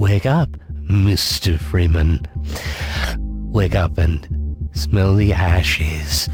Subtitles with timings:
[0.00, 0.48] Wake up,
[0.88, 1.60] Mr.
[1.60, 2.26] Freeman.
[3.52, 6.26] Wake up and smell the ashes.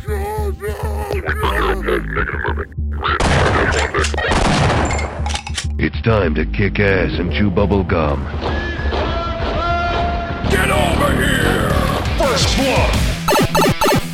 [5.80, 8.22] It's time to kick ass and chew bubble gum.
[10.48, 11.70] Get over here!
[12.20, 12.94] First blood!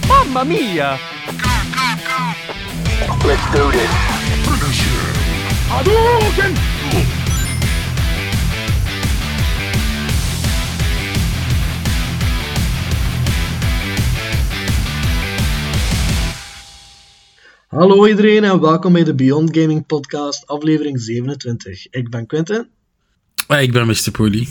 [0.09, 0.99] Mamma mia!
[3.23, 3.91] Let's do this.
[5.69, 6.72] Hadouken!
[17.73, 21.87] Hallo iedereen en welkom bij de Beyond Gaming Podcast, aflevering 27.
[21.91, 22.69] Ik ben Quentin
[23.47, 24.11] Ah, ik ben Mr.
[24.13, 24.49] Pooley.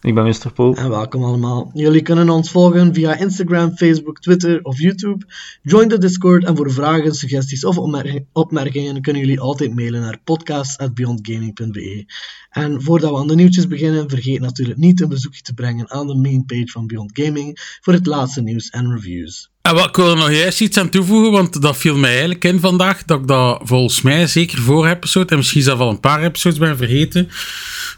[0.00, 0.52] Ik ben Mr.
[0.54, 0.74] Poel.
[0.74, 1.70] en welkom allemaal.
[1.74, 5.26] Jullie kunnen ons volgen via Instagram, Facebook, Twitter of YouTube.
[5.62, 10.20] Join de Discord en voor vragen, suggesties of opmer- opmerkingen kunnen jullie altijd mailen naar
[10.24, 12.04] podcast.beyondgaming.be.
[12.50, 16.06] En voordat we aan de nieuwtjes beginnen, vergeet natuurlijk niet een bezoekje te brengen aan
[16.06, 19.50] de mainpage van Beyond Gaming voor het laatste nieuws en reviews.
[19.68, 22.44] En wat, ik wil er nog juist iets aan toevoegen, want dat viel mij eigenlijk
[22.44, 26.00] in vandaag, dat ik dat volgens mij zeker voor episode, en misschien zelf al een
[26.00, 27.26] paar episodes ben vergeten,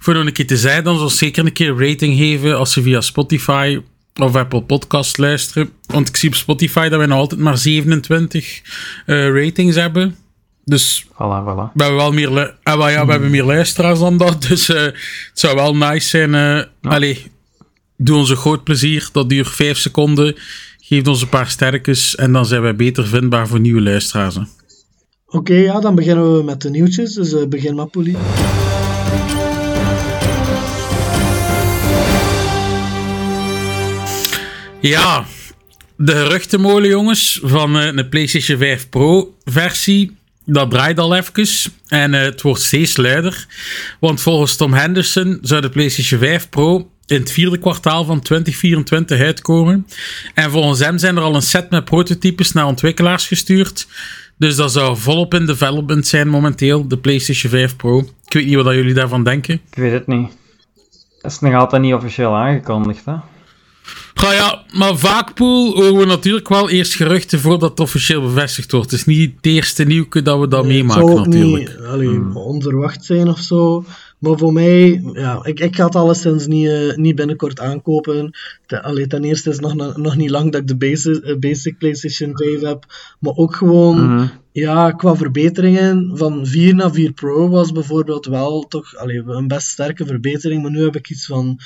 [0.01, 2.73] voor nog een keer te zeggen, dan zal zeker een keer een rating geven als
[2.73, 3.81] ze via Spotify
[4.15, 5.71] of Apple Podcast luisteren.
[5.87, 8.61] Want ik zie op Spotify dat wij nog altijd maar 27
[9.07, 10.17] eh, ratings hebben.
[10.65, 11.73] Dus Voilà, voilà.
[11.75, 14.43] we hebben wel meer, lu- ah, ja, we hebben meer luisteraars dan dat.
[14.48, 14.95] Dus eh, het
[15.33, 16.35] zou wel nice zijn.
[16.35, 17.31] eh Allee,
[17.97, 19.09] doe ons een groot plezier.
[19.13, 20.37] Dat duurt 5 seconden.
[20.91, 22.16] Geef ons een paar sterkes.
[22.16, 24.36] En dan zijn wij beter vindbaar voor nieuwe luisteraars.
[25.27, 27.14] Oké, ja, dan beginnen we met de nieuwtjes.
[27.14, 28.16] Dus eh, begin maar, Poelie.
[34.80, 35.24] Ja,
[35.96, 40.16] de geruchtenmolen, jongens, van eh, een PlayStation 5 Pro versie.
[40.44, 41.72] Dat draait al even.
[41.88, 43.46] En eh, het wordt steeds luider.
[44.00, 49.20] Want volgens Tom Henderson zou de PlayStation 5 Pro in het vierde kwartaal van 2024
[49.20, 49.86] uitkomen.
[50.34, 53.86] En volgens hem zijn er al een set met prototypes naar ontwikkelaars gestuurd.
[54.36, 57.98] Dus dat zou volop in development zijn momenteel, de PlayStation 5 Pro.
[58.24, 59.55] Ik weet niet wat jullie daarvan denken.
[59.55, 60.29] Ik weet het niet.
[61.20, 63.14] Dat is nog altijd niet officieel aangekondigd, hè?
[64.14, 68.73] Ga ja, maar vaak, Poel, horen we natuurlijk wel eerst geruchten voordat het officieel bevestigd
[68.73, 68.90] wordt.
[68.90, 71.68] Het is niet het eerste nieuwke dat we dat meemaken, Het zou ook natuurlijk.
[71.68, 73.85] niet allee, onverwacht zijn of zo.
[74.20, 78.31] Maar voor mij, ja, ik, ik ga het alleszins niet, eh, niet binnenkort aankopen.
[78.67, 81.36] Ten, allee, ten eerste is het nog, nog niet lang dat ik de basic, eh,
[81.39, 82.85] basic PlayStation 5 heb.
[83.20, 84.27] Maar ook gewoon, Mhm.
[84.53, 89.69] ja, qua verbeteringen van 4 naar 4 Pro was bijvoorbeeld wel toch allee, een best
[89.69, 90.63] sterke verbetering.
[90.63, 91.59] Maar nu heb ik iets van,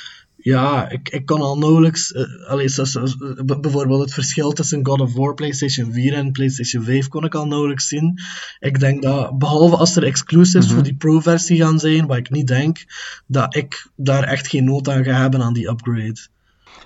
[0.45, 3.03] ja, ik, ik kan al nauwelijks, eh, allee, zo- zo-
[3.45, 7.35] b- bijvoorbeeld het verschil tussen God of War, PlayStation 4 en PlayStation 5 kon ik
[7.35, 8.19] al nauwelijks zien.
[8.59, 12.47] Ik denk dat, behalve als er exclusives voor die Pro-versie gaan zijn, wat ik niet
[12.47, 12.85] denk,
[13.27, 16.17] dat ik daar echt geen nood aan ga hebben aan die upgrade.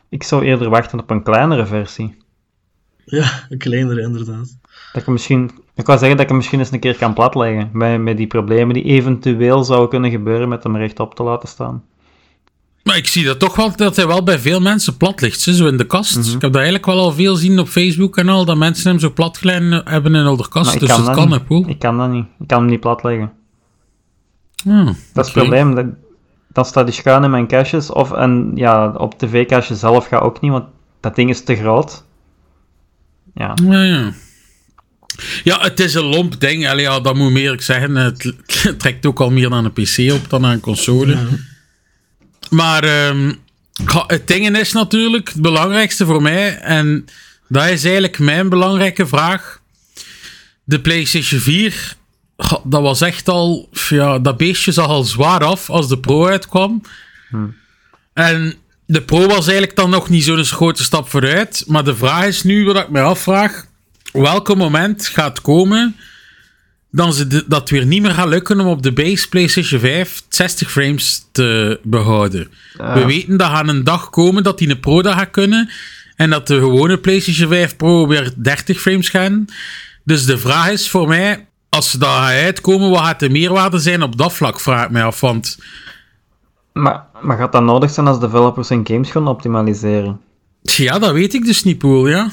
[0.10, 2.18] Ik zou eerder wachten op een kleinere versie.
[3.06, 4.58] Ja, een kleinere inderdaad.
[4.94, 5.52] Dat ik misschien...
[5.76, 7.70] Ik wou zeggen dat ik hem misschien eens een keer kan platleggen.
[7.74, 11.84] Met, met die problemen die eventueel zouden kunnen gebeuren met hem rechtop te laten staan.
[12.90, 15.68] Maar ik zie dat toch wel, dat hij wel bij veel mensen plat ligt, zo
[15.68, 16.18] in de kast.
[16.18, 16.26] Mhm.
[16.26, 19.00] Ik heb dat eigenlijk wel al veel zien op Facebook en al, dat mensen hem
[19.00, 20.72] zo plat hebben in de kast.
[20.72, 21.40] Maar dus dat dat kan, niet.
[21.40, 21.64] hè, Poel.
[21.68, 22.26] Ik kan dat niet.
[22.40, 23.32] Ik kan hem niet platleggen.
[24.68, 25.76] Ah, Dat is het probleem.
[25.76, 25.86] Dat,
[26.48, 27.92] dan staat die schuin in mijn caches.
[27.92, 30.66] Of en, ja, op tv-cache zelf gaat ook niet, want
[31.00, 32.04] dat ding is te groot.
[33.34, 33.54] Ja.
[33.64, 34.12] Ja, ja.
[35.44, 36.68] Ja, het is een lomp ding.
[36.68, 37.96] Allee, ja, dat moet meer ik zeggen.
[37.96, 41.18] Het, het trekt ook al meer naar een PC op dan naar een console.
[42.50, 43.34] Maar ehm,
[44.08, 46.58] het ding is natuurlijk het belangrijkste voor mij.
[46.58, 47.06] En
[47.48, 49.62] dat is eigenlijk mijn belangrijke vraag.
[50.64, 51.96] De PlayStation 4,
[52.38, 53.70] ga, dat was echt al.
[53.90, 56.82] Ja, dat beestje zag al zwaar af als de Pro uitkwam.
[58.14, 58.56] En
[58.86, 61.64] de Pro was eigenlijk dan nog niet zo'n grote stap vooruit.
[61.68, 63.66] Maar de vraag is nu, wat ik me afvraag.
[64.12, 65.96] Welke moment gaat komen
[66.92, 70.22] dan ze de- dat weer niet meer gaat lukken om op de base PlayStation 5
[70.30, 72.48] 60 frames te behouden.
[72.78, 75.70] We weten dat gaat een dag komen dat die een Pro dat gaat kunnen.
[76.16, 79.46] En dat de gewone PlayStation 5 Pro weer 30 frames gaan.
[80.04, 83.80] Dus de vraag is voor mij, als ze dat gaat uitkomen, wat gaat de meerwaarde
[83.80, 85.20] zijn op dat vlak, vraag ik mij af.
[85.22, 85.58] Want
[86.74, 90.20] Maar, maar gaat dat nodig zijn als developers hun games gaan optimaliseren?
[90.62, 92.30] ja, dat weet ik dus niet, Poel, ja.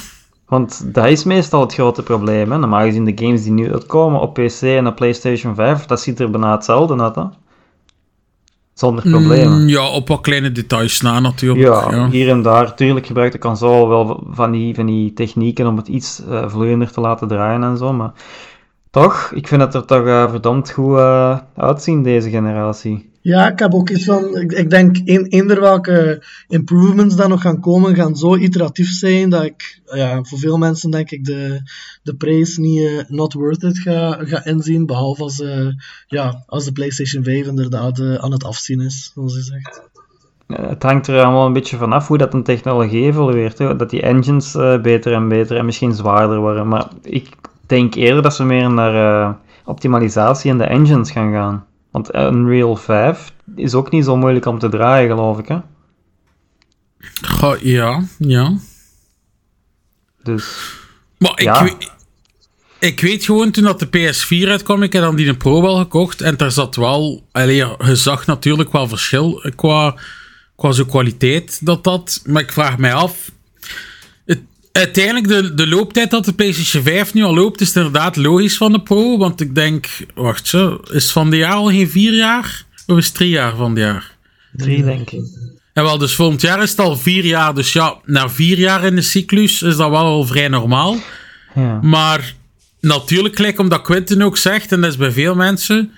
[0.47, 2.51] Want dat is meestal het grote probleem.
[2.51, 2.59] Hè?
[2.59, 6.21] Normaal gezien de games die nu uitkomen op PC en op PlayStation 5, dat ziet
[6.21, 7.15] er bijna hetzelfde uit.
[7.15, 7.25] Hè?
[8.75, 9.63] Zonder problemen.
[9.63, 11.67] Mm, ja, op wat kleine details na natuurlijk.
[11.67, 12.09] Ja, ja.
[12.09, 12.75] hier en daar.
[12.75, 16.93] Tuurlijk gebruikt de console wel van die, van die technieken om het iets eh vloeiender
[16.93, 17.93] te laten draaien en zo.
[17.93, 18.13] Maar
[19.03, 19.31] Toch?
[19.35, 23.11] Ik vind het er toch eh, verdomd goed eh, uitzien, deze generatie.
[23.27, 24.37] Ja, ik heb ook iets van.
[24.37, 29.31] Ik, ik denk een, eender welke improvements dan nog gaan komen, gaan zo iteratief zijn
[29.31, 31.61] dat ik, ja, voor veel mensen denk ik de,
[32.03, 34.87] de prijs niet eh, not worth it ga, ga inzien.
[34.87, 35.69] Behalve als, eh,
[36.07, 39.83] ja, als de PlayStation 5 inderdaad eh, aan het afzien is, zoals je zegt.
[40.47, 43.59] Het hangt er allemaal een beetje vanaf hoe dat een technologie evolueert.
[43.59, 43.77] Hè?
[43.77, 44.53] Dat die engines
[44.83, 46.69] beter en beter en misschien zwaarder worden.
[46.69, 47.29] Maar ik
[47.67, 49.35] denk eerder dat ze meer naar eh,
[49.65, 51.67] optimalisatie in de engines gaan gaan.
[51.91, 55.49] Want Unreal 5 is ook niet zo moeilijk om te draaien, geloof ik.
[55.49, 55.59] Hè?
[57.23, 58.55] Goh, ja, ja.
[60.23, 60.75] Dus
[61.19, 61.63] Maar ik, Ja.
[61.65, 61.93] weet,
[62.79, 65.77] ik weet gewoon, toen dat de PS4 uitkwam, ik heb dan die een Pro wel
[65.77, 66.21] gekocht.
[66.21, 67.27] En daar zat wel...
[67.33, 69.95] Allee, je zag natuurlijk wel verschil qua,
[70.57, 72.21] qua zo kwaliteit dat dat...
[72.25, 73.31] Maar ik vraag mij af...
[74.77, 78.73] Uiteindelijk, de, de looptijd dat de PlayStation 5 nu al loopt, is inderdaad logisch van
[78.73, 79.19] de Pro.
[79.19, 79.89] Want ik denk...
[80.15, 82.65] Wacht, zo, is het van de jaar al geen vier jaar?
[82.87, 84.17] Of is het drie jaar van het jaar?
[84.53, 85.25] drie, denk ik.
[85.73, 87.55] En wel, dus volgend jaar is het al vier jaar.
[87.55, 90.97] Dus ja, na vier jaar in de cyclus is dat wel al vrij normaal.
[91.55, 91.81] Ja.
[91.83, 92.35] Maar
[92.81, 95.93] natuurlijk, gelijk omdat Quentin ook zegt, en dat is bij veel mensen.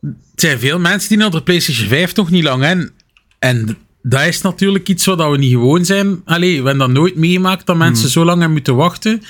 [0.00, 2.90] Het zijn veel mensen die naar de PlayStation 5 nog niet lang hebben.
[3.38, 6.22] En dat is natuurlijk iets wat we niet gewoon zijn.
[6.24, 9.22] Allee, we hebben dat nooit meegemaakt dat mensen zo lang hebben moeten wachten.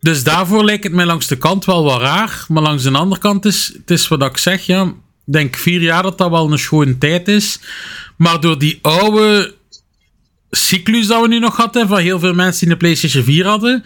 [0.00, 2.44] Dus daarvoor lijkt het mij langs de kant wel wat raar.
[2.48, 4.66] Maar langs de andere kant is het is wat ik zeg.
[4.66, 4.92] Ja, ik
[5.24, 7.60] denk vier jaar dat dat wel een schone tijd is.
[8.16, 9.54] Maar door die oude
[10.50, 13.84] cyclus dat we nu nog hadden, van heel veel mensen die een PlayStation 4 hadden,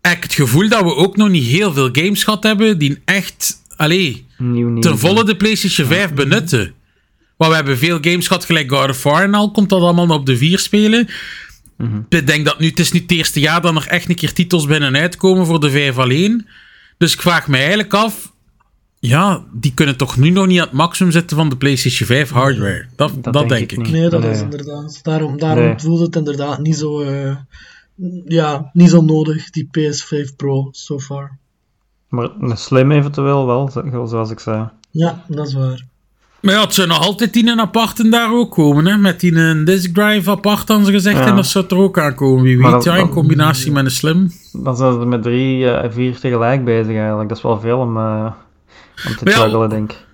[0.00, 2.98] heb ik het gevoel dat we ook nog niet heel veel games gehad hebben die
[3.04, 4.82] echt, allee, Nieuw, nieuw.
[4.82, 6.74] ten volle de PlayStation 5 benutten.
[7.36, 10.08] Maar we hebben veel games gehad, gelijk God of War en al, komt dat allemaal
[10.16, 11.08] op de 4 spelen.
[12.08, 14.32] Ik denk dat nu, het is nu het eerste jaar dat er echt een keer
[14.32, 16.46] titels binnen uitkomen voor de 5 alleen.
[16.98, 18.32] Dus ik vraag me eigenlijk af,
[18.98, 22.30] ja, die kunnen toch nu nog niet aan het maximum zitten van de PlayStation 5
[22.30, 22.86] hardware.
[22.96, 23.78] Dat, dat, denk denk, ik ik.
[23.78, 23.92] niet.
[23.92, 24.30] Nee, dat Nee.
[24.30, 24.98] is inderdaad.
[25.02, 25.74] Daarom, daarom Nee.
[25.78, 27.36] voelde het inderdaad niet zo, eh,
[28.24, 31.38] ja, niet zo nodig, die PS5 Pro, so far.
[32.08, 34.68] Maar een slim eventueel wel, zo- zoals ik zei.
[34.90, 35.86] Ja, dat is waar.
[36.46, 38.96] Maar ja, het zou nog altijd die een aparte daar ook komen, hè?
[38.96, 41.26] Met die een disk drive apart, hadden ze gezegd, Ja.
[41.26, 43.90] en dat zou er ook aankomen, wie weet, dat- ja, in dat- combinatie met een
[43.90, 44.32] slim.
[44.52, 47.28] Dan zijn ze met drie, eh, vier tegelijk bezig eigenlijk.
[47.28, 48.32] Dat is wel veel om, eh,
[49.08, 50.04] om te juggelen, denk ik.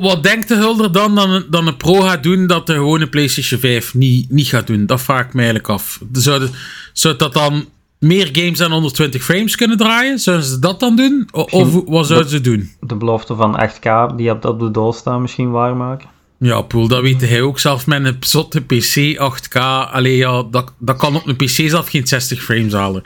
[0.00, 3.08] Wat, denkt de hulder dan dan een, dan een Pro gaat doen dat de gewone
[3.08, 4.86] PlayStation 5 niet, niet gaat doen?
[4.86, 6.00] Dat vraag ik me eigenlijk af.
[6.12, 6.48] Zou,
[6.92, 7.64] zou dat dan
[8.00, 10.18] meer games dan 120 frames kunnen draaien?
[10.18, 11.28] Zouden ze dat dan doen?
[11.32, 12.70] O- of wat zouden ze doen?
[12.80, 16.08] De belofte van 8K die op, op de doos staan misschien waarmaken.
[16.38, 19.56] Ja, Poel, dat weet hij ook zelf met een zotte PC 8K.
[19.90, 23.02] Allee, ja, dat, dat kan op een PC zelf geen 60 frames halen.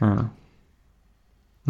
[0.00, 0.30] Ja.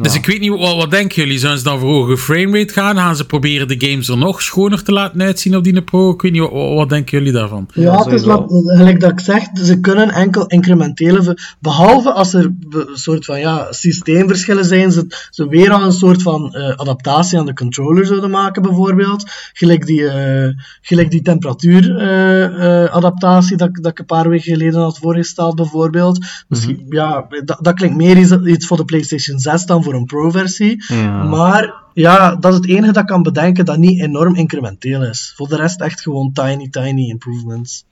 [0.02, 1.38] Dus ik weet niet, wat, wat denken jullie?
[1.38, 2.96] Zouden ze dan voor hoge framerate gaan?
[2.96, 6.10] Gaan ze proberen de games er nog schoner te laten uitzien op die Pro?
[6.10, 7.69] Ik weet niet, wat, wat denken jullie daarvan?
[7.75, 12.44] Ja, het is wat, gelijk dat ik zeg, ze kunnen enkel incrementele, behalve als er
[12.70, 17.38] een soort van ja, systeemverschillen zijn, ze, ze weer al een soort van eh, adaptatie
[17.38, 20.49] aan de controller zouden maken bijvoorbeeld, gelijk die, eh
[20.81, 26.25] gelijk die temperatuuradaptatie dat, ik- dat ik een paar weken geleden had voorgesteld bijvoorbeeld.
[26.49, 30.04] Misschien, ja, dat, dat klinkt meer iets, iets voor de PlayStation 6 dan voor een
[30.04, 30.84] Pro-versie.
[30.86, 31.22] Ja.
[31.24, 35.32] Maar ja, dat is het enige dat ik kan bedenken dat niet enorm incrementeel is.
[35.36, 37.84] Voor de rest echt gewoon tiny, tiny improvements.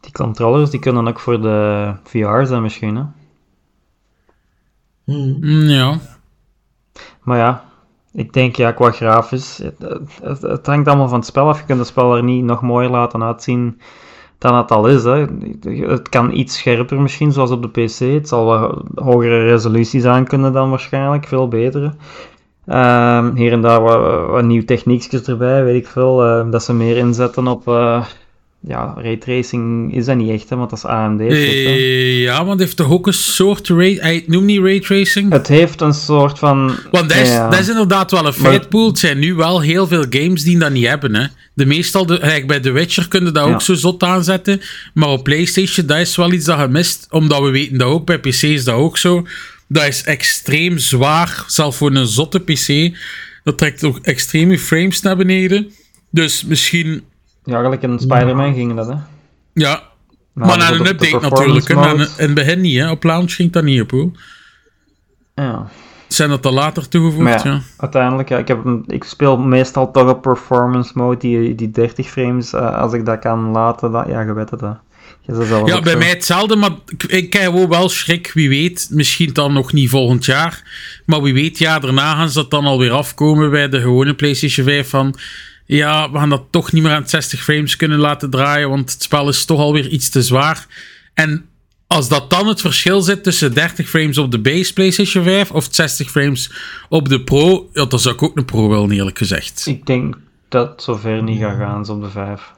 [0.00, 2.96] Die controllers die kunnen ook voor de VR zijn misschien.
[2.96, 3.02] Hè?
[5.04, 5.36] Hmm.
[5.40, 5.98] Mm, Ja.
[7.22, 7.64] Maar ja,
[8.12, 11.58] ik denk ja, qua grafisch, het, het, het hangt allemaal van het spel af.
[11.58, 13.80] Je kunt het spel er niet nog mooier laten uitzien
[14.40, 15.04] dan het al is.
[15.04, 15.26] Hè.
[15.86, 17.98] Het kan iets scherper misschien, zoals op de PC.
[17.98, 21.92] Het zal wat hogere resoluties aan kunnen dan waarschijnlijk, veel betere.
[22.66, 26.24] Ehm, hier en daar wat, nieuwe techniekjes erbij, weet ik veel.
[26.24, 27.68] eh, dat ze meer inzetten op...
[27.68, 28.04] eh,
[28.62, 31.20] ja, raytracing is dat niet echt, hè, want dat is AMD.
[31.20, 33.96] Eh, ja, maar het heeft toch ook een soort ray...
[34.00, 35.32] Hij noemt niet raytracing.
[35.32, 36.66] Het heeft een soort van...
[36.90, 37.48] Want dat is, ja.
[37.50, 38.86] dat is inderdaad wel een Maar- feit, Poel.
[38.86, 41.14] Het zijn nu wel heel veel games die dat niet hebben.
[41.14, 41.26] Hè.
[41.54, 43.52] De meestal, de, eigenlijk bij The Witcher kun je dat Ja.
[43.52, 44.60] ook zo zot aanzetten.
[44.94, 47.06] Maar op PlayStation, dat is wel iets dat je mist.
[47.10, 49.26] Omdat we weten dat ook, bij PC is dat ook zo.
[49.68, 52.96] Dat is extreem zwaar, zelfs voor een zotte PC.
[53.44, 55.70] Dat trekt ook extreme frames naar beneden.
[56.10, 57.02] Dus misschien,
[57.44, 58.94] Ja, gelijk in Spider-Man ging dat, hè.
[59.52, 59.82] ja.
[60.34, 61.68] Nou, maar na de- een de update natuurlijk.
[61.68, 61.74] hè.
[61.74, 62.90] Een- in het begin niet, hè.
[62.90, 64.10] Op launch ging dat niet op, hoor.
[65.34, 65.68] Ja.
[66.08, 67.60] Zijn dat dan later toegevoegd, Maar ja, ja.
[67.76, 72.52] uiteindelijk, ja, ik, heb, ik speel meestal toch op performance mode, die, die 30 frames,
[72.52, 74.66] eh, als ik dat kan laten, dat, ja, je weet het, hè.
[74.66, 78.30] Ja, ook bij zo- mij hetzelfde, maar ik, ik heb wel schrik.
[78.34, 80.62] Wie weet, misschien dan nog niet volgend jaar.
[81.06, 84.66] Maar wie weet, ja, daarna gaan ze dat dan alweer afkomen bij de gewone PlayStation
[84.66, 84.88] 5.
[84.88, 85.14] Van
[85.76, 89.02] ja, we gaan dat toch niet meer aan 60 frames kunnen laten draaien, want het
[89.02, 90.66] spel is toch alweer iets te zwaar.
[91.14, 91.44] En
[91.86, 95.68] als dat dan het verschil zit tussen 30 frames op de base PlayStation 5 of
[95.70, 96.50] 60 frames
[96.88, 99.66] op de Pro, ja, dan zou ik ook een Pro willen, eerlijk gezegd.
[99.66, 100.16] Ik denk
[100.48, 102.52] dat zover niet gaat gaan, op de 5.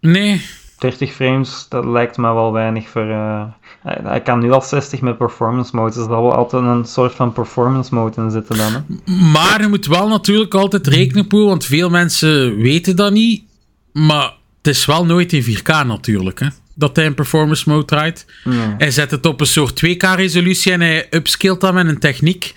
[0.00, 0.42] Nee,
[0.84, 3.08] 30 frames, dat lijkt me wel weinig voor...
[3.08, 3.44] eh,
[3.82, 7.14] hij, hij kan nu al 60 met performance mode, dus zal wel altijd een soort
[7.14, 8.72] van performance mode in zitten dan.
[8.72, 8.80] Hè?
[9.32, 13.42] Maar je moet wel natuurlijk altijd rekenen, Poel, want veel mensen weten dat niet.
[13.92, 18.26] Maar het is wel nooit in 4K natuurlijk, hè, dat hij in performance mode draait.
[18.44, 18.74] Nee.
[18.78, 22.54] Hij zet het op een soort 2K-resolutie en hij upscalt dat met een techniek.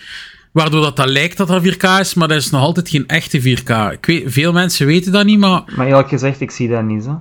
[0.52, 3.42] Waardoor dat, dat lijkt dat dat 4K is, maar dat is nog altijd geen echte
[3.42, 3.92] 4K.
[3.92, 7.06] Ik weet, veel mensen weten dat niet, maar Maar eerlijk gezegd, ik zie dat niet,
[7.06, 7.14] hè.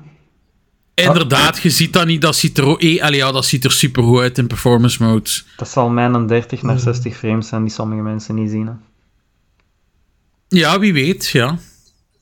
[1.05, 2.21] Inderdaad, je ziet dat niet.
[2.21, 5.31] Dat ziet er, eh, allee, ja, dat ziet er super goed uit in performance mode.
[5.57, 8.67] Dat zal mijn 30 naar 60 frames zijn die sommige mensen niet zien.
[8.67, 8.73] Hè.
[10.49, 11.59] Ja, wie weet, ja.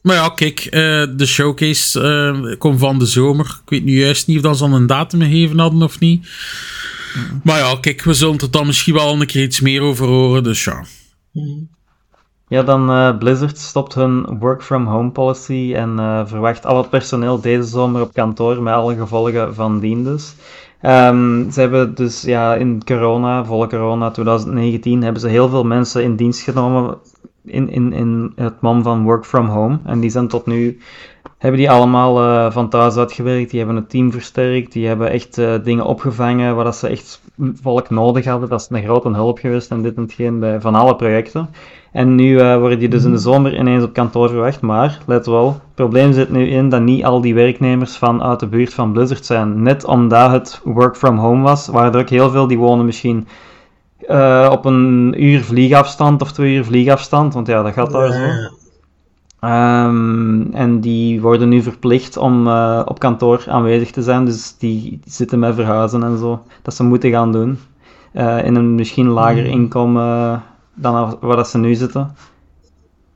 [0.02, 3.60] Maar ja, kijk, eh, de showcase eh, komt van de zomer.
[3.64, 6.28] Ik weet nu juist niet of dat ze dan een datum gegeven hadden of niet.
[7.42, 10.42] Maar ja, kijk, we zullen er dan misschien wel een keer iets meer over horen,
[10.42, 10.84] dus ja.
[12.54, 16.90] Ja, dan eh, Blizzard stopt hun work from home policy en eh, verwacht al het
[16.90, 20.34] personeel deze zomer op kantoor met alle gevolgen van dien dus.
[20.80, 26.02] Ehm, ze hebben dus ja, in corona, volle corona 2019, hebben ze heel veel mensen
[26.02, 26.98] in dienst genomen
[27.44, 29.78] in, in, in het mom van work from home.
[29.84, 30.78] En die zijn tot nu,
[31.44, 35.38] hebben die allemaal eh, van thuis uitgewerkt, die hebben het team versterkt, die hebben echt
[35.38, 37.20] eh, dingen opgevangen waar dat ze echt
[37.62, 38.48] volk nodig hadden.
[38.48, 41.48] Dat is een grote hulp geweest en dit en hetgeen bij, van alle projecten.
[41.92, 44.60] En nu eh, worden die dus in de zomer ineens op kantoor verwacht.
[44.60, 48.40] Maar, let wel, het probleem zit nu in dat niet al die werknemers van uit
[48.40, 49.62] de buurt van Blizzard zijn.
[49.62, 53.26] Net omdat het work from home was, waren er ook heel veel die wonen misschien
[54.50, 57.34] op een uur vliegafstand of twee uur vliegafstand.
[57.34, 58.62] Want ja, dat gaat daar zo.
[59.44, 64.24] Ehm, en die worden nu verplicht om eh, op kantoor aanwezig te zijn.
[64.24, 66.42] Dus die zitten met verhuizen en zo.
[66.62, 67.58] Dat ze moeten gaan doen.
[68.12, 70.42] Eh, in een misschien lager inkomen
[70.74, 72.14] dan waar dat ze nu zitten.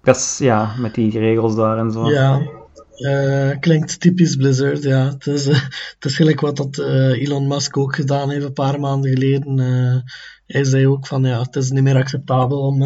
[0.03, 2.11] Dat is ja, met die regels daar en zo.
[2.11, 2.41] Ja,
[2.95, 4.83] eh, klinkt typisch Blizzard.
[4.83, 5.05] Ja.
[5.05, 5.45] Het, is,
[5.95, 6.79] het is gelijk wat dat,
[7.13, 9.59] Elon Musk ook gedaan heeft een paar maanden geleden.
[10.47, 12.83] Hij zei ook van ja, het is niet meer acceptabel om,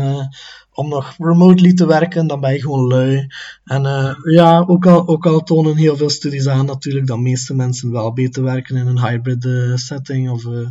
[0.74, 3.26] om nog remotely te werken, dan ben je gewoon lui.
[3.64, 7.22] En eh, ja, ook al, ook al tonen heel veel studies aan natuurlijk dat de
[7.22, 10.66] meeste mensen wel beter werken in een hybrid eh, setting of eh,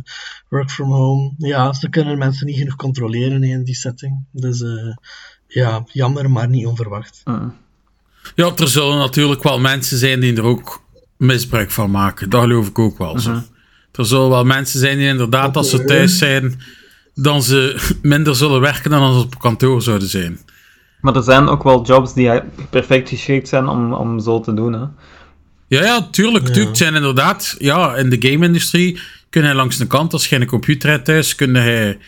[0.48, 1.34] work from home.
[1.38, 4.24] Ja, ze kunnen mensen niet genoeg controleren in die setting.
[4.30, 4.94] Dus eh,
[5.46, 7.20] ja, jammer, maar niet onverwacht.
[7.24, 7.54] Mm.
[8.34, 10.82] Ja, er zullen natuurlijk wel mensen zijn die er ook
[11.16, 12.30] misbruik van maken.
[12.30, 13.42] Dat geloof ik ook wel zo.
[13.92, 16.60] Er zullen wel mensen zijn die inderdaad, als ze thuis zijn,
[17.14, 20.38] dan ze minder zullen werken dan als ze op kantoor zouden zijn.
[21.00, 24.54] Maar er zijn ook wel jobs die eh, perfect geschikt zijn om, om zo te
[24.54, 24.72] doen.
[24.72, 24.86] Hè.
[25.66, 26.68] Ja, ja, tuurlijk.
[26.72, 29.00] zijn inderdaad, ja, in de game-industrie
[29.30, 31.98] kun je langs de kant, als je een computer hebt thuis, kun je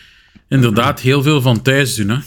[0.47, 2.09] inderdaad heel veel van thuis doen.
[2.09, 2.17] Hè.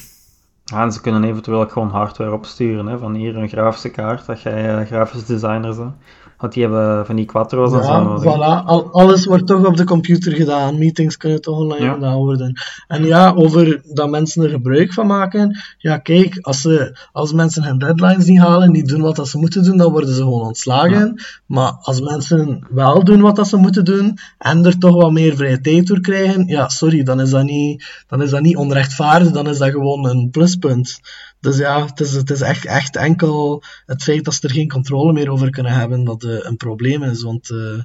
[0.65, 2.87] Ja, en ze kunnen eventueel ook gewoon hardware opsturen.
[2.87, 5.95] Hè, van hier een grafische kaart, dat jij uh, grafisch designer bent.
[6.39, 8.23] Want die hebben van die quattro's en zo nodig.
[8.35, 8.65] voilà.
[8.65, 10.79] Al, alles wordt toch op de computer gedaan.
[10.79, 11.93] Meetings kunnen toch online Ja.
[11.93, 12.61] gedaan worden.
[12.89, 15.59] En ja, over dat mensen er gebruik van maken.
[15.79, 19.39] Ja, kijk, als, ze, als mensen hun deadlines niet halen, niet doen wat dat ze
[19.39, 21.23] moeten doen, dan worden ze gewoon ontslagen.
[21.47, 25.37] Maar als mensen wel doen wat dat ze moeten doen en er toch wat meer
[25.37, 29.31] vrije tijd door krijgen, ja, sorry, dan is dat niet, dan is dat niet onrechtvaardig,
[29.31, 31.01] dan is dat gewoon een pluspunt.
[31.41, 34.69] Dus ja, het is, het is echt, echt enkel het feit dat ze er geen
[34.69, 37.23] controle meer over kunnen hebben dat eh, een probleem is.
[37.23, 37.79] Want eh,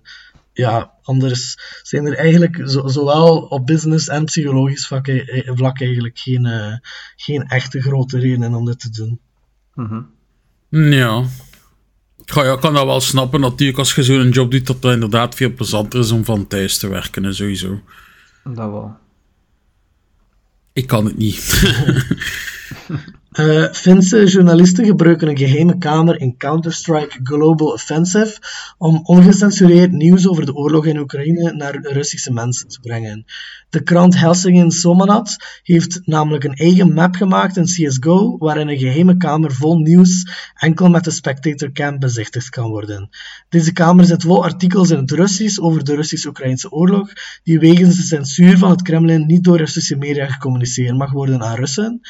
[0.54, 6.20] ja, anders zijn er eigenlijk zo, zowel op business en psychologisch vlak, eh, vlak eigenlijk
[6.20, 6.78] geen, eh,
[7.16, 9.20] geen echte grote redenen om dit te doen.
[9.74, 10.02] Mhm.
[10.70, 11.24] Ja.
[12.26, 13.40] Ja, ja, ik kan dat wel snappen.
[13.40, 16.78] Natuurlijk, als je zo'n job doet, dat het inderdaad veel plezanter is om van thuis
[16.78, 17.26] te werken.
[17.26, 17.82] En sowieso.
[18.44, 18.96] Dat wel.
[20.74, 21.42] Ik kan het niet.
[23.34, 28.38] Eh, Finse journalisten gebruiken een geheime kamer in Counter-Strike Global Offensive
[28.78, 33.26] om ongecensureerd nieuws over de oorlog in Oekraïne naar Russische mensen te brengen.
[33.70, 39.18] De krant Helsingin Somanat heeft namelijk een eigen map gemaakt in CSGO, waarin een geheime
[39.18, 43.10] kamer vol nieuws enkel met de Spectator Cam bezichtigd kan worden.
[43.50, 47.14] Deze kamer zit vol artikels in het Russisch over de Russisch-Oekraïnse oorlog,
[47.44, 51.56] die wegens de censuur van het Kremlin niet door Russische media gecommuniceerd mag worden aan
[51.56, 52.02] Russen.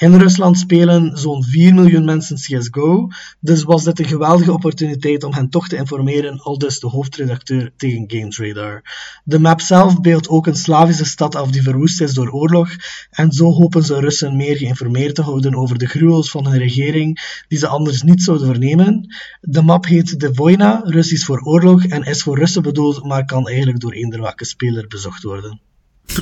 [0.00, 3.08] In Rusland spelen zo'n 4 miljoen mensen CSGO,
[3.40, 7.72] dus was dit een geweldige opportuniteit om hen toch te informeren, al dus de hoofdredacteur
[7.76, 8.82] tegen Games Radar.
[9.24, 12.68] De map zelf beeldt ook een Slavische stad af die verwoest is door oorlog,
[13.10, 17.42] en zo hopen ze Russen meer geïnformeerd te houden over de gruwels van hun regering,
[17.48, 19.14] die ze anders niet zouden vernemen.
[19.40, 23.48] De map heet De Vojna, Russisch voor oorlog, en is voor Russen bedoeld, maar kan
[23.48, 25.60] eigenlijk door eender welke speler bezocht worden.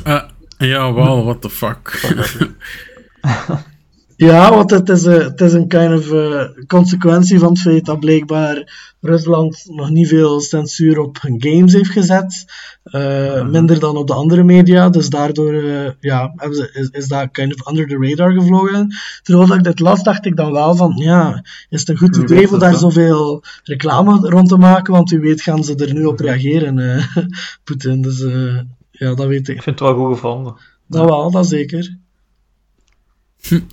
[0.05, 0.23] Eh,
[0.59, 2.01] ja, wel, what the fuck.
[4.17, 7.85] Ja, want het is, een- het is een kind of eh, consequentie van het feit
[7.85, 12.45] dat blijkbaar Rusland nog niet veel censuur op hun games heeft gezet.
[12.83, 14.89] Eh, Minder dan op de andere media.
[14.89, 18.89] Dus daardoor eh, ja, is, is dat kind of under the radar gevlogen.
[19.23, 22.17] Terwijl dat ik dit las, dacht ik dan wel van, ja, is het een goed
[22.17, 24.93] idee om daar zoveel reclame rond te maken?
[24.93, 27.05] Want wie weet gaan ze er nu op reageren, eh
[27.65, 28.03] Poetin.
[28.03, 28.59] Dus eh,
[28.91, 29.63] ja, dat weet Ik ik.
[29.63, 30.55] vind het wel goed gevonden.
[30.87, 31.97] Dat wel, dat zeker.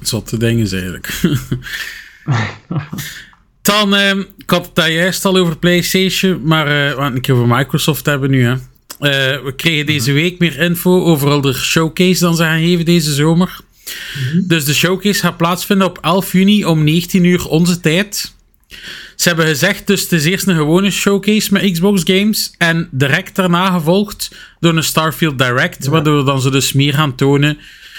[0.02, 1.22] Zotte dingen eigenlijk.
[3.62, 7.16] Dan, ehm, ik had het daar juist al over PlayStation, maar eh, we gaan het
[7.16, 8.44] een keer over Microsoft hebben nu.
[8.44, 8.52] Hè.
[8.52, 12.86] Eh, we kregen deze week meer info over al de showcase dan ze gaan geven
[12.86, 13.60] deze zomer.
[14.48, 18.34] Dus de showcase gaat plaatsvinden op 11 juni om 19 uur onze tijd.
[19.16, 23.36] Ze hebben gezegd, dus het is eerst een gewone showcase met Xbox games en direct
[23.36, 27.58] daarna gevolgd door een Starfield Direct, waardoor dan ze dus meer gaan tonen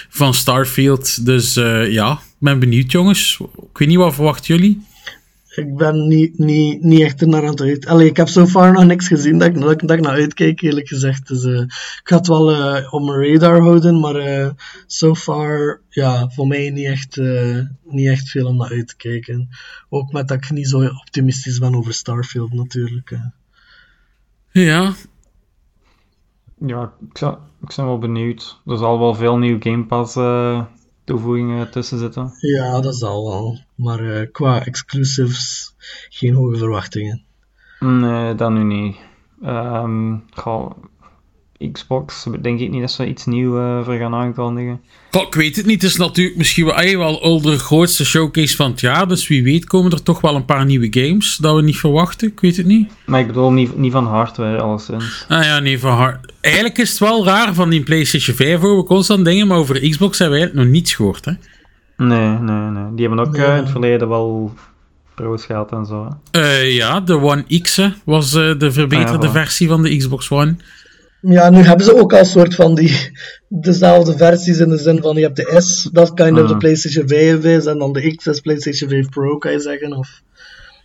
[0.09, 1.25] van Starfield.
[1.27, 3.39] Dus eh, ja, ik ben benieuwd jongens.
[3.71, 4.85] Ik weet niet, wat verwachten jullie?
[5.55, 7.87] Ik ben niet, niet, niet echt er naar aan het uit.
[7.87, 10.13] Allee, ik heb zo far nog niks gezien dat ik, dat, ik- dat ik naar
[10.15, 11.29] uitkijk, eerlijk gezegd.
[11.29, 14.53] Dus eh, ik ga het wel eh, op mijn radar houden, maar
[14.87, 17.17] so far, ja, voor mij niet echt,
[17.85, 19.49] niet echt veel om naar uit te kijken.
[19.89, 23.19] Ook met dat ik niet zo optimistisch ben over Starfield, natuurlijk.
[24.53, 24.95] Ja,
[26.59, 28.61] Ja, ik, zou, ik ben wel benieuwd.
[28.67, 30.65] Er zal wel veel nieuwe Game Pass eh,
[31.05, 32.31] toevoegingen tussen zitten.
[32.41, 33.59] Ja, dat zal wel.
[33.75, 35.75] Maar eh, qua exclusives,
[36.09, 37.25] geen hoge verwachtingen.
[37.81, 38.97] Nee, dat nu niet.
[40.35, 40.71] Goh,
[41.73, 44.81] Xbox, denk ik niet dat ze iets nieuws eh, voor gaan aankondigen.
[45.11, 45.83] Ik weet het niet.
[45.83, 46.65] Het is natuurlijk misschien
[46.99, 49.09] wel, al de grootste showcase van het jaar.
[49.09, 52.29] Dus wie weet komen er toch wel een paar nieuwe games dat we niet verwachten.
[52.29, 52.93] Ik weet het niet.
[53.07, 55.25] Maar ik bedoel niet, niet van hardware, alleszins.
[55.29, 56.33] Ah ja, nee, van hard.
[56.41, 60.19] Eigenlijk is het wel raar van die PlayStation 5 over constant dingen, maar over Xbox
[60.19, 61.25] hebben we eigenlijk nog niets gehoord.
[61.25, 61.33] Hè?
[61.97, 62.95] Nee, nee, nee.
[62.95, 64.55] Die hebben ook eh, in het verleden wel
[65.15, 66.17] pro's gehad en zo.
[66.31, 66.41] hè.
[66.41, 70.31] Eh, ja, de One X was eh, de verbeterde Ah, ja, versie van de Xbox
[70.31, 70.57] One.
[71.29, 73.11] Ja, nu hebben ze ook al soort van die
[73.49, 77.09] dezelfde versies in de zin van je hebt de S, dat kind of de PlayStation
[77.09, 79.93] 5 is, en dan de X is PlayStation 5 Pro, kan je zeggen.
[79.93, 80.23] Of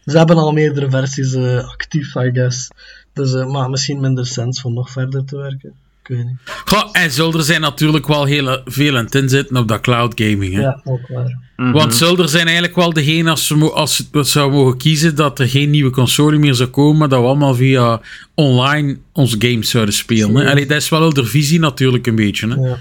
[0.06, 2.68] ze hebben al meerdere versies eh, actief, I guess.
[3.14, 5.74] Dus het maakt misschien minder sens om nog verder te werken.
[6.04, 6.38] Ik weet niet.
[6.66, 10.54] Goh, en Zulder zijn natuurlijk wel heel veel aan het inzitten op dat cloud gaming.
[10.54, 10.62] Hè?
[10.62, 11.40] Ja, ook waar.
[11.56, 11.72] Mhm.
[11.72, 15.40] Want Zulder zijn eigenlijk wel degene, als ze, als ze het zou mogen kiezen, dat
[15.40, 18.02] er geen nieuwe console meer zou komen, maar dat we allemaal via
[18.36, 20.36] online onze games zouden spelen.
[20.36, 20.50] Hè?
[20.50, 22.48] Allee, dat is wel de visie natuurlijk een beetje.
[22.48, 22.56] Hè?
[22.56, 22.78] Ja.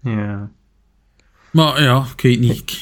[0.00, 0.50] Ja.
[1.50, 2.58] Maar ja, ik weet niet.
[2.58, 2.80] Ik,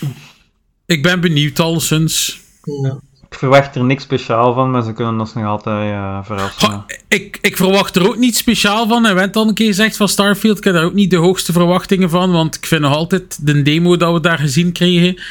[0.87, 2.41] ik ben benieuwd alleszins.
[2.83, 3.01] Ja.
[3.33, 6.85] Ik verwacht er niks speciaal van, maar ze kunnen ons nog altijd eh, verrassen.
[7.09, 9.07] Ik, ik verwacht er ook niet speciaal van.
[9.07, 10.59] En Went al een keer gezegd van Starfield.
[10.59, 12.33] Ik heb daar ook niet de hoogste verwachtingen van.
[12.33, 15.23] Want ik vind nog altijd de demo dat we daar gezien kregen.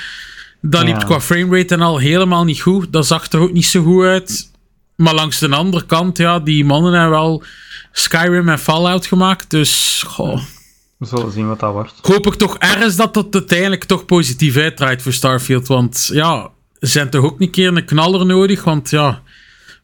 [0.61, 1.05] Dat liep Ja.
[1.05, 2.93] qua framerate en al helemaal niet goed.
[2.93, 4.51] Dat zag er ook niet zo goed uit.
[4.95, 7.43] Maar langs de andere kant, ja, die mannen hebben wel
[7.91, 9.49] Skyrim en Fallout gemaakt.
[9.49, 10.39] Dus goh,
[10.97, 11.93] We zullen zien wat dat wordt.
[12.01, 15.67] hoop ik toch ergens dat dat uiteindelijk toch positief uitdraait voor Starfield.
[15.67, 16.49] Want ja,
[16.89, 18.63] zijn toch ook een keer een knaller nodig.
[18.63, 19.22] Want ja,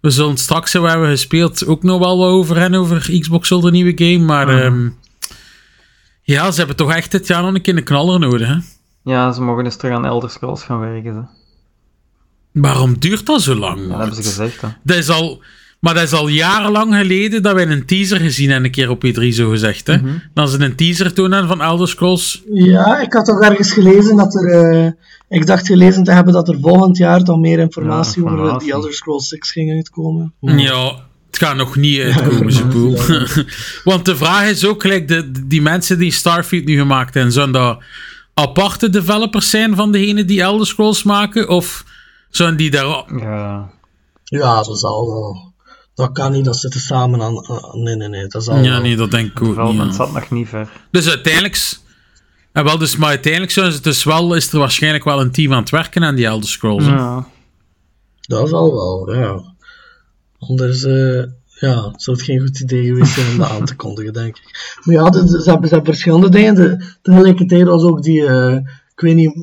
[0.02, 3.62] we zullen straks, we hebben gespeeld, ook nog wel wat over hen, over Xbox Zul,
[3.62, 4.26] de nieuwe game.
[4.26, 4.90] Maar ehm,
[6.22, 8.48] ja, ze hebben toch echt dit jaar nog een keer een knaller nodig.
[8.48, 8.58] Hè?
[9.04, 11.14] Ja, ze mogen dus terug aan Elder Scrolls gaan werken.
[11.14, 12.62] Ze.
[12.62, 13.80] Waarom duurt dat zo lang?
[13.80, 14.62] Ja, dat hebben ze gezegd.
[14.62, 14.68] Hè.
[14.84, 15.42] Dat is al,
[15.80, 19.06] maar dat is al jarenlang geleden dat wij een teaser gezien hebben, een keer op
[19.06, 19.88] E3 zo gezegd.
[19.88, 19.98] Hè?
[20.34, 22.44] Dan ze een teaser tonen van Elder Scrolls.
[22.54, 24.74] ja, ik had toch ergens gelezen dat er...
[24.74, 24.92] eh,
[25.30, 28.72] ik dacht gelezen te hebben dat er volgend jaar toch meer informatie, Ja, over die
[28.72, 30.34] Elder Scrolls 6 ging uitkomen.
[30.40, 32.98] Ja, het gaat nog niet uitkomen, ze boel.
[33.94, 37.52] Want de vraag is ook, gelijk de, die mensen die Starfield nu gemaakt hebben, zullen
[37.52, 37.80] dat
[38.34, 41.50] aparte developers zijn van degene die Elder Scrolls maken?
[41.50, 41.84] Of
[42.30, 43.04] zullen die daar...
[43.20, 43.70] Ja.
[44.24, 45.54] Ja, dat zal wel.
[45.98, 47.34] Dat kan niet, dat zitten samen aan.
[47.84, 48.82] nee, nee, nee, dat zal Ja, wel.
[48.82, 49.82] nee, dat denk ik ook niet.
[49.82, 49.92] ja.
[49.92, 50.70] zat nog niet ver.
[50.92, 51.78] Dus uiteindelijk...
[52.52, 55.54] En wel, dus, maar uiteindelijk zullen ze dus wel, is er waarschijnlijk wel een team
[55.54, 56.86] aan het werken aan die Elder Scrolls.
[56.86, 57.28] Ja.
[58.22, 59.42] Dat zal wel, ja.
[60.40, 64.14] Anders eh, ja, zou het geen goed idee geweest zijn om dat aan te kondigen,
[64.14, 64.78] denk ik.
[64.84, 66.56] Maar ja, ze, hebben, ze hebben verschillende dingen.
[66.56, 68.58] De, tegelijkertijd was ook die, eh,
[68.98, 69.34] ik weet niet,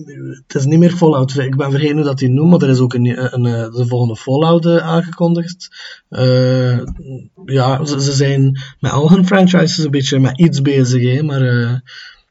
[0.46, 1.38] het is niet meer Fallout.
[1.38, 3.86] Ik ben vergeten hoe dat die noemt, maar er is ook een, een, een de
[3.86, 5.68] volgende Fallout eh, aangekondigd.
[6.10, 6.78] Uh,
[7.44, 11.42] ja, ze, ze, zijn met al hun franchises een beetje met iets bezig, hè, maar
[11.42, 11.74] uh,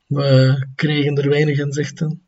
[0.08, 2.22] we kregen er weinig inzichten.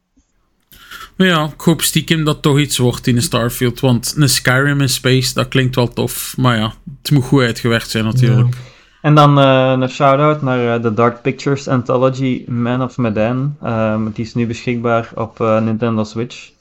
[1.15, 3.79] Maar ja, ik hoop stiekem dat toch iets wordt in een Starfield.
[3.79, 6.33] Want een Skyrim in space, dat klinkt wel tof.
[6.37, 8.53] Maar ja, het moet goed uitgewerkt zijn natuurlijk.
[8.53, 8.74] Ja.
[9.05, 13.55] En dan uh, een shout-out naar de Dark Pictures Anthology Man of Medan.
[13.65, 16.51] Um, die is nu beschikbaar op uh, Nintendo Switch.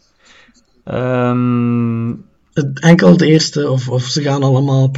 [0.84, 2.24] Um,
[2.74, 4.90] Enkel de eerste, of, of ze gaan allemaal,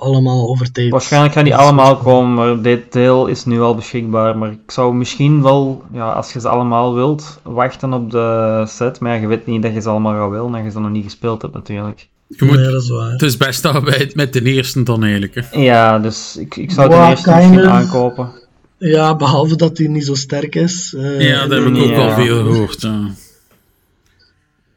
[0.00, 0.90] allemaal over tijd.
[0.90, 4.38] Waarschijnlijk gaan die allemaal komen, maar dit deel is nu al beschikbaar.
[4.38, 9.00] Maar ik zou misschien wel, ja, als je ze allemaal wilt, wachten op de set.
[9.00, 10.90] Maar ja, je weet niet dat je ze allemaal gaat willen, en je ze nog
[10.90, 12.08] niet gespeeld hebt natuurlijk.
[12.36, 13.12] Je moet, ja, dat is waar.
[13.12, 15.34] Het is best dat bij met de eerste dan eigenlijk.
[15.34, 15.60] Hè.
[15.60, 18.30] Ja, dus ik, ik zou de eerste misschien aankopen.
[18.78, 20.94] Ja, behalve dat hij niet zo sterk is.
[20.96, 22.08] Uh, ja, dat heb ik ook ja.
[22.08, 22.80] al veel gehoord.
[22.80, 23.10] Ja,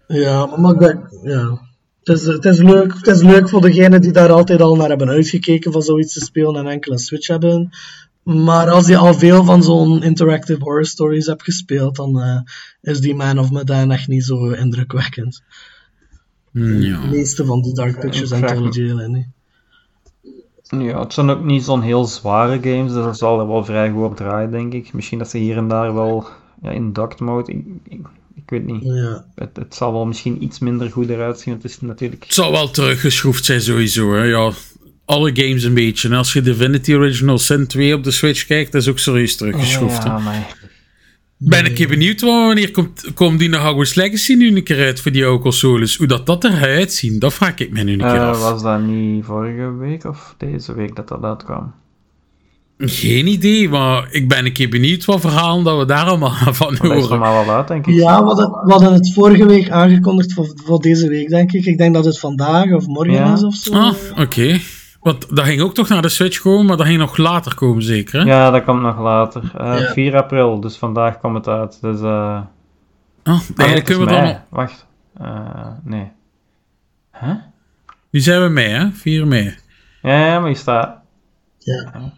[0.07, 1.65] ja maar ik ja.
[2.03, 4.89] Het is, het, is leuk, het is leuk voor degenen die daar altijd al naar
[4.89, 7.69] hebben uitgekeken van zoiets te spelen en enkel een Switch hebben.
[8.23, 12.39] Maar als je al veel van zo'n interactive horror stories hebt gespeeld, dan uh,
[12.81, 15.41] is die Man of Medan echt niet zo indrukwekkend.
[16.51, 17.01] Ja.
[17.01, 19.35] De meeste van die Dark Pictures Anthology alleen.
[20.69, 23.89] Ja, het zijn ook niet zo'n heel zware games, dus dat zal er wel vrij
[23.89, 24.93] goed op draaien, denk ik.
[24.93, 26.27] Misschien dat ze hier en daar wel
[26.61, 27.99] ja, in docked mode, ik, ik,
[28.35, 28.83] ik weet niet.
[28.83, 29.25] Ja.
[29.35, 32.23] Het, het zal wel misschien iets minder goed eruit zien, het is natuurlijk...
[32.23, 34.23] Het zal wel teruggeschroefd zijn sowieso, hè.
[34.23, 34.51] ja.
[35.05, 36.07] Alle games een beetje.
[36.07, 39.35] En als je Divinity Original Sin 2 op de Switch kijkt, dat is ook serieus
[39.35, 40.03] teruggeschroefd.
[40.03, 40.66] Ja, maar...
[41.39, 45.01] Ben ik keer benieuwd wanneer komt, komt die nog Hogwarts Legacy nu een keer uit
[45.01, 45.95] voor die oude consoles?
[45.97, 48.41] Hoe dat, dat eruit zien, dat vraag ik me nu een keer Uh, af.
[48.41, 51.73] was dat niet vorige week of deze week dat dat uitkwam?
[52.79, 56.77] Geen idee, maar ik ben een keer benieuwd wat verhalen dat we daar allemaal van
[56.79, 57.19] Maar dat is er horen.
[57.19, 57.93] maar wel uit, denk ik.
[57.93, 61.65] Ja, we hadden, we hadden het vorige week aangekondigd voor, voor deze week, denk ik.
[61.65, 63.33] Ik denk dat het vandaag of morgen Ja.
[63.33, 63.73] is of zo.
[63.73, 64.59] Ah, oké.
[65.07, 67.83] Want dat ging ook toch naar de Switch komen, maar dat ging nog later komen
[67.83, 68.25] zeker, hè?
[68.25, 69.51] Ja, dat komt nog later.
[69.57, 69.91] Eh, Ja.
[69.93, 71.81] 4 april, dus vandaag komt het uit.
[71.81, 72.41] Dus, eh
[73.23, 74.39] ah, nee, is kunnen we dan...
[74.49, 74.85] Wacht.
[75.17, 76.11] Eh, nee.
[77.19, 77.35] Huh?
[78.09, 78.91] Nu zijn we mee, hè?
[78.91, 79.55] 4 mei.
[80.01, 80.97] Ja, ja, maar hier staat...
[81.57, 82.11] Ja.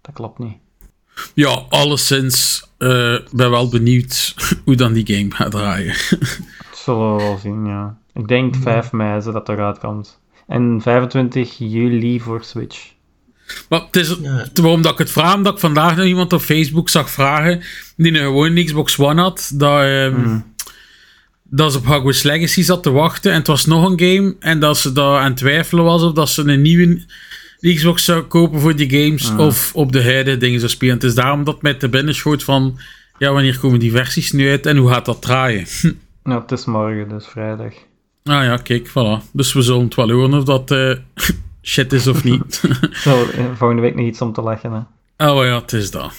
[0.00, 0.56] Dat klopt niet.
[1.34, 5.94] Ja, alleszins eh ben wel benieuwd hoe dan die game gaat draaien.
[6.10, 7.96] Dat zullen we wel zien, ja.
[8.12, 10.20] Ik denk 5 mei zo dat eruit komt.
[10.46, 12.94] En 25 juli voor Switch.
[13.68, 14.16] Maar het is,
[14.54, 17.62] waarom dat ik het vraag, omdat ik vandaag nog iemand op Facebook zag vragen
[17.96, 20.38] die nou gewoon een Xbox One had, dat, ehm,
[21.42, 24.60] dat ze op Hogwarts Legacy zat te wachten en het was nog een game en
[24.60, 27.04] dat ze daar aan het twijfelen was of dat ze een nieuwe
[27.60, 30.94] Xbox zou kopen voor die games of op de huidige dingen zou spelen.
[30.94, 32.78] Het is daarom dat mij te binnen schoot van
[33.18, 35.66] ja, wanneer komen die versies nu uit en hoe gaat dat draaien?
[36.24, 37.74] Ja, het is morgen, dus vrijdag.
[38.26, 39.30] Ah ja, kijk, voilà.
[39.32, 40.92] Dus we zullen het wel horen of dat eh,
[41.62, 42.62] shit is of niet.
[43.04, 44.72] Zo, eh, volgende week nog iets om te lachen,
[45.16, 45.30] hè.
[45.30, 46.12] oh ja, het is dat.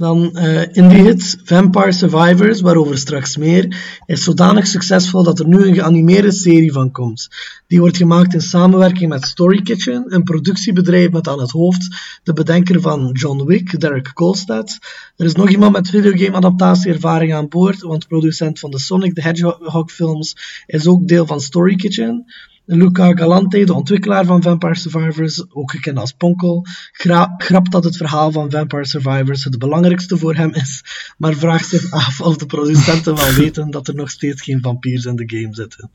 [0.00, 3.64] Dan eh indie hit Vampire Survivors, waarover straks meer,
[4.06, 7.28] is zodanig succesvol dat er nu een geanimeerde serie van komt.
[7.66, 11.88] Die wordt gemaakt in samenwerking met Story Kitchen, een productiebedrijf met aan het hoofd
[12.22, 14.78] de bedenker van John Wick, Derek Kolstad.
[15.16, 19.92] Er is nog iemand met videogame-adaptatieervaring aan boord, want producent van de Sonic the Hedgehog
[19.92, 20.36] films
[20.66, 22.24] is ook deel van Story Kitchen.
[22.72, 27.96] Luca Galante, de ontwikkelaar van Vampire Survivors, ook gekend als Ponkel, gra- grapt dat het
[27.96, 30.82] verhaal van Vampire Survivors het belangrijkste voor hem is,
[31.18, 35.04] maar vraagt zich af of de producenten wel weten dat er nog steeds geen vampiers
[35.04, 35.90] in de game zitten.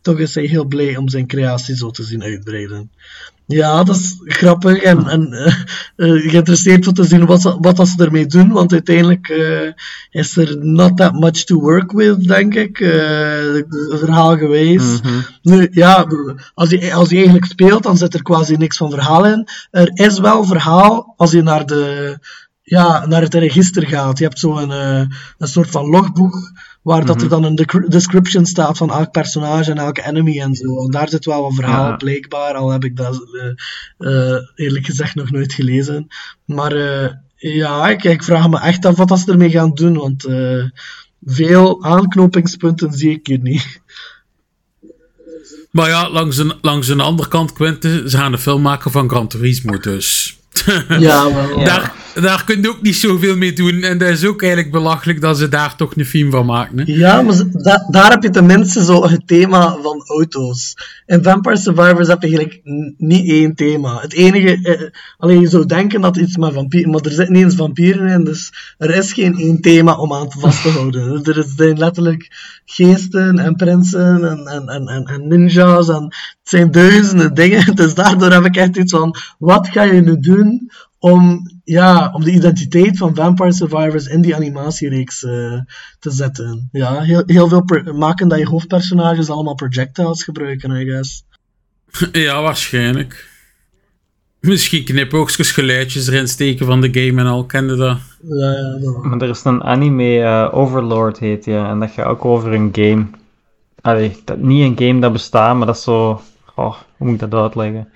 [0.00, 2.90] Toch is hij heel blij om zijn creatie zo te zien uitbreiden.
[3.52, 5.54] Ja, dat is grappig en, en eh,
[5.96, 9.72] eh, geïnteresseerd om te zien wat, ze- wat dat ze ermee doen, want uiteindelijk eh,
[10.10, 12.76] is er not that much to work with, denk ik,
[13.98, 15.00] verhaal geweest.
[15.42, 16.06] Nu, ja,
[16.54, 19.48] als je, als je eigenlijk speelt, dan zit er quasi niks van verhaal in.
[19.70, 22.18] Er is wel verhaal als je naar, de,
[22.62, 24.18] ja, naar het register gaat.
[24.18, 25.02] Je hebt zo'n eh,
[25.38, 26.36] een soort van logboek,
[26.82, 30.84] waar dat er dan een description staat van elk personage en elke enemy en zo.
[30.84, 31.96] En daar zit wel een verhaal, Ja.
[31.96, 36.06] blijkbaar, al heb ik dat eh, eh, eerlijk gezegd nog nooit gelezen.
[36.44, 40.26] Maar eh, ja, ik, ik vraag me echt af wat ze ermee gaan doen, want
[41.24, 43.80] veel aanknopingspunten zie ik hier niet.
[45.70, 49.08] Maar ja, langs een, langs een andere kant, Quentin, ze gaan een film maken van
[49.08, 50.38] Gran Turismo, dus...
[50.88, 51.58] Ja, wel.
[51.58, 51.64] Ja.
[51.64, 53.82] Daar, daar kun je ook niet zoveel mee doen.
[53.82, 56.78] En dat is ook eigenlijk belachelijk dat ze daar toch een film van maken.
[56.78, 56.84] Hè?
[56.86, 57.36] Ja, maar
[57.90, 60.74] daar heb je tenminste zo het thema van auto's.
[61.06, 62.60] In Vampire Survivors heb je eigenlijk
[62.96, 64.00] niet één thema.
[64.00, 67.44] Het enige, eh, alleen je zou denken dat iets met vampieren, maar er zitten niet
[67.44, 71.08] eens vampieren in, dus er is geen één thema om aan vast te houden.
[71.30, 72.28] Er zijn letterlijk
[72.64, 77.74] geesten en prinsen en, en, en, en, en ninja's en het zijn duizenden dingen.
[77.80, 82.24] Dus daardoor heb ik echt iets van, wat ga je nu doen om, ja, om
[82.24, 85.60] de identiteit van Vampire Survivors in die animatiereeks eh,
[85.98, 86.68] te zetten.
[86.72, 91.24] Ja, heel, heel veel maken dat je hoofdpersonages allemaal projectiles gebruiken, I guess.
[92.12, 93.28] Ja, waarschijnlijk.
[94.40, 97.44] Misschien knipoogjes, geluidjes erin steken van de game en al.
[97.44, 97.98] Kende dat?
[98.22, 102.06] Ja, ja, dat- Maar er is een anime, eh, Overlord heet die, en dat gaat
[102.06, 103.06] ook over een game.
[103.80, 106.22] Allee, dat, niet een game dat bestaat, maar dat is zo...
[106.54, 107.88] Oh, hoe moet ik dat uitleggen?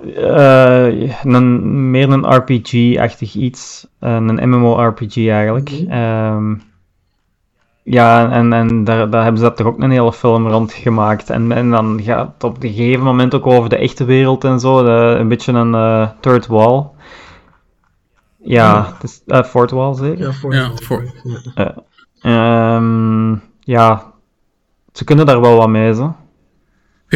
[0.00, 3.86] Eh, een, meer een RPG-achtig iets.
[3.98, 5.70] Eh, een MMORPG eigenlijk.
[5.88, 6.54] Ehm,
[7.82, 11.30] ja, en, en daar, daar hebben ze dat toch ook een hele film rond gemaakt.
[11.30, 14.60] En, en dan gaat het op een gegeven moment ook over de echte wereld en
[14.60, 14.82] zo.
[14.84, 16.86] de- een beetje een eh, third wall.
[18.44, 20.24] Ja, het is, fourth wall zeker?
[20.54, 21.12] ja, voor-
[21.54, 21.74] ja.
[22.20, 24.12] Ehm, ja,
[24.92, 26.14] ze kunnen daar wel wat mee, zo.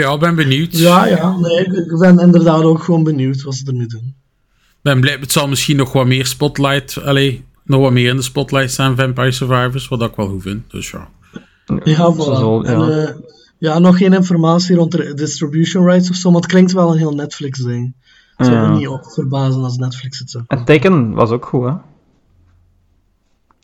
[0.02, 0.72] Ja, ik ben benieuwd.
[0.78, 4.14] ja, ja, nee, ik, ben inderdaad ook gewoon benieuwd wat ze ermee doen.
[4.82, 8.22] ben blij, het zal misschien nog wat meer spotlight, allee, nog wat meer in de
[8.22, 10.70] spotlight staan, Vampire Survivors, wat ik wel goed vind.
[10.70, 11.08] Dus ja.
[11.84, 12.66] Ja, voilà.
[12.66, 12.88] En, ja.
[13.06, 13.14] eh,
[13.58, 16.98] ja, nog geen informatie rond de distribution rights of zo, maar het klinkt wel een
[16.98, 17.94] heel Netflix-ding.
[18.36, 18.68] Het zou Ja.
[18.68, 21.72] me niet op verbazen als Netflix het zou En Tekken was ook goed, hè?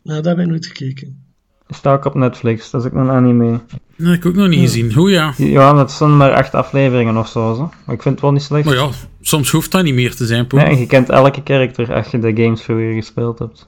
[0.03, 1.22] Nou, daar heb ik nooit gekeken.
[1.69, 3.59] Staat ook op Netflix, dat is ook een anime.
[3.97, 4.93] Dat heb ik ook nog niet gezien.
[4.93, 5.33] Hoe ja.
[5.37, 7.71] Ja, dat zijn maar acht afleveringen of zo, zo.
[7.85, 8.65] Maar ik vind het wel niet slecht.
[8.65, 8.89] Maar ja,
[9.21, 10.59] soms hoeft dat niet meer te zijn, Poep.
[10.59, 13.67] Nee, je kent elke karakter als je de games voor je gespeeld hebt.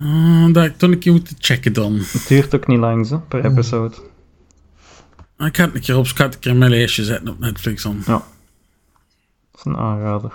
[0.00, 1.94] Ah, dat ik toch een keer moeten checken dan.
[1.94, 3.94] Het duurt ook niet lang, zo, per episode.
[5.36, 7.04] Ah, Ik ga het een keer op, ik ga het een keer in mijn lijstje
[7.04, 8.02] zetten op Netflix dan.
[8.06, 8.22] Dat
[9.56, 10.32] is een aanrader.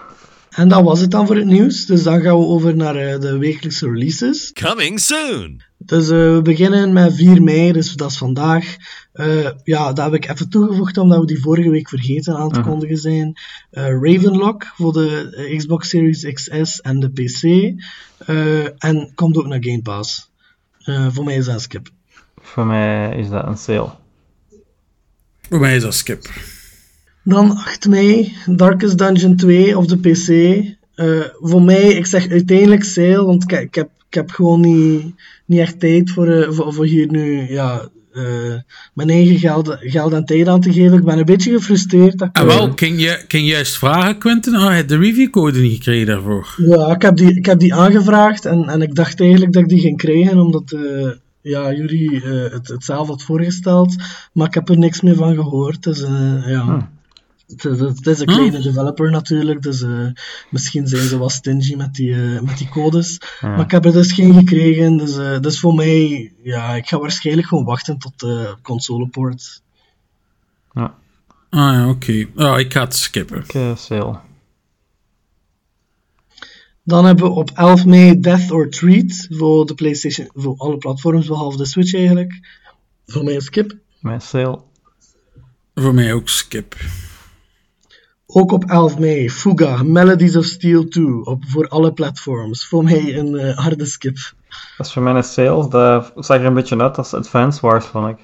[0.60, 1.86] En dat was het dan voor het nieuws.
[1.86, 4.52] Dus dan gaan we over naar eh, de wekelijkse releases.
[4.54, 5.62] Coming soon.
[5.78, 8.76] Dus eh, we beginnen met 4 mei, dus dat is vandaag.
[9.14, 12.62] Eh, ja, dat heb ik even toegevoegd omdat we die vorige week vergeten aan te
[12.62, 13.40] kondigen zijn.
[13.72, 17.44] Eh, Ravenlock voor de Xbox Series XS en de PC.
[18.18, 20.32] Eh, en komt ook naar Game Pass.
[20.80, 21.90] Eh, voor mij is dat een skip.
[22.42, 23.92] Voor mij is dat een sale.
[25.50, 26.30] Voor mij is dat skip.
[27.30, 30.28] Dan 8 mei, Darkest Dungeon 2 op de PC.
[30.96, 31.08] Eh,
[31.40, 35.04] voor mij, ik zeg uiteindelijk sale, want ik, ik, heb, ik heb gewoon niet,
[35.46, 38.24] niet echt tijd voor, eh, voor, voor hier nu ja, eh,
[38.94, 40.98] mijn eigen geld, geld en tijd aan te geven.
[40.98, 42.30] Ik ben een beetje gefrustreerd.
[42.32, 44.56] En wel, kan je, kan je juist vragen, Quentin?
[44.56, 46.56] Ah, je hebt de reviewcode niet gekregen daarvoor.
[46.58, 49.70] Ja, ik heb die, ik heb die aangevraagd en, en ik dacht eigenlijk dat ik
[49.70, 51.10] die ging krijgen, omdat eh,
[51.42, 53.96] ja, jullie eh, het, het zelf had voorgesteld.
[54.34, 55.84] Maar ik heb er niks meer van gehoord.
[55.84, 56.76] Dus eh, ja.
[56.76, 56.86] Het,
[57.58, 60.06] het- het is een kleine developer natuurlijk, dus eh,
[60.50, 63.18] misschien zijn ze wat stingy met die, eh, met die codes.
[63.42, 67.00] Maar ik heb er dus geen gekregen, dus, eh, dus voor mij, ja, ik ga
[67.00, 69.62] waarschijnlijk gewoon wachten tot de consoleport.
[71.50, 72.26] Ah ja, oké.
[72.36, 73.44] Ah, ik ga het skippen.
[73.78, 74.20] Sale.
[76.84, 81.28] Dan hebben we op 11 mei Death or Treat voor de PlayStation, voor alle platforms
[81.28, 82.40] behalve de Switch eigenlijk.
[83.06, 83.76] Voor mij een skip.
[84.00, 84.60] Mijn sale.
[85.76, 86.76] Voor mij ook skip.
[88.32, 92.68] Ook op 11 mei Fuga Melodies of Steel 2 op, voor alle platforms.
[92.68, 94.18] Voor mij een eh, harde skip.
[94.78, 95.70] Dat is voor mij een sale.
[95.70, 98.18] Dat zag er een beetje uit als Advance Wars, vond ik.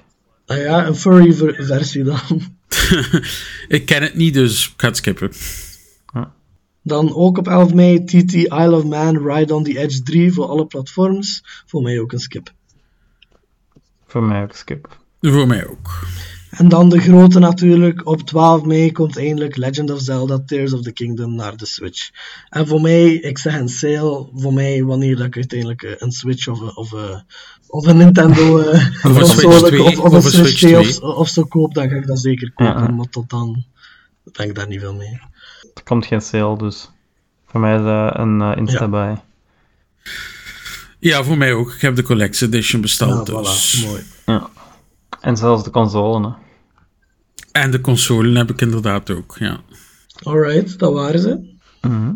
[0.46, 2.20] Ah ja, een furry ver- versie dan.
[3.68, 5.32] ik ken het niet, dus ik ga het skippen.
[6.82, 10.46] Dan ook op 11 mei TT Isle of Man Ride on the Edge 3 voor
[10.46, 11.44] alle platforms.
[11.66, 12.52] Voor mij ook een skip.
[14.08, 15.00] Voor mij ook skip.
[15.22, 15.90] Voor mij ook.
[16.58, 18.06] En dan de grote natuurlijk.
[18.08, 22.10] Op 12 mei komt eindelijk Legend of Zelda Tears of the Kingdom naar de Switch.
[22.50, 26.12] En voor mij, ik zeg een sale, voor mij wanneer dat ik uiteindelijk eh, een
[26.12, 27.20] Switch of, een- of, eh,
[27.68, 30.58] of een Nintendo eh, Of een Switch console 2, of, of of een Switch Switch
[30.60, 31.02] 2 of, 2.
[31.10, 32.74] of zo koop, dan ga ik dat zeker kopen.
[32.84, 32.88] Ja.
[32.92, 33.64] Maar tot dan
[34.32, 35.20] denk ik daar niet veel mee.
[35.74, 36.90] Er komt geen sale, dus
[37.48, 38.88] voor mij is dat een eh, Insta Ja.
[38.90, 39.22] bij.
[41.00, 41.72] Ja, voor mij ook.
[41.74, 43.84] Ik heb de Collector Edition besteld, Ja, dus...
[43.84, 44.02] voilà, mooi.
[44.26, 44.50] Ja.
[45.22, 46.34] En zelfs de console, hè.
[47.62, 49.62] En de console heb ik inderdaad ook, ja.
[50.24, 51.40] Alright, dat waren ze.
[51.82, 52.12] Mhm.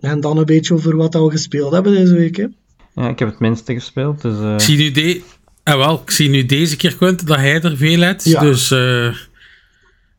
[0.00, 2.36] En dan een beetje over wat we gespeeld hebben deze week.
[2.36, 2.46] Hè.
[2.94, 4.38] Ja, ik heb het minste gespeeld, dus...
[4.40, 5.22] eh, Ik zie nu, de...
[5.62, 8.24] ah, wel, ik zie nu deze keer, Quentin, dat hij er veel heeft.
[8.24, 8.40] Ja.
[8.40, 9.14] Dus eh,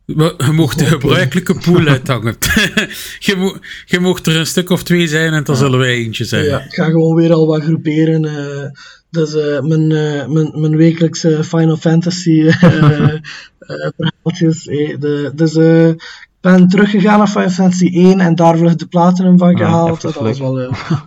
[0.05, 2.35] We- Je mocht de gebruikelijke pool uithangen.
[3.19, 6.25] je, mo je mocht er een stuk of twee zijn en dan zullen wij eentje
[6.25, 6.45] zijn.
[6.45, 8.25] Ja, ik ga gewoon weer al wat groeperen.
[8.25, 8.69] eh,
[9.09, 12.63] dus eh, mijn, eh, mijn, mijn wekelijkse Final Fantasy eh,
[13.13, 13.19] eh,
[13.97, 14.67] verhaaltjes.
[14.67, 15.97] eh, de, dus eh, ik
[16.41, 19.97] ben teruggegaan naar Final Fantasy 1 en daar vlug de platinum van gehaald.
[20.03, 20.59] even dat was wel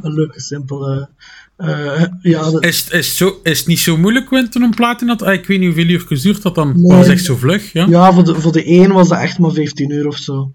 [0.03, 1.09] een leuke, simpele...
[1.57, 5.17] eh, ja, dat- Is, is, het zo, is het niet zo moeilijk, Quentin, om platina
[5.17, 5.25] te...
[5.25, 6.73] Ah, ik weet niet hoeveel uur geduurd dat dan.
[6.77, 6.97] Nee.
[6.97, 7.87] was echt zo vlug, ja?
[7.89, 10.53] Ja, voor de, voor de 1 was dat echt maar 15 uur of zo.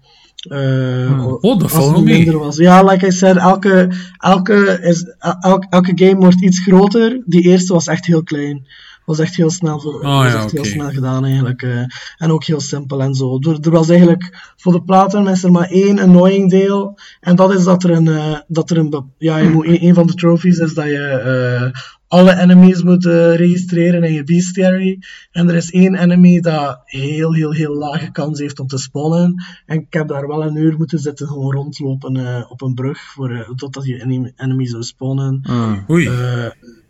[0.48, 2.16] Eh, Oh, dat als valt het wel mee.
[2.16, 2.56] minder was.
[2.56, 5.04] Ja, like I said, elke, elke, is,
[5.40, 7.22] elke, elke game wordt iets groter.
[7.24, 8.66] Die eerste was echt heel klein.
[9.08, 11.62] Was echt heel snel, voor, Oh, was ja, echt heel snel gedaan eigenlijk.
[11.62, 11.84] eh.
[12.16, 13.38] en ook heel simpel en zo.
[13.40, 16.98] Er, er was eigenlijk, voor de platen is er maar één annoying deel.
[17.20, 19.94] En dat is dat er een, eh, dat er een, ja, je moet, een, een
[19.94, 24.98] van de trophies is dat je eh, alle enemies moet registreren in je bestiary.
[25.32, 29.34] En er is één enemy dat heel, heel, heel lage kans heeft om te spawnen.
[29.66, 33.52] En ik heb daar wel een uur moeten zitten, gewoon rondlopen op een brug, voor,
[33.56, 35.40] totdat je enemy, enemy zou spawnen.
[35.50, 35.84] Mm.
[35.90, 36.08] Oei.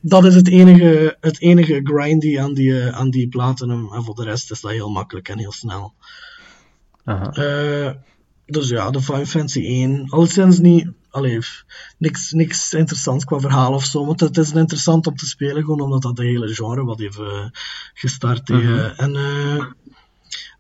[0.01, 3.93] Dat is het enige, het enige grindy aan die, eh, aan die platinum.
[3.93, 5.93] En voor de rest is dat heel makkelijk en heel snel.
[7.05, 7.31] Aha.
[7.31, 7.91] Eh,
[8.47, 10.05] dus ja, de Final Fantasy 1.
[10.11, 11.39] Alleszins niet, allee,
[11.99, 14.07] niks, niks interessants qua verhaal of zo.
[14.07, 17.19] Want het is interessant om te spelen, gewoon omdat dat de hele genre wat heeft
[17.19, 17.47] eh,
[17.95, 18.51] gestart.
[18.51, 19.01] eh.
[19.01, 19.65] En, eh,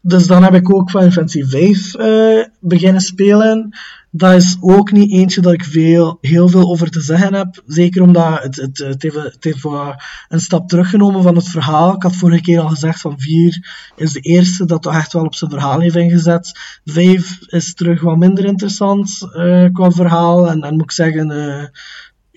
[0.00, 3.76] dus dan heb ik ook Final Fantasy 5 eh, beginnen spelen.
[4.18, 7.62] Dat is ook niet eentje dat ik veel, heel veel over te zeggen heb.
[7.66, 9.64] Zeker omdat het, het, het, heeft, het heeft
[10.28, 11.94] een stap teruggenomen van het verhaal.
[11.94, 15.24] Ik had vorige keer al gezegd van 4 is de eerste dat toch echt wel
[15.24, 16.58] op zijn verhaal heeft ingezet.
[16.84, 20.50] 5 is terug wat minder interessant eh, qua verhaal.
[20.50, 21.64] En dan moet ik zeggen, eh,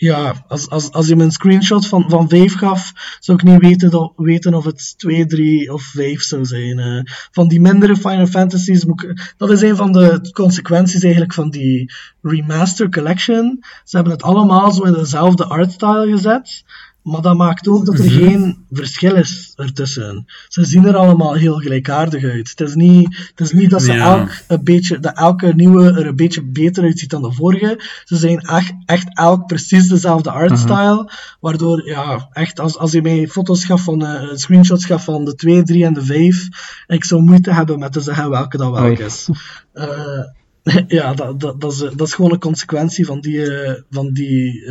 [0.01, 3.61] ja, als, als, als je me een screenshot van, van 5 gaf, zou ik niet
[3.61, 6.79] weten, dat, weten of het 2, 3 of 5 zou zijn.
[6.79, 7.01] eh.
[7.31, 11.91] van die mindere Final Fantasies, ik, dat is een van de consequenties eigenlijk van die
[12.21, 13.63] Remaster Collection.
[13.83, 16.63] Ze hebben het allemaal zo in dezelfde artstyle gezet.
[17.03, 20.25] Maar dat maakt ook dat er geen verschil is ertussen.
[20.47, 22.49] Ze zien er allemaal heel gelijkaardig uit.
[22.49, 24.17] Het is niet, het is niet dat, ze Ja.
[24.17, 27.79] elk een beetje, dat elke nieuwe er een beetje beter uitziet dan de vorige.
[28.03, 31.11] Ze zijn echt, echt elk precies dezelfde artstyle.
[31.39, 35.35] Waardoor, ja, echt, als, als je mij foto's gaf van, eh, screenshots gaf van de
[35.35, 36.47] 2, 3 en de 5,
[36.87, 39.05] ik zou moeite hebben met te zeggen welke dat welke Oei.
[39.05, 39.29] is.
[39.73, 40.23] Eh,
[40.87, 44.65] ja, dat, dat, dat, is, dat is gewoon een consequentie van die, eh, van die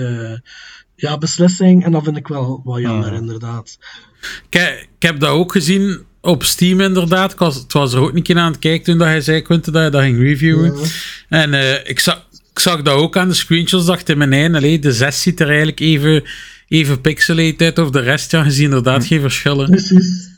[1.00, 1.84] ja, beslissing.
[1.84, 3.18] En dat vind ik wel, wel jammer, Ja.
[3.18, 3.78] inderdaad.
[4.50, 7.32] Ik, he- ik heb dat ook gezien op Steam inderdaad.
[7.32, 9.40] Ik was, het was er ook een keer aan het kijken toen dat hij zei,
[9.42, 10.74] Quentin, dat hij dat ging reviewen.
[11.28, 14.54] En eh, ik, zag, ik zag dat ook aan de screenshots, dacht in mijn eigen,
[14.54, 16.24] allee, de 6 ziet er eigenlijk even,
[16.68, 19.70] even pixelated uit, of de rest, ja, je ziet inderdaad geen verschillen.
[19.70, 20.28] Precies.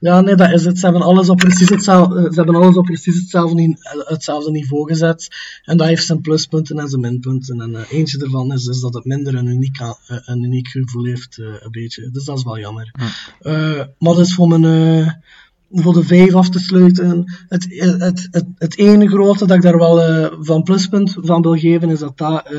[0.00, 0.78] Ja, nee, dat is het.
[0.78, 4.88] Ze hebben alles op precies hetzelfde, ze hebben alles op precies hetzelfde, ni- hetzelfde niveau
[4.88, 5.28] gezet.
[5.64, 7.60] En dat heeft zijn pluspunten en zijn minpunten.
[7.60, 11.04] En eh, eentje ervan is, is dat het minder een uniek, eh, een uniek gevoel
[11.04, 12.10] heeft, eh, een beetje.
[12.10, 12.94] Dus dat is wel jammer.
[13.40, 15.22] Eh, maar dus voor mijn...
[15.70, 17.32] voor de vijf af te sluiten.
[17.48, 21.56] Het, het, het, het ene grote dat ik daar wel eh, van pluspunt van wil
[21.56, 22.52] geven, is dat dat eh,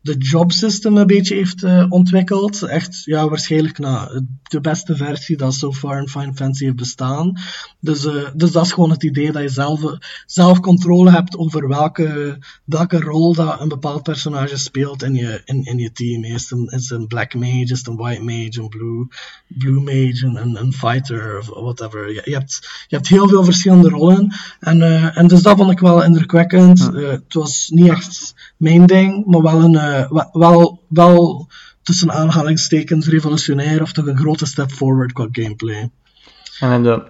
[0.00, 2.62] de job system een beetje heeft eh, ontwikkeld.
[2.62, 7.40] Echt, ja, waarschijnlijk na de beste versie dat so far in Final Fantasy heeft bestaan.
[7.80, 12.38] Dus, dus dat is gewoon het idee dat je zelf, zelf controle hebt over welke,
[12.64, 16.24] welke rol dat een bepaald personage speelt in je, in, in je team.
[16.24, 19.06] Is het, een, is een black mage, is het een white mage, een blue,
[19.46, 22.12] blue mage, een, een, fighter of whatever.
[22.12, 24.34] Je, hebt, je hebt heel veel verschillende rollen.
[24.60, 26.90] En, eh, en dus dat vond ik wel indrukwekkend.
[26.94, 31.48] Eh, het was niet echt mijn ding, maar wel, een, eh, wel- wel, wel
[31.82, 35.90] tussen aanhalingstekens revolutionair of toch een grote step forward qua gameplay.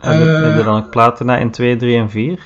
[0.01, 2.39] En heb je, dan ook platina in 2, 3 en 4?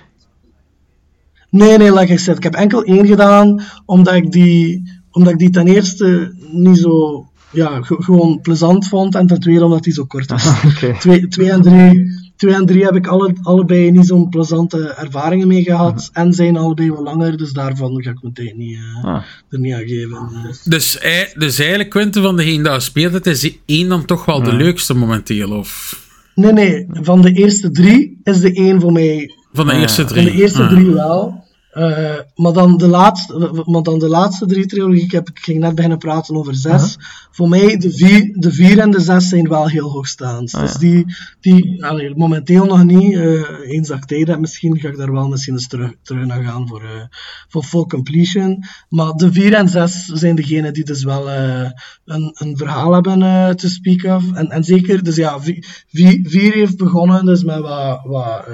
[1.50, 5.38] Nee, nee, like I said, ik heb enkel één gedaan, omdat ik die, omdat ik
[5.38, 9.92] die ten eerste niet zo, ja, ge- gewoon plezant vond, en ten tweede omdat die
[9.92, 10.46] zo kort was.
[10.74, 10.94] Oké.
[10.98, 15.48] Twee, twee en drie, twee en drie heb ik alle, allebei niet zo'n plezante ervaringen
[15.48, 19.22] mee gehad, en zijn allebei wat langer, dus daarvan ga ik tijd niet, eh, Ah.
[19.48, 20.28] er niet aan geven.
[20.64, 20.98] Dus,
[21.38, 24.52] dus eigenlijk, Quentin, van degene dat speelt, het is die één dan toch wel de
[24.52, 25.98] leukste momenteel, of...
[26.34, 30.02] Nee, nee, van de eerste drie is de één voor mij Van de Ah, eerste
[30.06, 30.24] Van drie.
[30.24, 30.68] de eerste Ah.
[30.72, 31.44] drie wel.
[31.80, 35.58] Eh, maar, dan de laatste, maar dan de laatste drie trilogieën, ik, heb, ik ging
[35.60, 36.96] net beginnen praten over zes.
[37.30, 40.54] Voor mij, de vier, de vier en de zes zijn wel heel hoogstaand.
[40.54, 40.78] Ah, dus ja.
[40.78, 41.06] die,
[41.40, 43.14] die allee, momenteel nog niet.
[43.14, 46.24] eh, eens dat ik tijd heb, misschien ga ik daar wel misschien eens terug, terug
[46.26, 47.04] naar gaan voor, eh,
[47.48, 48.64] voor full completion.
[48.88, 53.68] Maar de vier en zes zijn degenen die dus wel een, een verhaal hebben te
[53.68, 54.32] speak of.
[54.32, 58.48] En, en zeker, dus ja, vi- vi- vier heeft begonnen dus met wat, wat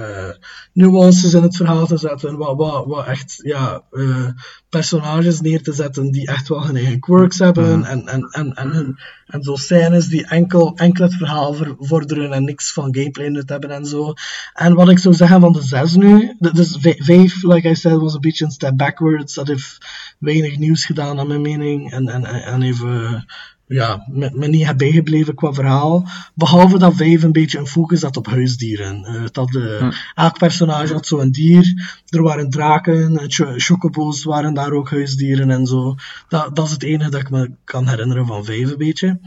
[0.73, 2.37] nuances in het verhaal te zetten.
[2.37, 4.29] Wat, wat, wat echt, ja, eh,
[4.69, 7.85] personages neer te zetten die echt wel hun eigen quirks hebben.
[7.85, 12.33] En, en, en, en, hun, en zo scènes die enkel, enkel het verhaal ver- vorderen
[12.33, 14.13] en niks van gameplay nut hebben en zo.
[14.55, 18.01] En wat ik zou zeggen van de zes nu, dus vij- vijf, like I said,
[18.01, 19.35] was een beetje een step backwards.
[19.35, 19.79] Dat heeft
[20.19, 21.93] weinig nieuws gedaan, naar mijn mening.
[21.93, 23.27] En, en, en en even,
[23.67, 26.09] ja, me, me niet heb bijgebleven qua verhaal.
[26.35, 29.05] Behalve dat vijf een beetje een focus had op huisdieren.
[29.05, 31.65] Eh, dat de, Elk personage had zo'n dier.
[32.09, 35.95] Er waren draken, en cho- chocobo's waren daar ook huisdieren en zo.
[36.29, 39.19] Dat, dat is het enige dat ik me kan herinneren van vijf een beetje.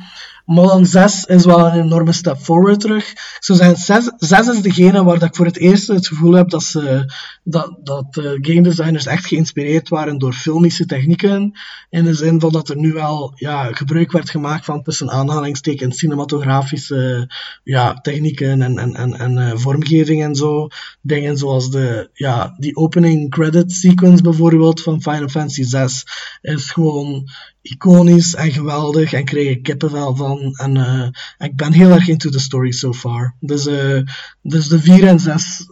[0.56, 3.12] Dan 6 is wel een enorme step forward terug.
[3.12, 6.34] Ik zou zeggen, 6, 6 is degene waar dat ik voor het eerst het gevoel
[6.34, 11.52] heb dat, ze, dat, dat eh, game designers echt geïnspireerd waren door filmische technieken.
[11.90, 15.98] In de zin van dat er nu wel ja, gebruik werd gemaakt van tussen aanhalingstekens
[15.98, 17.32] cinematografische
[17.64, 20.68] ja, technieken en, en, en, en eh, vormgeving en zo.
[21.02, 26.04] Dingen zoals de, ja, die opening credit sequence bijvoorbeeld van Final Fantasy 6
[26.42, 27.30] is gewoon
[27.70, 30.54] iconisch en geweldig en krijg ik kippenvel van.
[30.58, 31.08] En eh,
[31.48, 33.34] ik ben heel erg into the story so far.
[33.40, 34.00] Dus, eh,
[34.42, 35.66] dus de 4 en 6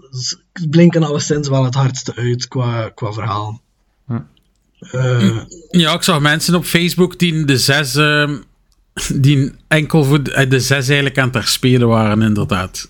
[0.69, 3.61] blinken alleszins wel het hardste uit qua, qua verhaal.
[4.79, 5.37] Eh,
[5.69, 8.37] Ja, ik zag mensen op Facebook die de zes, ehm,
[9.13, 12.89] die enkel voor de, eh, de zes eigenlijk aan het herspelen waren, inderdaad.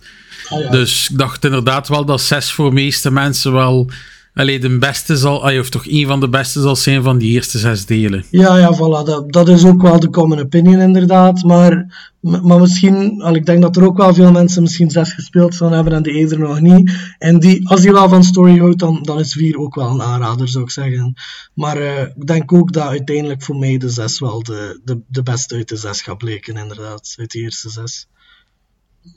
[0.49, 0.69] ah ja.
[0.69, 3.89] Dus ik dacht inderdaad wel dat zes voor de meeste mensen wel,
[4.38, 7.31] alleen de beste zal, ah, of toch een van de beste zal zijn van die
[7.31, 8.25] eerste zes delen.
[8.29, 9.05] Ja, ja, voilà.
[9.05, 11.43] Dat, dat is ook wel de common opinion, inderdaad.
[11.43, 11.85] Maar,
[12.19, 15.73] maar misschien, al, ik denk dat er ook wel veel mensen misschien zes gespeeld zullen
[15.73, 17.15] hebben en de eerder nog niet.
[17.17, 20.01] En die, als die wel van story houdt, dan, dan is vier ook wel een
[20.01, 21.13] aanrader, zou ik zeggen.
[21.53, 25.23] Maar eh, ik denk ook dat uiteindelijk voor mij de zes wel de, de, de
[25.23, 27.15] beste uit de zes gaat bleken, inderdaad.
[27.17, 28.07] Uit de eerste zes.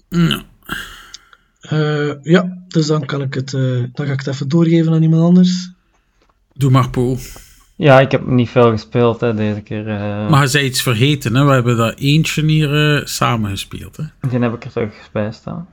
[0.08, 0.44] Ja.
[1.60, 3.60] Eh, ja, dus dan kan ik het, eh,
[3.92, 5.70] dan ga ik het even doorgeven aan iemand anders.
[6.52, 7.18] Doe maar, Paul.
[7.76, 9.88] Ja, ik heb niet veel gespeeld hè, deze keer.
[9.88, 10.30] eh.
[10.30, 11.44] Maar zei iets vergeten, hè?
[11.44, 14.04] We hebben daar eentje hier eh, samen gespeeld, hè?
[14.28, 15.68] Die heb ik er toch bij staan.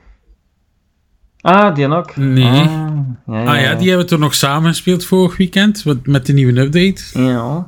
[1.42, 2.16] Ah, die ook?
[2.16, 2.46] Nee.
[2.62, 6.26] Ah, ja, Ah ja, die hebben we toen nog samen gespeeld vorig weekend, met, met
[6.26, 7.04] de nieuwe update.
[7.24, 7.68] Ja.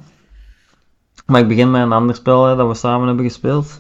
[1.26, 3.80] Maar ik begin met een ander spel hè, dat we samen hebben gespeeld.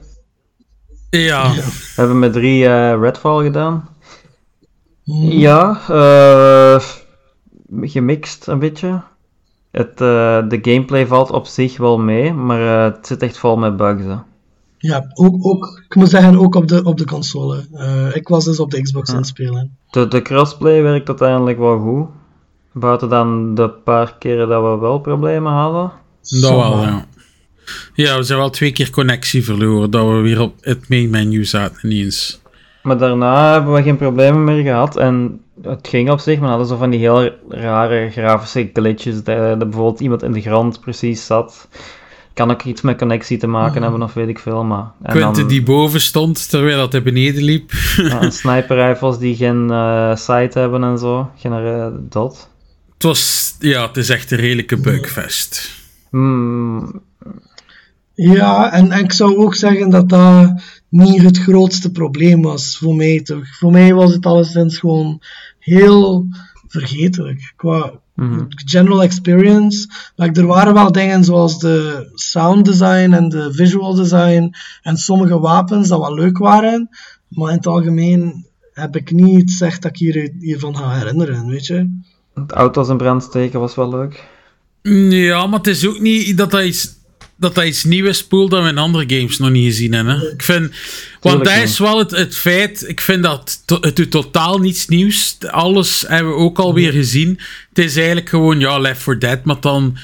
[1.10, 1.64] Ja, We
[1.96, 3.90] hebben met drie eh, Redfall gedaan.
[5.18, 6.82] Ja, eh,
[7.82, 9.02] gemixt een beetje.
[9.72, 13.58] Het, eh, de gameplay valt op zich wel mee, maar eh, het zit echt vol
[13.58, 14.04] met bugs.
[14.04, 14.16] Hè.
[14.78, 17.66] Ja, ook, ook, ik moet zeggen, ook op de, op de console.
[17.74, 19.78] Eh, ik was dus op de Xbox aan het spelen.
[19.92, 22.08] De, de crossplay werkt uiteindelijk wel goed.
[22.74, 25.92] Buiten dan de paar keren dat we wel problemen hadden.
[26.42, 27.06] dat wel, ja.
[27.94, 31.46] Ja, we zijn wel twee keer connectie verloren, dat we weer op het main menu
[31.46, 32.42] zaten ineens.
[32.90, 34.98] Maar daarna hebben we geen problemen meer gehad.
[34.98, 39.24] En het ging op zich, maar we hadden zo van die heel rare grafische glitches.
[39.24, 41.68] Dat, dat bijvoorbeeld iemand in de grond precies zat.
[42.34, 44.64] Kan ook iets met connectie te maken hebben of weet ik veel.
[44.64, 47.72] Maar, en dan, die boven stond, terwijl dat hij beneden liep.
[47.96, 51.30] ja, en sniper rifles die geen eh sight hebben en zo.
[51.38, 52.50] Geen eh, dot.
[52.94, 55.72] Het was, ja, het is echt een redelijke bugfest.
[56.10, 57.02] Hmm,
[58.14, 60.54] Ja, en, en ik zou ook zeggen dat dat
[60.90, 63.58] niet het grootste probleem was voor mij toch.
[63.58, 65.22] Voor mij was het alleszins gewoon
[65.60, 66.28] heel
[66.68, 68.44] vergetelijk qua mhm.
[68.48, 69.88] general experience.
[70.16, 75.40] Like, er waren wel dingen zoals de sound design en de visual design en sommige
[75.40, 76.90] wapens dat wel leuk waren,
[77.28, 81.66] maar in het algemeen heb ik niet echt dat ik hier, hiervan ga herinneren, weet
[81.66, 82.00] je.
[82.34, 84.28] Het auto's in brand steken was wel leuk.
[85.10, 86.99] Ja, maar het is ook niet dat dat iets,
[87.40, 90.20] dat dat iets nieuws spoelt dat we in andere games nog niet gezien hebben.
[90.20, 90.32] Hè?
[90.32, 90.72] Ik vind,
[91.22, 94.88] want dat is wel het, het feit, ik vind dat to- het doet totaal niets
[94.88, 95.38] nieuws.
[95.48, 97.40] Alles hebben we ook alweer gezien.
[97.70, 99.98] Het is eigenlijk gewoon, ja, Left 4 Dead, maar dan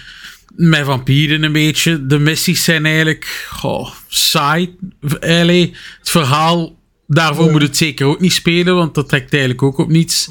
[0.55, 2.05] met vampieren een beetje.
[2.05, 4.75] De missies zijn eigenlijk goh, saai.
[5.19, 6.75] Allee, het verhaal,
[7.07, 10.29] daarvoor moet het zeker ook niet spelen, want dat trekt eigenlijk ook op niets.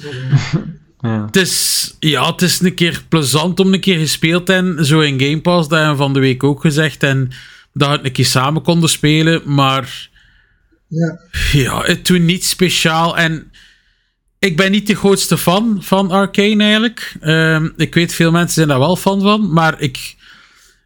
[0.52, 0.60] Ja.
[1.08, 5.00] Het is, ja, het is een keer plezant om een keer gespeeld te hebben, zo
[5.00, 7.30] in Game Pass, dat hebben we van de week ook gezegd, en
[7.72, 10.08] dat we het een keer samen konden spelen, maar
[10.88, 11.18] Ja.
[11.52, 13.50] ja, het doet niet speciaal, en
[14.38, 17.16] ik ben niet de grootste fan van Arcane eigenlijk.
[17.20, 20.16] Ehm, ik weet, veel mensen zijn daar wel fan van, maar ik...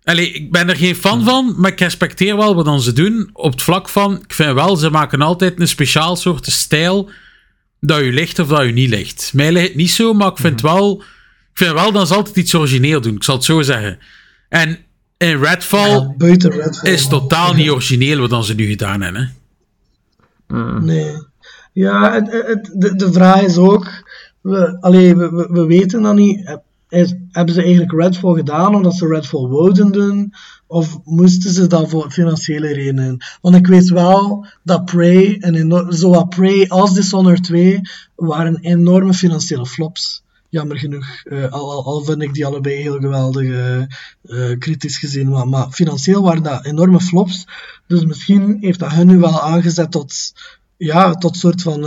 [0.04, 3.30] Allee, ik ben er geen fan van, maar ik respecteer wel wat dan ze doen.
[3.32, 7.10] Op het vlak van, ik vind wel, ze maken altijd een speciaal soort stijl
[7.80, 9.30] dat je ligt of dat je niet ligt.
[9.34, 11.02] Mij ligt het niet zo, maar ik vind wel...
[11.52, 13.98] Ik vind wel dat ze altijd iets origineel doen, ik zal het zo zeggen.
[14.48, 14.78] En
[15.16, 16.92] in Redfall Ja, buiten Redfall.
[16.92, 19.34] is totaal niet origineel wat dan ze nu gedaan hebben.
[20.46, 20.80] Hè.
[20.80, 21.12] Nee.
[21.72, 23.86] Ja, het, het, de, de vraag is ook,
[24.40, 26.58] we, allee, we, we, we weten dan niet,
[26.88, 30.34] is, hebben ze eigenlijk Redfall gedaan omdat ze Redfall wouden doen,
[30.68, 33.24] of moesten ze dat voor financiële redenen?
[33.40, 37.80] Want ik weet wel dat Prey, en zowel Prey als Dishonored 2,
[38.14, 40.22] waren enorme financiële flops.
[40.50, 45.28] Jammer genoeg, Eh, al, al, vind ik die allebei heel geweldig eh, eh, kritisch gezien,
[45.28, 47.46] maar, maar financieel waren dat enorme flops.
[47.86, 50.32] Dus misschien heeft dat hun nu wel aangezet tot,
[50.76, 51.80] ja, tot soort van,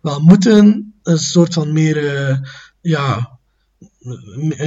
[0.00, 1.98] wel moeten, een soort van meer,
[2.80, 3.35] ja,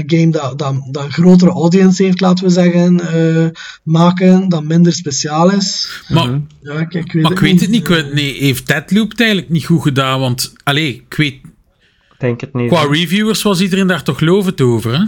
[0.05, 3.47] game dat, dat, dat een grotere audience heeft, laten we zeggen, eh,
[3.83, 6.01] maken, dat minder speciaal is.
[6.07, 7.87] Maar, Ja, kijk, ik weet maar ik weet het niet.
[7.87, 10.19] Weet, nee, heeft Deadloop het eigenlijk niet goed gedaan?
[10.19, 12.67] Want, allee, ik weet, Ik denk het niet.
[12.67, 15.05] qua reviewers was iedereen daar toch lovend over, hè?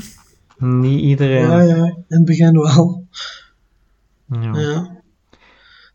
[0.67, 1.47] Niet iedereen.
[1.47, 3.07] Ja, ja, in het begin wel.
[4.31, 4.59] Ja.
[4.59, 4.99] Ja.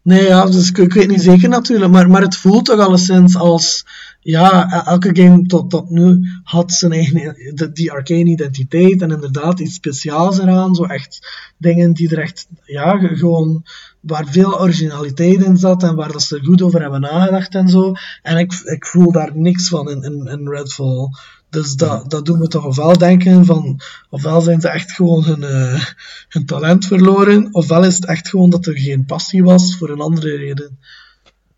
[0.03, 3.37] Nee, ja, dus ik, ik weet niet zeker natuurlijk, maar, maar het voelt toch alleszins
[3.37, 3.87] als,
[4.27, 9.11] ja, e- elke game tot, tot nu had zijn eigen, de- die arcane identiteit en
[9.11, 13.65] inderdaad iets speciaals eraan, zo echt dingen die er echt, ja, ge- gewoon,
[14.01, 17.69] waar veel originaliteit in zat en waar dat ze er goed over hebben nagedacht en
[17.69, 17.93] zo.
[18.23, 21.09] En ik, ik voel daar niks van in, in, in Redfall.
[21.51, 25.43] Dus dat, dat doet me toch ofwel denken van, ofwel zijn ze echt gewoon hun,
[25.43, 25.85] eh,
[26.29, 30.01] hun talent verloren, ofwel is het echt gewoon dat er geen passie was voor een
[30.01, 30.79] andere reden.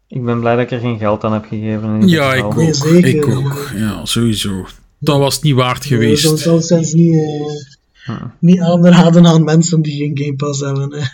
[0.09, 2.09] Ik ben blij dat ik er geen geld aan heb gegeven.
[2.09, 2.54] Ja, ik.
[2.56, 2.74] Nee, ook.
[2.74, 3.70] zeker, ik ook.
[3.76, 4.66] Ja, sowieso.
[4.98, 6.38] Dat was niet waard geweest.
[6.38, 7.14] zou zelfs niet,
[8.06, 10.92] eh, niet aanraden aan mensen die geen Game Pass hebben.
[10.92, 11.06] hè.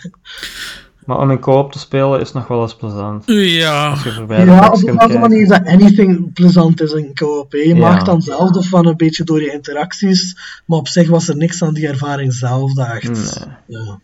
[1.05, 3.23] Maar om in co-op te spelen is nog wel eens plezant.
[3.25, 4.09] Ja, Als je
[4.45, 5.19] Ja, op een kijken.
[5.19, 7.51] manier is dat anything plezant is in co-op.
[7.51, 7.57] hè.
[7.57, 7.75] Je Ja.
[7.75, 11.63] maakt dan zelf ervan een beetje door je interacties, maar op zich was er niks
[11.63, 13.11] aan die ervaring zelf dat echt...
[13.11, 13.55] Nee.
[13.83, 13.99] Ja.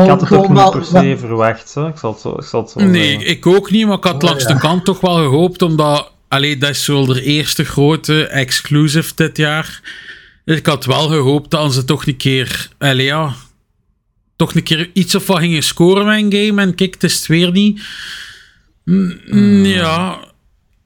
[0.00, 1.74] Ik had het gewoon ook niet wel- per se wel- verwacht.
[1.74, 1.88] Hè.
[1.88, 3.28] Ik zal het zo, ik zal het zo nee, zeggen.
[3.30, 4.52] ik ook niet, maar ik had Oh, langs ja.
[4.54, 9.80] de kant toch wel gehoopt, omdat, allee, dat is de eerste grote exclusive dit jaar.
[10.44, 13.34] Dus ik had wel gehoopt dat ze toch een keer, allee, ja,
[14.36, 16.62] toch een keer iets of wat gingen scoren met een game.
[16.62, 17.82] En kijk, het is het weer niet.
[18.84, 20.18] Mm, mm, Ja,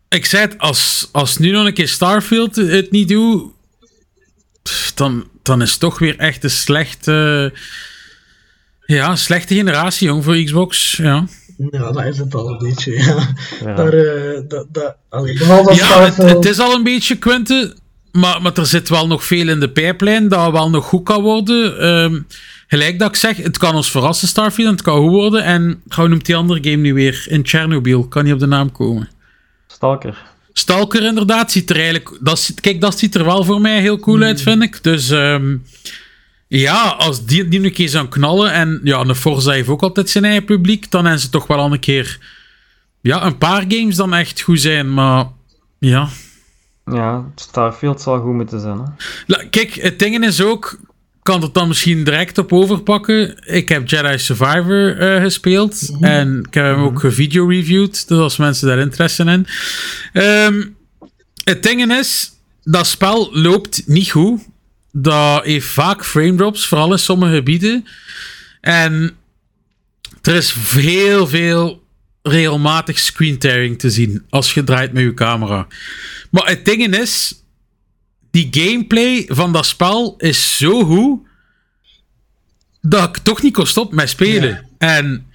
[0.08, 3.44] ik zei het, als, als nu nog een keer Starfield het niet doet,
[4.94, 7.52] dan, dan is het toch weer echt een slechte,
[8.86, 10.96] ja, slechte generatie, jong, voor Xbox.
[10.96, 11.24] Ja.
[11.70, 12.92] Ja, dat is het al een beetje.
[12.92, 13.28] Ja.
[13.64, 13.74] Ja.
[13.74, 15.38] Daar, eh, dat, dat, allee,
[15.74, 17.74] Ja, het, het is al een beetje Quinte,
[18.12, 21.22] maar, maar er zit wel nog veel in de pijplijn dat wel nog goed kan
[21.22, 21.78] worden.
[21.80, 22.20] Ehm,
[22.66, 25.44] gelijk dat ik zeg, het kan ons verrassen, Starfield, en het kan goed worden.
[25.44, 27.26] En hoe noemt die andere game nu weer?
[27.28, 29.08] In Chernobyl, kan niet op de naam komen.
[29.66, 30.22] Stalker.
[30.52, 32.18] Stalker inderdaad, ziet er eigenlijk...
[32.20, 34.82] Dat, kijk, dat ziet er wel voor mij heel cool uit, vind ik.
[34.82, 35.56] Dus ehm,
[36.48, 38.52] ja, als die, die nu een keer zou knallen...
[38.52, 40.90] En ja, de Forza heeft ook altijd zijn eigen publiek...
[40.90, 42.18] Dan hebben ze toch wel al een keer...
[43.00, 45.26] Ja, een paar games dan echt goed zijn, maar...
[45.78, 46.08] Ja,
[46.84, 48.78] Ja, Starfield zal goed moeten zijn.
[48.78, 48.84] Hè.
[49.26, 50.78] La- Kijk, het ding is ook,
[51.22, 53.46] kan het dan misschien direct op overpakken.
[53.46, 58.68] Ik heb Jedi Survivor eh, gespeeld en ik heb hem ook gevideo-reviewed, dus als mensen
[58.68, 59.48] daar interesse in hebben.
[60.12, 60.64] Ehm,
[61.44, 62.32] het ding is,
[62.62, 64.40] dat spel loopt niet goed.
[64.98, 67.86] Dat heeft vaak frame drops, vooral in sommige gebieden.
[68.60, 69.16] En
[70.22, 71.84] er is heel veel
[72.22, 75.66] regelmatig screen tearing te zien als je draait met je camera.
[76.30, 77.42] Maar het ding is,
[78.30, 81.20] die gameplay van dat spel is zo goed
[82.80, 84.68] dat ik toch niet kon stoppen met spelen.
[84.78, 85.26] En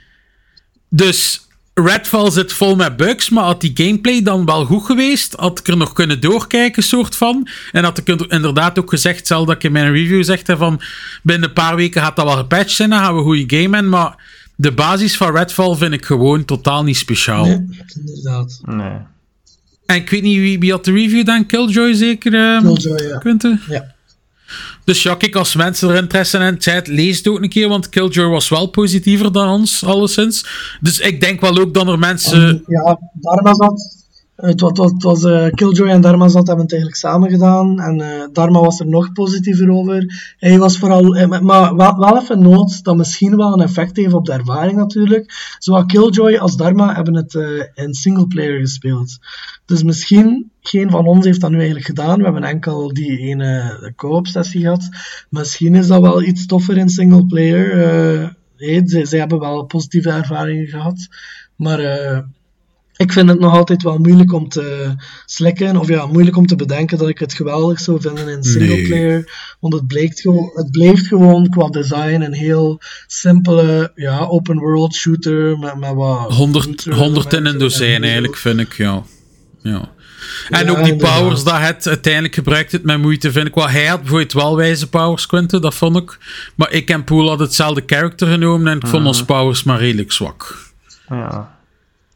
[0.90, 5.60] dus Redfall zit vol met bugs, maar had die gameplay dan wel goed geweest, had
[5.60, 7.48] ik er nog kunnen doorkijken, soort van.
[7.72, 10.82] En had ik er inderdaad ook gezegd, zelf dat ik in mijn review zegde van
[11.24, 13.78] binnen een paar weken gaat dat wel gepatcht zijn, dan gaan we een goede game
[13.78, 14.16] in, maar
[14.56, 17.46] de basis van Redfall vind ik gewoon totaal niet speciaal.
[17.46, 17.66] Nee,
[18.00, 18.60] inderdaad.
[18.66, 18.98] Nee.
[19.86, 22.34] En ik weet niet wie, wie had de review dan, Killjoy zeker?
[22.34, 23.60] ehm, Killjoy, ja.
[23.68, 23.96] Ja.
[24.92, 27.90] Dus ja, kijk, als mensen er interesse in hebben, lees het ook een keer, want
[27.90, 30.46] Killjoy was wel positiever dan ons, alleszins.
[30.82, 32.64] Dus ik denk wel ook dat er mensen...
[32.68, 34.01] Ja, Het was,
[34.42, 37.80] was, het eh, Killjoy en Dharma zat hebben het eigenlijk samen gedaan.
[37.80, 40.34] En eh, Dharma was er nog positiever over.
[40.38, 41.16] Hij was vooral...
[41.16, 44.78] eh, maar wel, wel even nood dat misschien wel een effect heeft op de ervaring
[44.78, 45.56] natuurlijk.
[45.60, 49.18] Zowel Killjoy als Dharma hebben het eh, in singleplayer gespeeld.
[49.66, 52.18] Dus misschien, geen van ons heeft dat nu eigenlijk gedaan.
[52.18, 54.90] We hebben enkel die ene co-op sessie gehad.
[55.30, 57.72] Misschien is dat wel iets toffer in singleplayer.
[57.72, 61.08] eh hey, ze, ze hebben wel positieve ervaringen gehad.
[61.56, 61.80] Maar...
[63.02, 64.96] ik vind het nog altijd wel moeilijk om te
[65.26, 69.32] slikken, of ja, moeilijk om te bedenken dat ik het geweldig zou vinden in singleplayer.
[69.60, 75.60] Want het, gewoon, het blijft gewoon qua design een heel simpele ja, open world shooter
[75.60, 76.34] met, met wat.
[76.34, 79.04] 100, feature 100 in een dozijn en eigenlijk, vind ik, ja.
[79.62, 79.90] ja.
[80.50, 81.20] En Ja, ook die inderdaad.
[81.20, 83.70] powers dat het uiteindelijk gebruikt het met moeite, vind ik wel.
[83.70, 86.18] Hij had bijvoorbeeld wel wijze powers, Quinten, dat vond ik.
[86.56, 90.12] Maar ik en Poel hadden hetzelfde character genomen en ik vond onze powers maar redelijk
[90.12, 90.70] zwak.
[91.10, 91.60] Ja.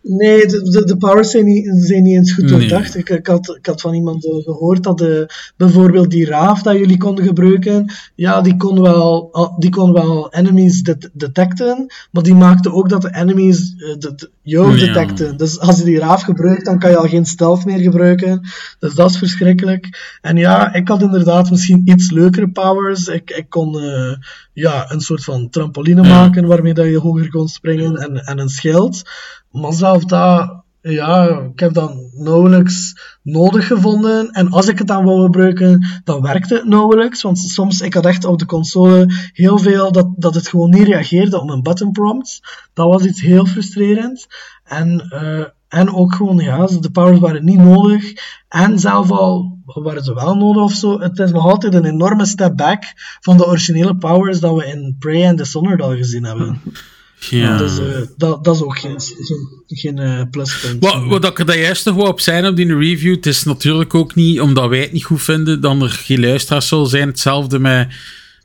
[0.07, 2.59] Nee, de, de, de powers zijn niet, zijn niet eens goed Nee.
[2.59, 2.95] doordacht.
[2.97, 6.77] Ik, ik, had, ik had van iemand eh, gehoord dat de, bijvoorbeeld die raaf dat
[6.77, 12.23] jullie konden gebruiken, ja, die kon wel, ah, die kon wel enemies det- detecten, maar
[12.23, 14.85] die maakte ook dat de enemies eh, de, jou Ja.
[14.85, 15.37] detecten.
[15.37, 18.41] Dus als je die raaf gebruikt, dan kan je al geen stealth meer gebruiken.
[18.79, 20.17] Dus dat is verschrikkelijk.
[20.21, 23.07] En ja, ik had inderdaad misschien iets leukere powers.
[23.07, 24.15] Ik, ik kon eh,
[24.53, 28.49] ja, een soort van trampoline maken waarmee dat je hoger kon springen en, en een
[28.49, 29.01] schild.
[29.55, 34.29] Maar zelf dat, ja, ik heb dat nauwelijks nodig gevonden.
[34.31, 37.21] En als ik het dan wou gebruiken, dan werkte het nauwelijks.
[37.21, 40.87] Want soms, ik had echt op de console heel veel dat, dat het gewoon niet
[40.87, 42.41] reageerde op mijn button prompts.
[42.73, 44.27] Dat was iets heel frustrerend.
[44.63, 48.13] En, eh, en ook gewoon, ja, de powers waren niet nodig.
[48.47, 50.99] En zelf al waren ze wel nodig of zo.
[50.99, 52.83] Het is nog altijd een enorme step back
[53.19, 56.61] van de originele powers dat we in Prey en Dishonored al gezien hebben.
[57.19, 57.57] Ja.
[57.57, 57.85] Dus eh,
[58.17, 60.83] dat, dat is ook geen, geen, geen eh, pluspunt.
[60.83, 63.93] Wat, wat ik er juist nog wel op zijn op die review, het is natuurlijk
[63.95, 67.07] ook niet omdat wij het niet goed vinden, dan er geen luisteraars zullen zijn.
[67.07, 67.87] Hetzelfde met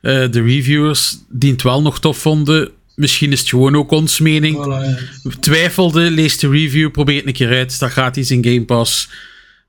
[0.01, 2.69] eh, de reviewers die het wel nog tof vonden.
[2.95, 4.65] Misschien is het gewoon ook ons mening.
[4.65, 5.31] Voilà, ja.
[5.39, 7.79] Twijfelde, lees de review, probeer het een keer uit.
[7.79, 9.09] Dat gaat iets in Game Pass.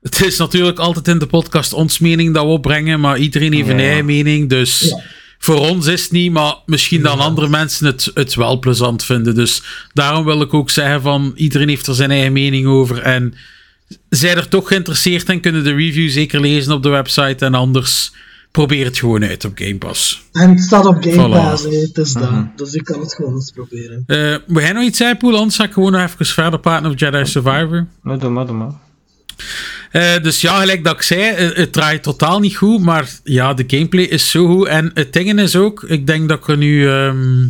[0.01, 3.69] Het is natuurlijk altijd in de podcast ons mening dat we opbrengen, maar iedereen heeft
[3.69, 4.49] een eigen mening.
[4.49, 4.95] Dus
[5.43, 9.35] voor ons is het niet, maar misschien dan andere mensen het, het wel plezant vinden.
[9.35, 9.63] Dus
[9.93, 13.01] daarom wil ik ook zeggen van iedereen heeft er zijn eigen mening over.
[13.01, 13.33] En
[14.09, 17.45] zij er toch geïnteresseerd in, kunnen de review zeker lezen op de website.
[17.45, 18.13] En anders
[18.51, 20.23] probeer het gewoon uit op Game Pass.
[20.31, 21.31] En het staat op Game Voilà.
[21.31, 21.69] Pass, hè.
[21.69, 22.57] het is dat.
[22.57, 24.03] Dus je kan het gewoon eens proberen.
[24.07, 25.37] Eh wil jij nog iets zeggen, Poel?
[25.37, 27.87] Anders ga ik gewoon nog even verder praten over Jedi Survivor.
[28.03, 28.73] Nee, doe maar, doe maar.
[29.93, 33.53] Eh, dus ja, gelijk dat ik zei, eh, het draait totaal niet goed, maar ja,
[33.53, 34.67] de gameplay is zo goed.
[34.67, 37.47] En het ding is ook, ik denk dat ik er nu, ehm,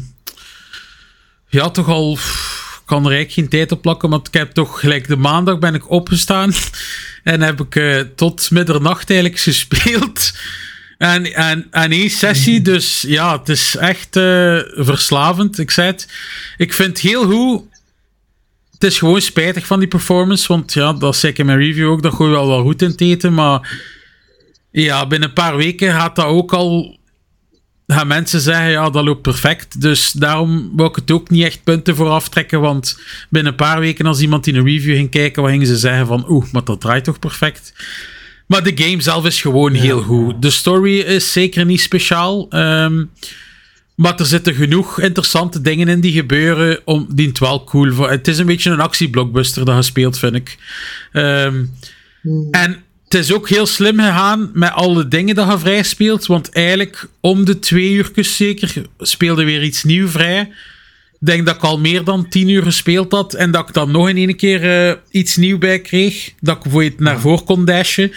[1.47, 4.79] ja, toch al, pff, kan er eigenlijk geen tijd op plakken, want ik heb toch
[4.79, 6.53] gelijk de maandag ben ik opgestaan
[7.23, 10.31] en heb ik eh, tot middernacht eigenlijk gespeeld.
[10.97, 14.09] En, en, en één sessie, dus ja, het is echt
[14.75, 15.59] verslavend.
[15.59, 16.07] Ik zei het,
[16.57, 17.72] ik vind het heel goed
[18.73, 20.47] het is gewoon spijtig van die performance.
[20.47, 22.01] Want ja, dat zei ik in mijn review ook.
[22.01, 23.33] Dat gooi je wel wel goed in het eten.
[23.33, 23.81] Maar
[24.71, 26.97] ja, binnen een paar weken gaat dat ook al.
[27.87, 29.81] Gaan mensen zeggen, ja, dat loopt perfect.
[29.81, 32.61] Dus daarom wil ik het ook niet echt punten voor aftrekken.
[32.61, 32.99] Want
[33.29, 36.07] binnen een paar weken, als iemand in een review ging kijken, wat gingen ze zeggen
[36.07, 37.73] van, oeh, maar dat draait toch perfect.
[38.47, 40.41] Maar de game zelf is gewoon heel goed.
[40.41, 42.49] De story is zeker niet speciaal.
[42.49, 43.03] Ehm,
[43.95, 48.09] maar er zitten genoeg interessante dingen in die gebeuren om die het wel cool voor.
[48.09, 50.57] Het is een beetje een actieblockbuster dat gespeeld, vind ik.
[51.11, 51.65] Ehm,
[52.51, 56.25] En het is ook heel slim gegaan met alle dingen dat je vrij speelt.
[56.25, 60.41] Want eigenlijk om de twee uur zeker speelde weer iets nieuw vrij.
[61.19, 63.33] Ik denk dat ik al meer dan tien uur gespeeld had.
[63.33, 66.33] En dat ik dan nog in één keer eh, iets nieuw bij kreeg.
[66.39, 68.11] Dat ik bijvoorbeeld naar voren kon dashen.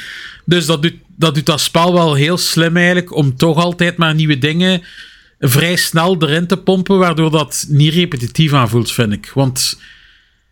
[0.44, 3.14] Dus dat doet, dat doet dat spel wel heel slim eigenlijk.
[3.14, 4.82] Om toch altijd maar nieuwe dingen
[5.38, 6.98] vrij snel erin te pompen.
[6.98, 9.30] Waardoor dat niet repetitief aanvoelt, vind ik.
[9.34, 9.80] Want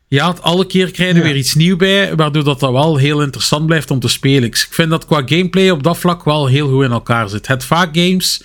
[0.09, 1.31] ja, het- alle keer krijg je er Ja.
[1.33, 2.15] weer iets nieuws bij.
[2.17, 4.43] Waardoor dat, dat wel heel interessant blijft om te spelen.
[4.45, 7.47] Ik vind dat qua gameplay op dat vlak wel heel goed in elkaar zit.
[7.47, 8.43] Het vaak games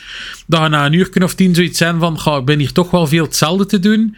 [0.48, 2.20] dat je na een uur of tien zoiets zijn van.
[2.20, 4.16] "Goh, ik ben hier toch wel veel hetzelfde te doen.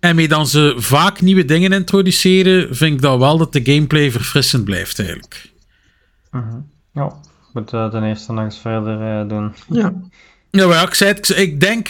[0.00, 4.10] En mee dan ze vaak nieuwe dingen introduceren, vind ik dat wel dat de gameplay
[4.10, 5.50] verfrissend blijft eigenlijk.
[6.92, 7.12] Ja, ik
[7.52, 9.52] moet eh, de eerste nog eens verder eh, doen.
[9.70, 9.92] Ja.
[10.54, 11.88] Ja, maar ja, ik zei het, ik- denk...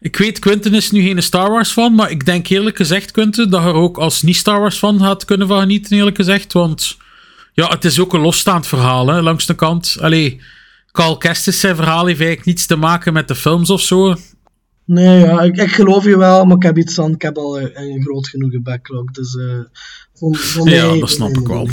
[0.00, 3.50] Ik weet, Quentin is nu geen Star Wars fan, maar ik denk eerlijk gezegd, Quentin,
[3.50, 6.52] dat je er ook als niet-Star Wars fan had kunnen van genieten, eerlijk gezegd.
[6.52, 6.96] Want
[7.52, 9.96] ja, het is ook een losstaand verhaal, hè, langs de kant.
[10.00, 10.40] Allee,
[10.92, 14.14] Carl Kestis zijn verhaal heeft eigenlijk niets te maken met de films of zo.
[14.84, 17.12] Nee, ja, ik, ik geloof je wel, maar ik heb iets aan.
[17.12, 19.10] Ik heb al een, een groot genoeg backlog.
[19.10, 19.58] Dus eh,
[20.64, 21.68] Ja, dat snap ik wel.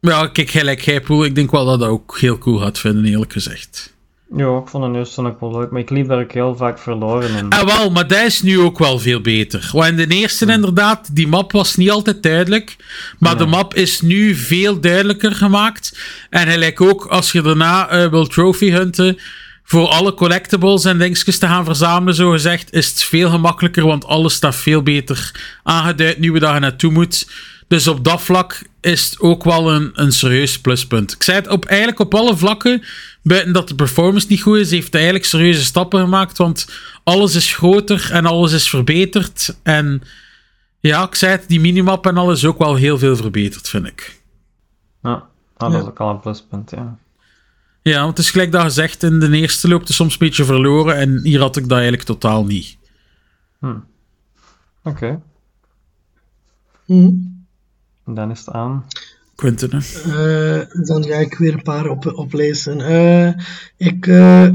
[0.00, 1.02] Ja, kijk, gelijk jij.
[1.24, 3.96] Ik denk wel dat dat ook heel cool gaat vinden, eerlijk gezegd.
[4.36, 7.36] Ja, ik vond de nog wel leuk, maar ik liep daar ook heel vaak verloren
[7.36, 7.48] in.
[7.48, 9.70] Ah, wel, maar dat is nu ook wel veel beter.
[9.72, 12.76] Want in de eerste inderdaad, die map was niet altijd duidelijk.
[13.18, 15.98] Maar de map is nu veel duidelijker gemaakt.
[16.30, 19.18] En gelijk ook, als je daarna eh, wil trophy hunten,
[19.62, 24.04] voor alle collectibles en dingetjes te gaan verzamelen, zo gezegd, is het veel gemakkelijker, want
[24.04, 27.26] alles staat veel beter aangeduid, nu waar je naartoe moet.
[27.68, 31.12] Dus op dat vlak is het ook wel een, een serieus pluspunt.
[31.12, 32.82] Ik zei het op, eigenlijk op alle vlakken,
[33.22, 36.68] buiten dat de performance niet goed is, heeft hij eigenlijk serieuze stappen gemaakt, want
[37.04, 39.56] alles is groter en alles is verbeterd.
[39.62, 40.02] En
[40.80, 43.86] ja, ik zei het, die minimap en alles is ook wel heel veel verbeterd, vind
[43.86, 44.20] ik.
[45.02, 45.78] Ja, dat Ja.
[45.78, 46.98] is ook al een pluspunt, ja.
[47.82, 50.44] Ja, want het is gelijk dat gezegd, in de eerste loopt het soms een beetje
[50.44, 52.76] verloren en hier had ik dat eigenlijk totaal niet.
[54.84, 55.20] Oké,
[56.86, 57.08] Mhm.
[58.14, 58.84] Dan is het aan.
[59.34, 59.78] Quentin, hè?
[59.78, 62.80] Eh, dan ga ik weer een paar op, oplezen.
[62.80, 63.32] Eh,
[63.76, 64.48] ik, eh,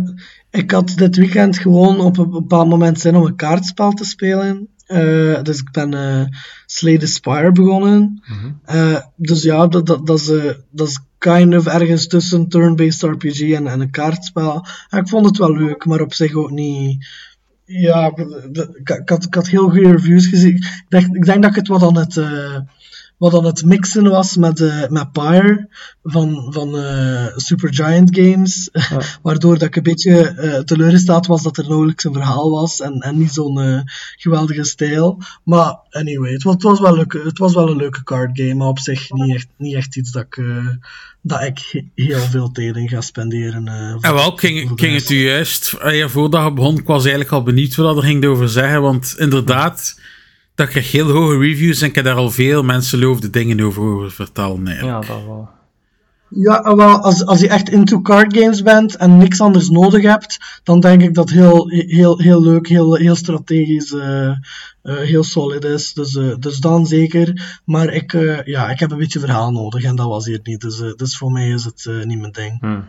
[0.51, 4.67] ik had dit weekend gewoon op een bepaald moment zin om een kaartspel te spelen.
[4.85, 6.25] Eh, dus ik ben eh
[6.65, 8.23] Slay the Spire begonnen.
[8.63, 13.01] Eh, dus ja, dat, dat, dat, is, eh, dat is kind of ergens tussen turn-based
[13.01, 14.65] RPG en, en een kaartspel.
[14.89, 17.07] En ik vond het wel leuk, maar op zich ook niet.
[17.65, 18.17] Ja, ik,
[18.83, 20.55] ik had, ik had heel goede reviews gezien.
[20.55, 22.59] Ik denk, ik denk dat ik het wat aan het, eh,
[23.23, 25.67] wat dan het mixen was met, eh met Pyre
[26.03, 28.69] van, van eh Supergiant Games.
[29.23, 32.99] Waardoor dat ik een beetje eh teleurgesteld was dat er nauwelijks een verhaal was en,
[32.99, 33.79] en niet zo'n eh,
[34.17, 35.21] geweldige stijl.
[35.43, 38.53] Maar anyway, het was, het, was wel leuk, het was wel een leuke card game,
[38.53, 40.67] maar op zich niet echt, niet echt iets dat ik, eh,
[41.21, 43.67] dat ik he- heel veel tijd in ga spenderen.
[43.67, 47.01] eh, voor- En wel, ging, ging het u juist, ja, voordat je begon, ik was
[47.03, 49.99] eigenlijk al benieuwd wat er ging over zeggen, want inderdaad,
[50.55, 53.81] dat kreeg heel hoge reviews en ik heb daar al veel mensen loofde dingen over
[53.81, 54.67] horen vertellen.
[54.67, 55.07] eigenlijk.
[55.07, 55.49] Ja, dat wel.
[56.35, 60.61] Ja, wel, als, als je echt into card games bent en niks anders nodig hebt,
[60.63, 64.37] dan denk ik dat heel, heel, heel leuk, heel, heel strategisch, eh, eh,
[64.81, 65.93] heel solid is.
[65.93, 67.59] Dus, eh, dus dan zeker.
[67.65, 70.61] Maar ik, eh, ja, ik heb een beetje verhaal nodig en dat was hier niet.
[70.61, 72.59] Dus, eh, dus voor mij is het eh, niet mijn ding.
[72.59, 72.79] Hm.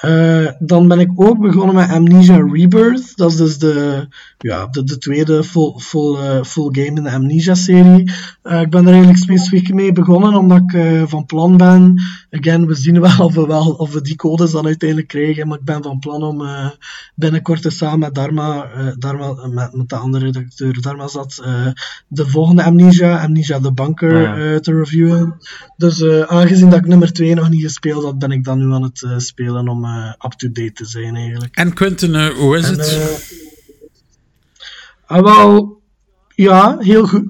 [0.00, 3.16] Eh, dan ben ik ook begonnen met Amnesia Rebirth.
[3.16, 4.06] Dat is dus de,
[4.38, 8.12] ja, de, de tweede full, full, eh, full game in de Amnesia-serie.
[8.42, 12.02] Eh, ik ben er eigenlijk specifiek mee begonnen, omdat ik eh, van plan ben.
[12.30, 15.48] Again, we zien wel of we, wel of we die codes dan uiteindelijk krijgen.
[15.48, 16.46] Maar ik ben van plan om
[17.14, 18.66] binnenkort eens samen met Dharma,
[18.98, 21.42] Dharma met, met de andere redacteur Dharma zat,
[22.08, 24.60] de volgende Amnesia, Amnesia the Bunker, Ah, ja.
[24.60, 25.38] te reviewen.
[25.76, 28.82] Dus aangezien dat ik nummer 2 nog niet gespeeld had, ben ik dan nu aan
[28.82, 29.84] het spelen om
[30.24, 31.56] up-to-date te zijn eigenlijk.
[31.56, 33.44] En Quentin, hoe is En, het?
[35.06, 35.80] Ah, wel,
[36.34, 37.24] ja, heel goed.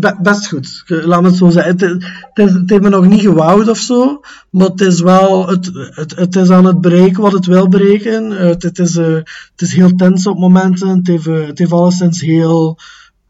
[0.00, 0.82] Be- best goed.
[0.86, 1.78] Laat me het zo zeggen.
[1.78, 6.16] Het, het, heeft me nog niet gewouwd of zo, maar het is wel, het, het,
[6.16, 8.38] het is aan het bereiken wat het wil bereiken.
[8.38, 10.88] Eh, het, het, is, eh, het is heel tens op momenten.
[10.88, 12.78] Het heeft, eh, het heeft alleszins heel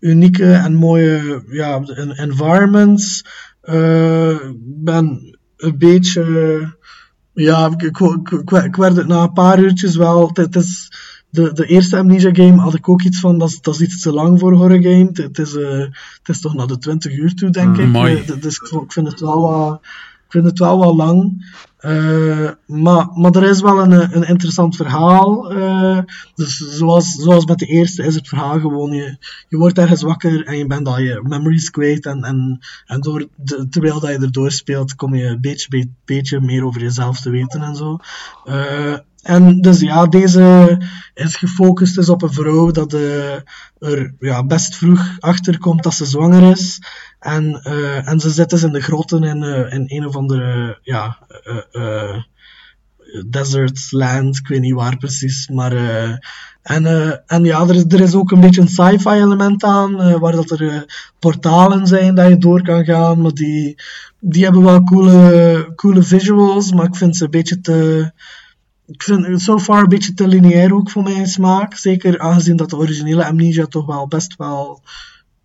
[0.01, 3.25] unieke en mooie ja, en- environments.
[3.61, 6.25] Eh, Ik ben een beetje
[7.33, 10.31] ja, ik, werd het na een paar uurtjes wel.
[10.33, 10.93] Het is,
[11.31, 14.01] de, de eerste Amnesia game had ik ook iets van, dat is, dat is iets
[14.01, 15.07] te lang voor horror game.
[15.07, 17.85] Het, het is, eh, het is toch naar de 20 uur toe, denk ik.
[17.85, 18.17] Amai.
[18.17, 19.79] Eh, dus ik, ik vind het wel wat,
[20.25, 21.45] ik vind het wel wat lang.
[21.77, 25.49] Eh, maar, maar er is wel een, een interessant verhaal.
[26.35, 29.17] dus zoals, zoals met de eerste is het verhaal gewoon, je,
[29.49, 32.07] je wordt ergens wakker en je bent al je memories kwijt.
[32.07, 35.91] En, en, en door de, terwijl dat je erdoor speelt, kom je een beetje, be-
[36.05, 37.99] beetje meer over jezelf te weten en zo.
[39.27, 40.79] En dus ja, deze
[41.15, 43.35] is gefocust is op een vrouw dat eh,
[43.79, 46.83] er ja, best vroeg achter komt dat ze zwanger is.
[47.19, 50.79] En, eh, en ze zit dus in de grotten in, eh, in een of andere
[50.83, 51.19] ja,
[53.29, 55.49] desert land, ik weet niet waar precies.
[55.49, 55.73] Maar,
[56.63, 56.87] en,
[57.27, 60.51] en ja, er is, er is ook een beetje een sci-fi element aan, waar dat
[60.51, 60.85] er
[61.19, 63.21] portalen zijn dat je door kan gaan.
[63.21, 63.79] Maar die,
[64.21, 68.13] die hebben wel coole, coole visuals, maar ik vind ze een beetje te
[68.87, 71.75] ik vind het so far een beetje te lineair ook voor mijn smaak.
[71.75, 74.83] Zeker aangezien dat de originele Amnesia toch wel best wel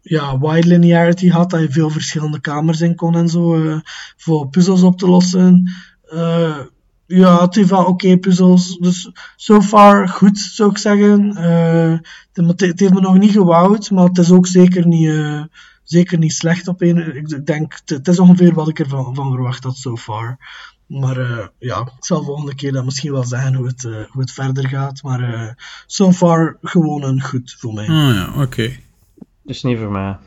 [0.01, 1.49] ja, wide linearity had.
[1.49, 3.65] Dat je veel verschillende kamers in kon en zo.
[3.65, 3.79] eh,
[4.17, 5.71] voor puzzels op te lossen.
[6.01, 6.59] Eh,
[7.05, 8.77] ja, het heeft wel oké puzzels.
[8.77, 11.35] Dus so far goed, zou ik zeggen.
[11.35, 11.97] Eh,
[12.33, 15.11] het, het heeft me nog niet gewouwd, maar het is ook zeker niet,
[15.91, 17.15] zeker niet slecht op een.
[17.15, 20.37] Ik denk, het, is ongeveer wat ik ervan van verwacht had so far.
[20.87, 24.21] Maar eh, ja, ik zal volgende keer dan misschien wel zeggen hoe het, eh, hoe
[24.21, 25.03] het verder gaat.
[25.03, 25.49] Maar eh
[25.85, 27.83] so far gewoon een goed voor mij.
[27.83, 28.71] Oh ja, oké.
[29.43, 30.17] Dus niet voor mij.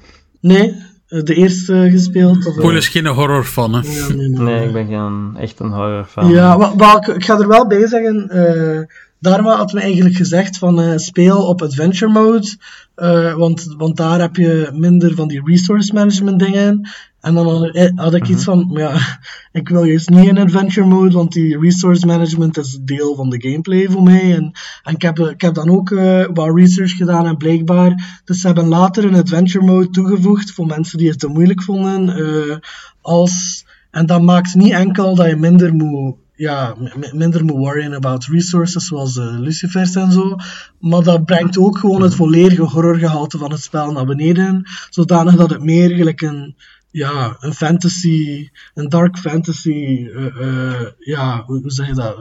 [0.40, 0.74] Nee,
[1.08, 2.46] eh, de eerste gespeeld.
[2.46, 3.80] Of, eh, Paul is geen horrorfan, hè.
[3.80, 4.38] ja, nee, nee.
[4.38, 6.28] Nee, ik ben geen, echt een horrorfan.
[6.28, 8.80] Ja, maar, maar ik, ik ga er wel bij zeggen, eh
[9.24, 12.56] Dharma had me eigenlijk gezegd van eh, speel op adventure mode,
[12.94, 16.88] eh, want, want daar heb je minder van die resource management dingen.
[17.20, 19.18] En dan had, eh, had ik iets van, ja,
[19.60, 23.40] ik wil juist niet in adventure mode, want die resource management is deel van de
[23.40, 24.34] gameplay voor mij.
[24.34, 24.52] En,
[24.82, 25.90] en ik, heb, ik heb dan ook
[26.34, 30.98] wat research gedaan en blijkbaar, dus ze hebben later een adventure mode toegevoegd voor mensen
[30.98, 32.60] die het te moeilijk vonden.
[33.00, 36.74] als, en dat maakt niet enkel dat je minder moet ja,
[37.12, 40.36] minder moet worryen about resources zoals eh, Lucifers en zo.
[40.78, 44.62] Maar dat brengt ook gewoon het volledige horrorgehalte van het spel naar beneden.
[44.90, 46.56] Zodanig dat het meer gelijk een,
[46.90, 52.16] ja, een fantasy, een dark fantasy, eh, eh, ja, hoe, zeg je dat?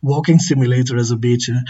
[0.00, 1.62] Walking simulator is een beetje.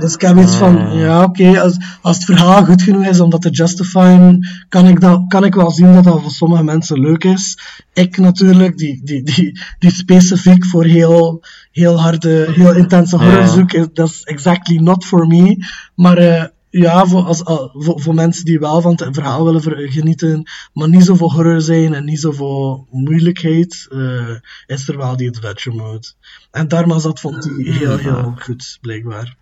[0.00, 3.30] Dus ik heb iets van, ja, oké, als, als het verhaal goed genoeg is om
[3.30, 7.00] dat te justifyen, kan ik, dat, kan ik wel zien dat dat voor sommige mensen
[7.00, 7.58] leuk is.
[7.92, 11.42] Ik natuurlijk, die, die, die, die specifiek voor heel,
[11.72, 13.46] heel harde, heel intense horror Ja.
[13.46, 15.64] zoeken, dat is exactly not for me.
[15.94, 19.62] Maar eh, ja, voor, als, al- voor, voor mensen die wel van het verhaal willen
[19.62, 24.28] ver- genieten, maar niet zoveel horror zijn en niet zoveel moeilijkheid, eh,
[24.66, 26.06] is er wel die adventure mode.
[26.50, 29.36] En Dharma zat vond hij heel, heel goed, blijkbaar.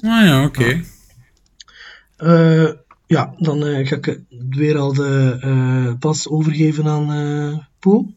[0.00, 0.80] Ah ja, oké.
[2.16, 2.68] Eh,
[3.06, 8.14] ja, dan eh, ga ik weer al de eh, pas overgeven aan eh Poel.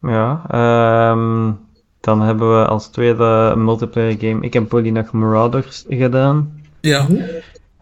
[0.00, 1.52] Ja, ehm,
[2.00, 4.44] dan hebben we als tweede multiplayer game.
[4.44, 6.62] Ik heb Polly nog Marauders gedaan.
[6.80, 7.06] Ja.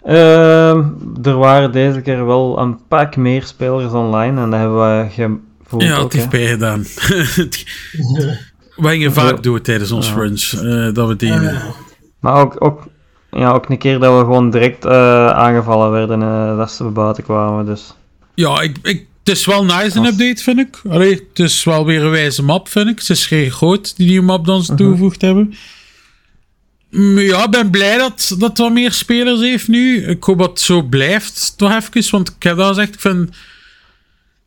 [0.03, 0.85] Ehm,
[1.23, 5.83] er waren deze keer wel een pak meer spelers online en dat hebben we gevoeld
[5.83, 6.31] Ja, het heeft
[8.87, 11.62] gingen vaak doen tijdens onze runs, eh, dat we deden.
[12.20, 12.87] Maar ook, ook,
[13.31, 17.22] ja, ook een keer dat we gewoon direct eh, aangevallen werden eh dat ze buiten
[17.24, 17.95] kwamen, dus...
[18.35, 20.81] Ja, ik, ik, het is wel nice een Als- update, vind ik.
[20.89, 22.99] Allee, het is wel weer een wijze map, vind ik.
[22.99, 24.83] Het is geen groot, die nieuwe map dan ze Mhm.
[24.83, 25.55] toegevoegd hebben.
[26.91, 30.05] Maar ja, ik ben blij dat dat wat meer spelers heeft nu.
[30.07, 32.11] Ik hoop dat het zo blijft, toch even.
[32.11, 33.37] Want ik heb dat gezegd, ik vind...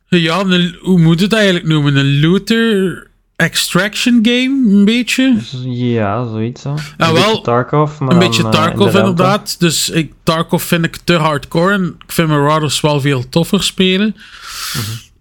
[0.08, 1.96] Ja, een, hoe moet je het eigenlijk noemen?
[1.96, 3.06] Een looter
[3.42, 5.34] extraction game, een beetje.
[5.34, 6.62] Dus ja, zoiets.
[6.62, 6.70] Hè.
[6.70, 9.60] Een Ja, beetje wel, Tarkov, maar Een dan, beetje eh, Tarkov in inderdaad.
[9.60, 11.72] Dus ik, Tarkov vind ik te hardcore.
[11.72, 14.16] En ik vind Marauders wel veel toffer spelen.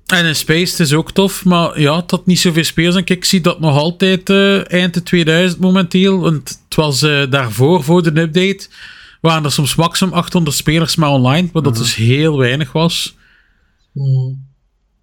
[0.06, 1.46] En in Space het is ook tof.
[1.46, 2.96] Maar ja, het had niet zoveel spelers.
[2.96, 6.20] En ik zie dat nog altijd eh, eind de 2000 momenteel.
[6.20, 8.68] Want het was eh, daarvoor, voor de update,
[9.22, 11.50] waren er soms maximum 800 spelers maar online.
[11.54, 13.16] Wat dat dus heel weinig was.
[13.94, 14.50] Hmm.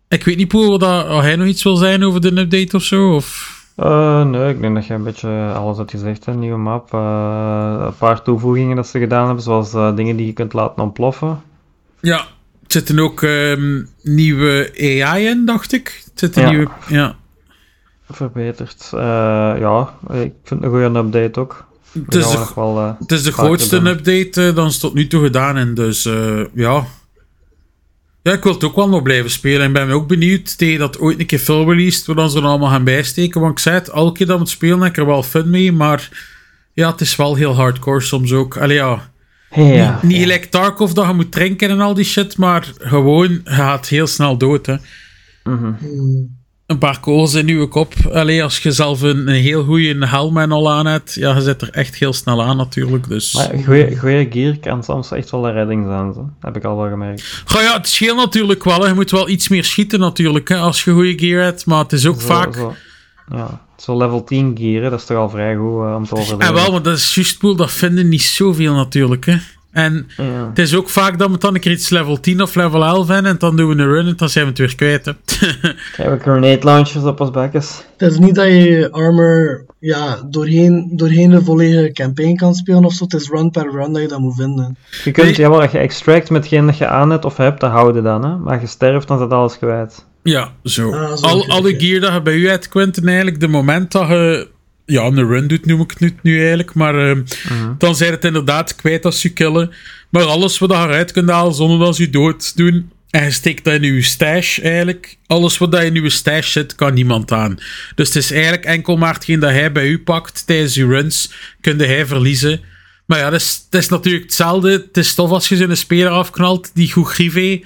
[0.09, 3.15] Ik weet niet, dat, of hij nog iets wil zijn over de update of zo?
[3.15, 3.57] Of...
[3.77, 6.27] Eh, nee, ik denk dat je een beetje alles hebt gezegd.
[6.27, 6.95] Een nieuwe map.
[6.95, 10.83] eh, een paar toevoegingen dat ze gedaan hebben, zoals eh, dingen die je kunt laten
[10.83, 11.41] ontploffen.
[12.01, 12.27] Ja, er
[12.67, 14.71] zitten ook ehm, nieuwe
[15.03, 16.03] AI in, dacht ik.
[16.05, 16.49] Er zitten Ja.
[16.51, 16.69] nieuwe...
[16.89, 17.17] Ja.
[18.11, 18.89] Verbeterd.
[18.93, 21.67] Ja, ik vind het een goede update ook.
[21.93, 25.23] Het is de, nog wel, het is de grootste update dan ze tot nu toe
[25.25, 25.57] gedaan.
[25.57, 26.09] En dus,
[26.55, 26.85] ja...
[28.23, 29.61] Ja, ik wil het ook wel nog blijven spelen.
[29.61, 32.45] En ben ook benieuwd tegen dat ooit een keer film released, waar dan ze er
[32.45, 33.41] allemaal gaan bijsteken.
[33.41, 35.51] Want ik zei het, elke keer dat we het spelen, heb ik er wel fun
[35.51, 35.73] mee.
[35.73, 36.09] Maar
[36.73, 38.57] ja, het is wel heel hardcore soms ook.
[38.57, 39.11] Allee, ja...
[39.55, 43.41] ja, Niet gelijk Tarkov dat je moet drinken en al die shit, maar gewoon, je
[43.45, 44.77] gaat heel snel dood, hè.
[45.45, 45.73] Mhm.
[45.79, 46.38] Hmm.
[46.69, 47.95] Een paar kogels in je kop.
[48.12, 51.41] Allee, als je zelf een, een heel goede helm en al aan hebt, ja, je
[51.41, 53.09] zit er echt heel snel aan natuurlijk.
[53.09, 53.33] Dus.
[53.35, 53.51] Maar
[53.99, 56.31] goeie gear kan soms echt wel de redding zijn, zo.
[56.41, 57.43] heb ik al wel gemerkt.
[57.45, 58.81] Goh, ja, het scheelt natuurlijk wel.
[58.81, 58.89] Hè.
[58.89, 61.66] Je moet wel iets meer schieten natuurlijk, hè, als je goede gear hebt.
[61.66, 62.55] Maar het is ook Zo- vaak...
[62.55, 62.75] Zo,
[63.31, 66.14] ja, zo level 10 gear, hè, dat is toch al vrij goed eh, om te
[66.14, 66.41] overleven.
[66.41, 69.27] En wel, maar dat is juist poel, dat vinden niet zoveel natuurlijk.
[69.27, 69.37] Hè.
[69.73, 70.47] En Ja.
[70.49, 73.09] het is ook vaak dat we dan een keer iets level 10 of level 11
[73.09, 73.31] hebben.
[73.31, 75.05] En dan doen we een run en dan zijn we het weer kwijt.
[75.05, 75.12] Hè.
[75.97, 77.85] Hebben we grenade launchers op ons bekkens?
[77.97, 82.93] Het is niet dat je armor ja, doorheen, doorheen de volledige campaign kan spelen of
[82.93, 83.05] zo.
[83.05, 84.77] Het is run per run dat je dat moet vinden.
[85.05, 85.37] Je kunt, Nee.
[85.37, 88.25] jawel, als je extract met hetgeen dat je aan hebt of hebt, dat houden dan,
[88.25, 88.37] hè.
[88.37, 90.07] Maar als je sterft, dan zit alles kwijt.
[90.23, 90.93] Ja, zo.
[90.93, 94.09] Ah, zo, Al, alle gear dat je bij u hebt, Quentin, eigenlijk, de moment dat
[94.09, 94.49] je
[94.89, 97.22] ja, een run doet, noem ik het nu, eigenlijk, maar ehm,
[97.78, 99.70] dan zijn het inderdaad kwijt als je killen.
[100.11, 103.64] Maar alles wat je eruit kunt halen zonder dat je dood doen, en je steekt
[103.64, 107.59] dat in je stash eigenlijk, alles wat dat in je stash zit, kan niemand aan.
[107.95, 111.32] Dus het is eigenlijk enkel maar hetgeen dat hij bij u pakt tijdens je runs,
[111.61, 112.61] kun hij verliezen.
[113.07, 114.70] Maar ja, dat is, het is natuurlijk hetzelfde.
[114.70, 117.61] Het is tof als je zo'n speler afknalt die goed grief.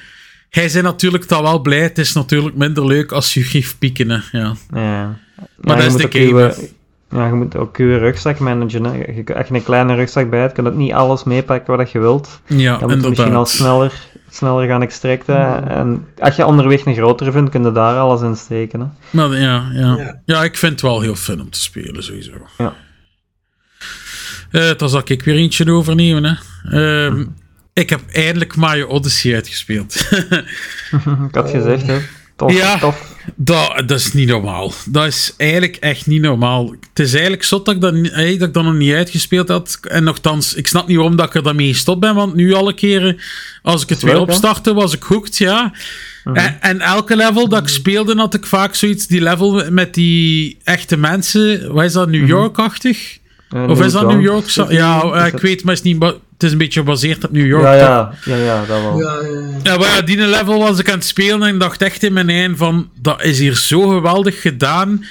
[0.51, 1.81] Hij zijn natuurlijk dan wel blij.
[1.83, 4.11] Het is natuurlijk minder leuk als je grief pieken.
[4.11, 4.19] Hè.
[4.39, 4.57] Ja.
[4.75, 5.19] Ja.
[5.61, 6.69] Maar dat is de game, je-
[7.13, 8.85] Ja, je moet ook je rugzak managen.
[8.85, 8.93] Hè.
[8.95, 11.91] Je, als je een kleine rugzak bij hebt, kan je ook niet alles meepakken wat
[11.91, 12.41] je wilt.
[12.47, 15.69] ja, Dan moet je misschien al sneller sneller gaan extracten.
[15.69, 18.81] En als je onderweg een grotere vindt, kun je daar alles in steken.
[18.81, 18.87] Hè.
[19.11, 19.97] Maar ja, ja.
[19.97, 20.21] Ja.
[20.25, 22.33] ja, ik vind het wel heel fun om te spelen, sowieso.
[22.59, 22.75] Ja.
[24.51, 26.25] Eh dan zal ik weer eentje overnemen.
[26.25, 27.07] Hè.
[27.07, 27.25] Ehm,
[27.73, 29.95] Ik heb eindelijk Mario Odyssey uitgespeeld.
[31.29, 31.99] Ik had gezegd, hè.
[32.49, 32.79] Tof, Ja.
[32.79, 33.11] tof.
[33.37, 34.73] dat, dat is niet normaal.
[34.87, 36.71] Dat is eigenlijk echt niet normaal.
[36.89, 39.79] Het is eigenlijk zot dat ik dat, dat, ik dat nog niet uitgespeeld had.
[39.83, 42.15] En nogthans, ik snap niet waarom dat ik er dan mee gestopt ben.
[42.15, 43.19] Want nu alle keren,
[43.63, 45.73] als ik het weer opstartte, was ik hooked, ja.
[46.25, 49.07] en, en elke level dat ik speelde, had ik vaak zoiets.
[49.07, 51.73] Die level met die echte mensen.
[51.73, 53.19] Wat is dat, New York-achtig?
[53.51, 54.07] Eh, Of is dat.
[54.09, 54.47] New York?
[54.69, 56.05] Ja, eh, ik het- weet, maar is, niet,
[56.43, 57.63] het is een beetje gebaseerd op New York.
[57.65, 58.99] Ja, ja, ja, ja, dat wel.
[58.99, 59.73] Ja, ja, ja.
[59.73, 62.13] Ja, maar ja, die level was ik aan het spelen en ik dacht echt in
[62.13, 65.05] mijn eind van, dat is hier zo geweldig gedaan.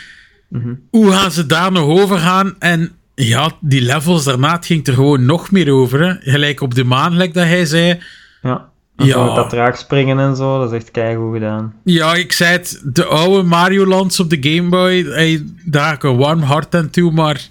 [0.90, 2.56] Hoe gaan ze daar nog over gaan?
[2.60, 6.02] En ja, die levels daarna, het ging er gewoon nog meer over.
[6.08, 6.32] Hè.
[6.32, 8.00] Gelijk op de maan, gelijk dat hij zei.
[8.42, 8.70] Ja.
[8.98, 9.12] En Ja.
[9.14, 11.74] zo met dat traagspringen en zo, dat is echt keigoed gedaan.
[11.84, 15.96] Ja, ik zei het, de oude Mario Lands op de Game Boy, hey, daar heb
[15.96, 17.42] ik een warm hart aan toe, maar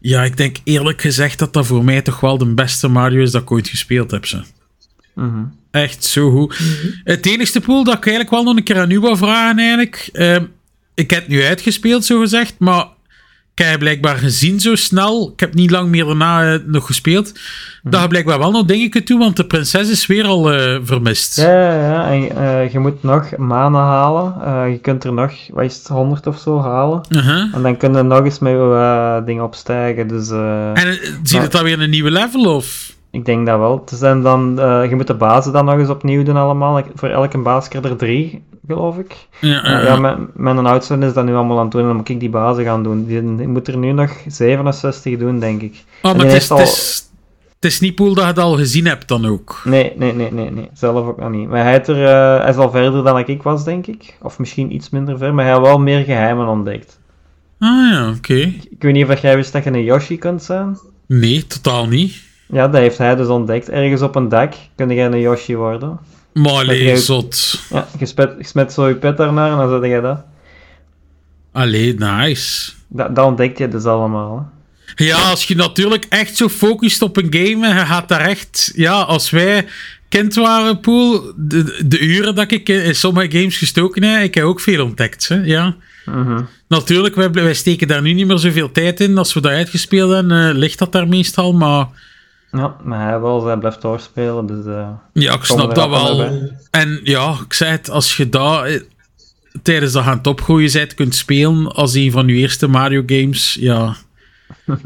[0.00, 3.30] ja, ik denk eerlijk gezegd dat dat voor mij toch wel de beste Mario is
[3.30, 4.26] dat ik ooit gespeeld heb.
[4.26, 4.38] Zo.
[5.14, 5.44] Mhm.
[5.70, 6.58] Echt zo goed.
[7.04, 10.08] Het enigste pool dat ik eigenlijk wel nog een keer aan u wil vragen, eigenlijk.
[10.12, 10.44] Ehm,
[10.94, 12.86] ik heb het nu uitgespeeld, zo gezegd, maar
[13.54, 15.30] ik heb blijkbaar gezien zo snel.
[15.32, 17.32] Ik heb niet lang meer daarna eh, nog gespeeld.
[17.82, 20.78] Dat je blijkbaar wel nog dingen kunt doen, want de prinses is weer al eh,
[20.82, 21.36] vermist.
[21.36, 22.10] Ja, ja, ja.
[22.10, 24.34] En eh, je moet nog manen halen.
[24.70, 27.00] Je kunt er nog, wat is het, 100 of zo halen.
[27.10, 27.54] Uh-huh.
[27.54, 30.08] En dan kun je nog eens met je dingen opstijgen.
[30.08, 30.92] Dus En eh,
[31.22, 32.98] zie je het dan weer een nieuwe level, of?
[33.10, 33.82] ik denk dat wel.
[33.86, 34.52] Het zijn dan,
[34.88, 36.82] je moet de bazen dan nog eens opnieuw doen allemaal.
[36.94, 38.42] Voor elke baas krijg je er drie,
[38.76, 39.16] geloof ik.
[39.40, 41.96] Ja, Ja, ja, mijn, mijn oudste is dat nu allemaal aan het doen en dan
[41.96, 43.06] moet ik die bazen gaan doen.
[43.06, 45.84] Die, ik moet er nu nog 67 doen, denk ik.
[46.02, 47.04] Oh, maar het is, het, al- is,
[47.54, 49.60] het is niet pool dat je het al gezien hebt dan ook.
[49.64, 50.68] Nee, nee, nee, nee, nee.
[50.74, 51.48] Zelf ook nog niet.
[51.48, 54.16] Maar hij, er, eh, hij is al verder dan ik was, denk ik.
[54.22, 56.98] Of misschien iets minder ver, maar hij heeft wel meer geheimen ontdekt.
[57.58, 58.34] Ah ja, oké.
[58.70, 60.78] Ik weet niet of jij wist dat je een Yoshi kunt zijn.
[61.06, 62.22] Nee, totaal niet.
[62.46, 63.68] Ja, dat heeft hij dus ontdekt.
[63.70, 65.98] Ergens op een dak kun je een Yoshi worden.
[66.32, 67.60] Maar zot.
[67.70, 70.24] Ja, je, spet, je smet zo je pet daarnaar en dan zet je dat.
[71.52, 72.72] Allee, nice.
[72.88, 74.36] Dat, dat ontdekt je dus allemaal.
[74.36, 75.04] Hè.
[75.04, 78.72] Ja, als je natuurlijk echt zo focust op een game en je gaat daar echt...
[78.74, 79.66] Ja, als wij
[80.08, 84.44] kind waren, Poel, de, de uren dat ik in sommige games gestoken heb, ik heb
[84.44, 85.28] ook veel ontdekt.
[85.28, 85.34] Hè?
[85.34, 85.76] Ja.
[86.04, 86.42] Mhm.
[86.68, 89.18] Natuurlijk, wij, wij steken daar nu niet meer zoveel tijd in.
[89.18, 91.52] Als we dat uitgespeeld hebben, eh, ligt dat daar meestal.
[91.52, 91.86] Maar
[92.52, 94.64] Ja, maar hij wel, hij blijft doorspelen, dus...
[94.66, 96.52] eh, ja, ik snap dat wel bij.
[96.70, 98.80] En ja, ik zei het, als je dat eh,
[99.62, 103.56] tijdens dat aan het opgroeien bent, kunt spelen als een van je eerste Mario games,
[103.60, 103.96] ja...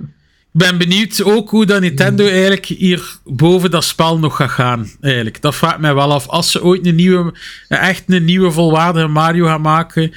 [0.55, 4.91] Ik ben benieuwd ook hoe dat Nintendo eigenlijk hier boven dat spel nog gaat gaan.
[5.01, 5.43] Eigenlijk.
[5.43, 6.29] Dat vraagt mij wel af.
[6.29, 7.35] Als ze ooit een nieuwe,
[7.69, 10.13] echt een nieuwe volwaardige Mario gaan maken,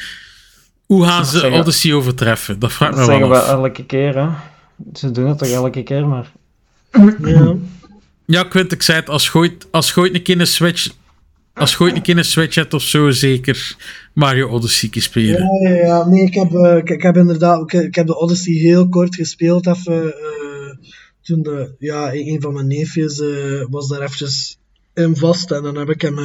[0.86, 2.60] hoe gaan ze zeggen- Odyssey overtreffen?
[2.60, 3.52] Dat vraagt Dat mij zeggen wel we af.
[3.64, 4.28] elke keer, hè.
[4.94, 6.32] Ze doen het toch elke keer, maar...
[7.24, 7.56] Ja.
[8.26, 10.90] Ja, Quint, ik zei het, als je ooit, als je ooit een keer een Switch...
[11.54, 13.76] Als je ooit een keer een Switch hebt of zo, zeker
[14.14, 15.44] Mario Odyssey spelen.
[15.62, 16.08] Ja, ja, ja.
[16.08, 19.16] Nee, ik heb, eh, ik, ik heb inderdaad ik, ik heb de Odyssey heel kort
[19.16, 19.68] gespeeld.
[19.68, 20.76] Even, eh,
[21.22, 24.58] toen de, ja, een een van mijn neefjes eh, was daar eventjes
[24.94, 25.52] in vast.
[25.52, 26.18] En dan heb ik hem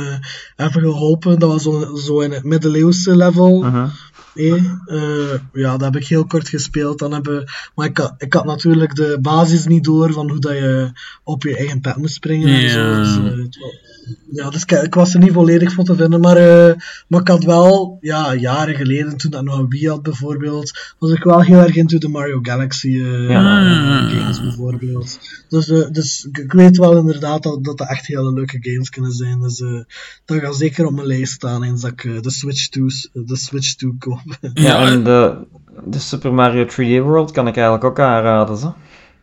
[0.57, 1.39] even geholpen.
[1.39, 3.63] Dat was zo, zo in het middeleeuwse level.
[3.63, 3.87] Mhm.
[4.35, 6.99] Eh, eh, ja, dat heb ik heel kort gespeeld.
[6.99, 10.53] Dan hebben, maar ik had, ik had natuurlijk de basis niet door van hoe dat
[10.53, 10.91] je
[11.25, 12.49] op je eigen pet moet springen.
[12.49, 12.95] En zo.
[12.95, 13.92] Dus, eh,
[14.33, 16.21] ja, dus ik, ik was er niet volledig voor te vinden.
[16.21, 16.75] Maar, eh,
[17.09, 21.11] maar ik had wel, ja, jaren geleden, toen dat nog een Wii had bijvoorbeeld, was
[21.11, 24.09] ik wel heel erg into de Mario Galaxy eh, Ja.
[24.09, 25.19] games bijvoorbeeld.
[25.49, 29.13] Dus, eh, dus ik, weet wel inderdaad dat, dat dat echt hele leuke games kunnen
[29.13, 29.41] zijn.
[29.41, 29.81] Dus eh,
[30.25, 33.75] dat gaat zeker op mijn lijst staan eens dat ik de Switch 2 de Switch
[33.75, 34.21] 2 koop.
[34.55, 35.37] Ja, en de,
[35.85, 38.75] de Super Mario 3D World kan ik eigenlijk ook aanraden, zo.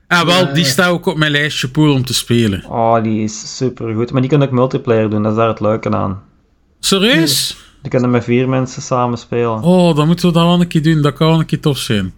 [0.09, 0.69] Ah, wel, die ja.
[0.69, 2.65] staat ook op mijn lijstje pool om te spelen.
[2.65, 4.11] Oh, die is super goed.
[4.11, 6.21] Maar die kunnen ook multiplayer doen, dat is daar het leuke aan.
[6.79, 7.57] Serieus?
[7.81, 9.61] Die kunnen met vier mensen samen spelen.
[9.61, 11.01] Oh, dan moeten we dat wel een keer doen.
[11.01, 12.13] Dat kan wel een keer tof zijn.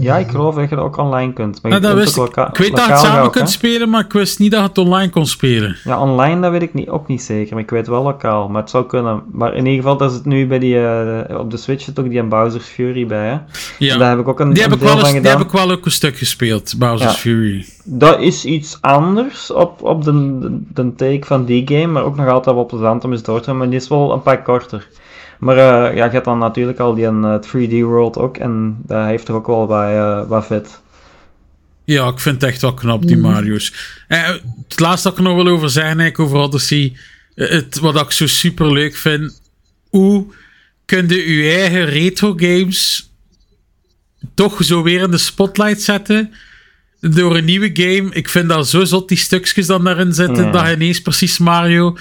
[0.00, 1.62] Ja, ik geloof dat je dat ook online kunt.
[1.62, 2.56] Maar je Ah, dat kunt ik.
[2.56, 4.78] weet dat je het samen ook, kunt spelen, maar ik wist niet dat je het
[4.78, 5.76] online kon spelen.
[5.84, 8.48] Ja, online dat weet ik niet, ook niet zeker, maar ik weet wel lokaal.
[8.48, 9.22] Maar het zou kunnen.
[9.32, 11.98] Maar in ieder geval, dat is het nu bij die, eh, op de Switch zit
[11.98, 13.38] ook die Bowser's Fury bij, hè.
[13.78, 13.92] Ja.
[13.92, 15.50] En daar heb ik ook een, Die, een heb ik, wel eens, die heb ik
[15.50, 17.18] wel ook een stuk gespeeld, Bowser's Ja.
[17.18, 17.66] Fury.
[17.84, 22.16] Dat is iets anders op, op de, de, de take van die game, maar ook
[22.16, 24.44] nog altijd wel plezant om eens door te gaan, maar die is wel een pak
[24.44, 24.88] korter.
[25.42, 28.76] Maar eh, ja, je hebt dan natuurlijk al die een, eh, 3D World ook, en
[28.86, 30.80] dat heeft er ook wel bij, eh wat vet.
[31.84, 33.74] Ja, ik vind het echt wel knap, die Mario's.
[34.08, 34.28] Eh,
[34.68, 36.96] het laatste dat ik er nog wil over zeggen, eigenlijk over Odyssey.
[37.34, 39.40] het, wat ik zo super leuk vind.
[39.88, 40.26] Hoe
[40.84, 43.10] kun je je eigen retro games
[44.34, 46.32] toch zo weer in de spotlight zetten?
[47.10, 48.08] Door een nieuwe game.
[48.12, 50.52] Ik vind dat zo zot, die stukjes dan daarin zitten.
[50.52, 51.96] Dat je ineens precies Mario.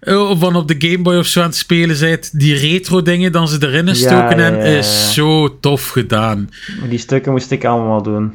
[0.00, 2.38] eh, Of van op de Game Boy of zo aan het spelen bent.
[2.38, 4.78] Die retro dingen dan ze erin ja, hebben, ja, ja.
[4.78, 6.50] is zo tof gedaan.
[6.88, 8.32] Die stukken moest ik allemaal doen.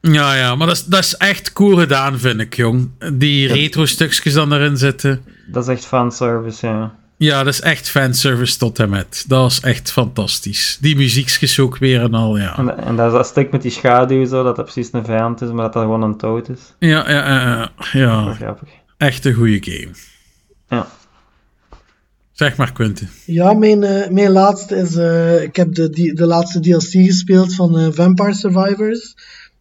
[0.00, 2.90] Ja, ja, maar dat is, dat is echt cool gedaan, vind ik, jong.
[3.12, 5.22] Die retro stukjes dan erin zitten.
[5.46, 6.94] Dat is echt fanservice, ja.
[7.22, 9.24] Ja, dat is echt fanservice tot en met.
[9.28, 10.78] Dat is echt fantastisch.
[10.80, 12.58] Die muziekjes ook weer en al, ja.
[12.58, 15.40] En, en dat is dat stuk met die schaduw, zo, dat dat precies een vijand
[15.42, 16.60] is, maar dat dat gewoon een toad is.
[16.78, 17.60] Ja, ja, ja, ja.
[17.60, 18.30] Dat ja.
[18.30, 18.68] is grappig.
[18.96, 19.90] Echt een goede game.
[20.68, 20.86] Ja.
[22.32, 23.08] Zeg maar, Quentin.
[23.26, 24.94] Ja, mijn, eh, mijn laatste is.
[24.96, 29.14] eh, ik heb de, die, de laatste DLC gespeeld van eh, Vampire Survivors.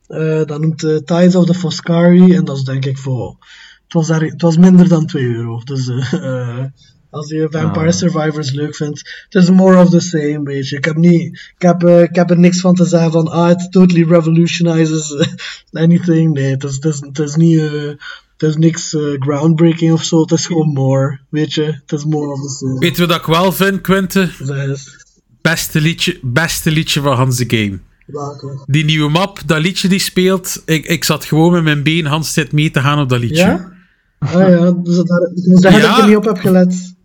[0.08, 2.36] Eh, dat noemt Tides of the Foscari.
[2.36, 3.38] En dat is denk ik voor.
[3.84, 5.62] Het was, daar, het was minder dan 2 euro.
[5.64, 6.66] Dus eh, eh,
[7.10, 7.92] als je Vampire Ah.
[7.94, 9.26] Survivors leuk vindt.
[9.30, 10.78] Het is more of the same, beetje.
[10.78, 11.24] Ik heb, niet,
[11.56, 13.28] ik heb, eh, ik heb er niks van te zeggen van.
[13.28, 15.16] Ah, it totally revolutionizes
[15.72, 16.34] anything.
[16.34, 17.60] Nee, het is, het is, het is niet.
[17.60, 17.90] eh,
[18.38, 20.22] het is niks eh, groundbreaking of zo.
[20.22, 21.20] Het is gewoon more.
[21.30, 22.80] Weet je, het is more of the same.
[22.80, 24.30] Weet je wat ik wel vind, Quentin?
[24.44, 24.98] Zeg eens.
[25.42, 27.80] Beste liedje, beste liedje van Hans de Game.
[28.06, 28.64] Welke?
[28.66, 30.62] Die nieuwe map, dat liedje die speelt.
[30.66, 33.36] Ik, ik zat gewoon met mijn been Hans tijd mee te gaan op dat liedje.
[33.36, 33.72] Ja?
[34.20, 36.96] Ah ja, dus daar, zeggen dat ik er niet op heb gelet.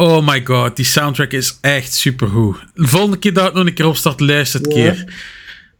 [0.00, 2.56] Oh my god, die soundtrack is echt supergoed.
[2.74, 5.14] De volgende keer dat ik nog een keer opstart, luister het keer.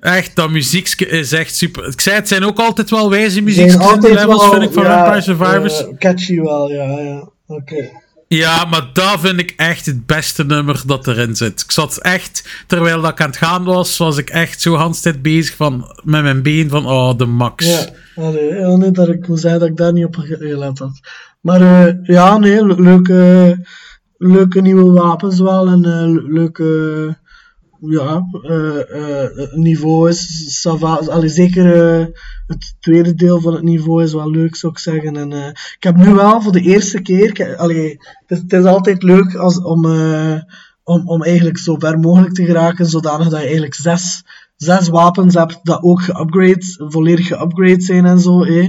[0.00, 1.86] Echt, dat muziekje is echt super.
[1.86, 4.50] Ik zei, het zijn ook altijd wel wijze Zijn muziekjes in de altijd levels, wel,
[4.50, 5.84] vind ik, van ja, Vampire Survivors.
[5.98, 7.28] catchy wel, ja, ja.
[7.46, 7.88] Oké.
[8.28, 11.60] Ja, maar dat vind ik echt het beste nummer dat erin zit.
[11.60, 15.22] Ik zat echt, terwijl dat ik aan het gaan was, was ik echt zo handstijd
[15.22, 17.66] bezig van, met mijn been van, oh, de max.
[17.66, 17.86] Ja,
[18.22, 21.00] allee, nee, dat ik moet zeggen dat ik daar niet op ge- gelet had.
[21.40, 23.58] Maar eh, ja, nee, le- leuke,
[24.22, 27.18] leuke nieuwe wapens wel en le- leuke
[27.80, 30.66] ja, eh, eh, niveau is.
[31.08, 31.64] Allee, zeker
[32.46, 35.16] het tweede deel van het niveau is wel leuk, zou ik zeggen.
[35.16, 39.02] En, ik heb nu wel voor de eerste keer, allee, het, is, het is altijd
[39.02, 40.34] leuk als, om, eh,
[40.84, 44.22] om, om eigenlijk zo ver mogelijk te geraken, zodanig dat je eigenlijk zes,
[44.56, 48.42] zes wapens hebt dat ook geupgrade, volledig geupgrade zijn en zo.
[48.44, 48.68] eh.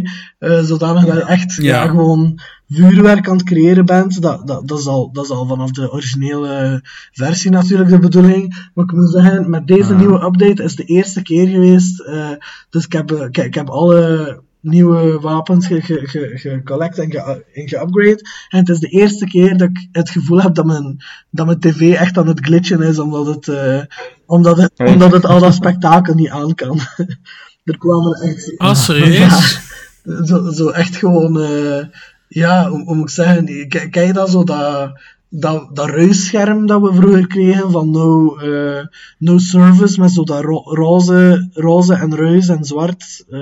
[0.63, 1.61] Zodanig dat je echt ja.
[1.83, 1.87] Ja.
[1.87, 2.39] gewoon
[2.71, 4.21] vuurwerk aan het creëren bent.
[4.21, 8.69] Dat, dat, dat, is al, dat is al vanaf de originele versie natuurlijk de bedoeling.
[8.73, 11.99] Maar ik moet zeggen, met deze nieuwe update is de eerste keer geweest.
[11.99, 12.29] eh,
[12.69, 17.11] dus ik heb, eh, ik, ik heb alle nieuwe wapens ge- ge- ge- gecollect en,
[17.11, 18.21] ge, en geupgrade.
[18.49, 20.97] En het is de eerste keer dat ik het gevoel heb dat mijn,
[21.29, 23.81] dat mijn tv echt aan het glitchen is, omdat het, eh,
[24.25, 24.87] omdat het, Hey.
[24.93, 26.79] omdat het al dat spektakel niet aan kan.
[27.63, 28.53] er kwamen echt...
[28.57, 29.59] Ah, serieus?
[30.03, 31.85] Ja, zo, zo echt gewoon, eh,
[32.33, 34.91] ja, hoe, hoe moet ik zeggen, ken je dat zo, dat,
[35.29, 38.85] dat, dat ruisscherm dat we vroeger kregen van no, eh,
[39.17, 43.23] no service, met zo dat ro- roze, roze en ruis en zwart.
[43.29, 43.39] eh,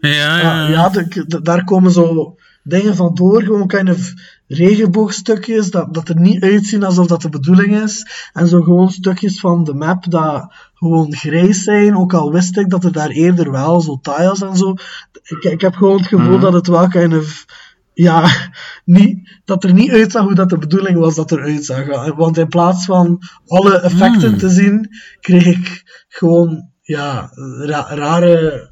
[0.00, 4.12] Ja, ja, ja, ja de- de- daar komen zo dingen van door, gewoon kind of
[4.48, 8.06] regenboogstukjes, dat, dat er niet uitzien alsof dat de bedoeling is.
[8.32, 10.52] En zo gewoon stukjes van de map dat
[10.82, 14.56] gewoon grijs zijn, ook al wist ik dat er daar eerder wel zo tiles en
[14.56, 14.74] zo.
[15.22, 17.44] Ik, ik heb gewoon het gevoel dat het wel kind of,
[17.94, 18.30] ja,
[18.84, 22.14] niet, dat er niet uitzag hoe dat de bedoeling was dat er uitzag.
[22.14, 24.38] Want in plaats van alle effecten Hmm.
[24.38, 24.88] te zien,
[25.20, 28.71] kreeg ik gewoon, ja, ra- rare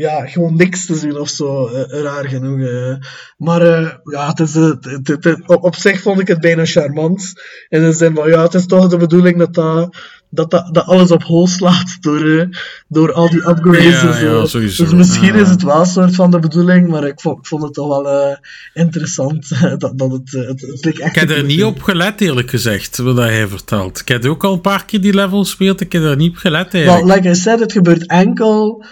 [0.00, 2.60] ja, gewoon niks te zien of zo, eh, raar genoeg.
[2.68, 2.94] eh.
[3.36, 6.64] Maar eh, ja, het is, eh, het, het- het- op, zich vond ik het bijna
[6.64, 7.32] charmant.
[7.68, 9.96] In de zin van, ja, het is toch de bedoeling dat dat,
[10.32, 12.46] dat, dat, dat alles op hol slaat door, eh,
[12.88, 14.38] door al die upgrades Ja, en zo.
[14.40, 14.84] ja, sowieso.
[14.84, 17.62] dus misschien is het wel een soort van de bedoeling, maar ik vond, ik vond
[17.62, 18.36] het toch wel eh,
[18.72, 19.48] interessant
[19.80, 23.16] dat, dat het, eh, het, echt Ik heb er niet op gelet, eerlijk gezegd, wat
[23.16, 24.00] hij vertelt.
[24.00, 26.36] Ik heb ook al een paar keer die level gespeeld, ik heb er niet op
[26.36, 27.14] gelet, eigenlijk.
[27.16, 28.88] like I said, het gebeurt enkel eh,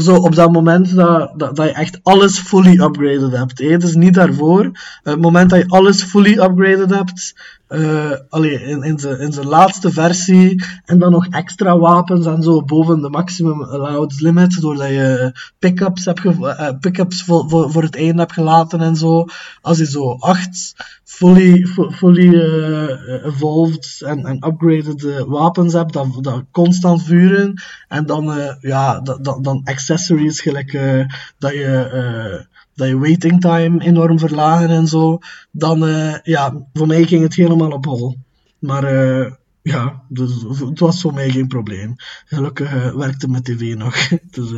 [0.00, 3.58] zo op dat moment dat, dat, je echt alles fully upgraded hebt.
[3.58, 3.76] Hè.
[3.76, 4.70] Is niet daarvoor.
[5.02, 7.34] het moment dat je alles fully upgraded hebt,
[7.68, 12.42] eh allee, in, in zijn in zijn laatste versie, en dan nog extra wapens en
[12.42, 17.82] zo boven de maximum allowed limit, doordat je pick-ups hebt ge- eh, pick-ups voor, voor,
[17.82, 19.24] het einde hebt gelaten en zo.
[19.60, 25.92] Als je zo acht fully, fu- fully eh, evolved en, en upgraded eh, wapens hebt,
[25.92, 27.62] dat, dat constant vuren.
[27.88, 31.04] En dan, eh, ja, dat, dan accessories, gelijk eh,
[31.38, 32.46] dat je...
[32.76, 35.18] dat je waiting time enorm verlagen en zo,
[35.50, 38.16] dan, eh, ja, voor mij ging het helemaal op hol.
[38.58, 41.94] Maar, eh, ja, dus, het was voor mij geen probleem.
[42.26, 43.96] Gelukkig eh, werkte mijn tv nog.
[44.36, 44.50] dus,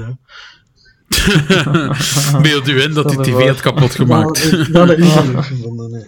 [2.43, 4.53] Beeld u in dat die tv had kapot gemaakt.
[4.53, 5.91] Ik- dat heb ik niet gevonden.
[5.91, 6.07] Nee.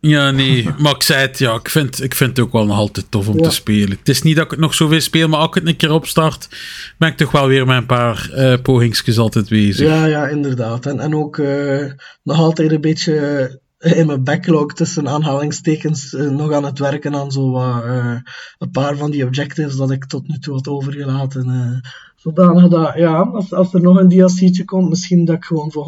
[0.00, 0.68] Ja, nee.
[0.78, 3.28] Maar ik zei het, ja, ik vind, ik vind het ook wel nog altijd tof
[3.28, 3.42] om Ja.
[3.42, 3.90] te spelen.
[3.98, 5.92] Het is niet dat ik het nog zoveel speel, maar als ik het een keer
[5.92, 6.48] opstart,
[6.98, 9.86] ben ik toch wel weer met een paar eh pogingsjes altijd bezig.
[9.88, 10.86] Ja, ja, inderdaad.
[10.86, 11.84] En, en ook eh,
[12.22, 13.14] nog altijd een beetje
[13.78, 17.84] eh, in mijn backlog tussen aanhalingstekens nog aan het werken aan zo wat,
[18.58, 21.80] een paar van die objectives dat ik tot nu toe had overgelaten.
[22.16, 25.84] zodanig dat, ja, als, als er nog een DLC'tje komt, misschien dat ik gewoon voor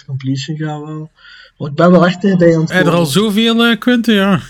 [0.00, 1.10] 100% completion ga wel.
[1.66, 3.12] Ik ben wel echt dichtbij aan het Heb je er al komen.
[3.12, 4.14] zoveel, eh Quinten?
[4.14, 4.40] Ja.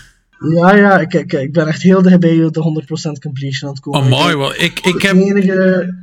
[0.49, 2.85] Ja, ja, ik, ik, ik ben echt heel dichtbij de
[3.17, 4.01] 100% completion aan het komen.
[4.01, 4.35] Oh, mooi.
[4.37, 4.53] Wel.
[4.53, 5.13] Ik, ik heb...
[5.15, 5.95] de enige,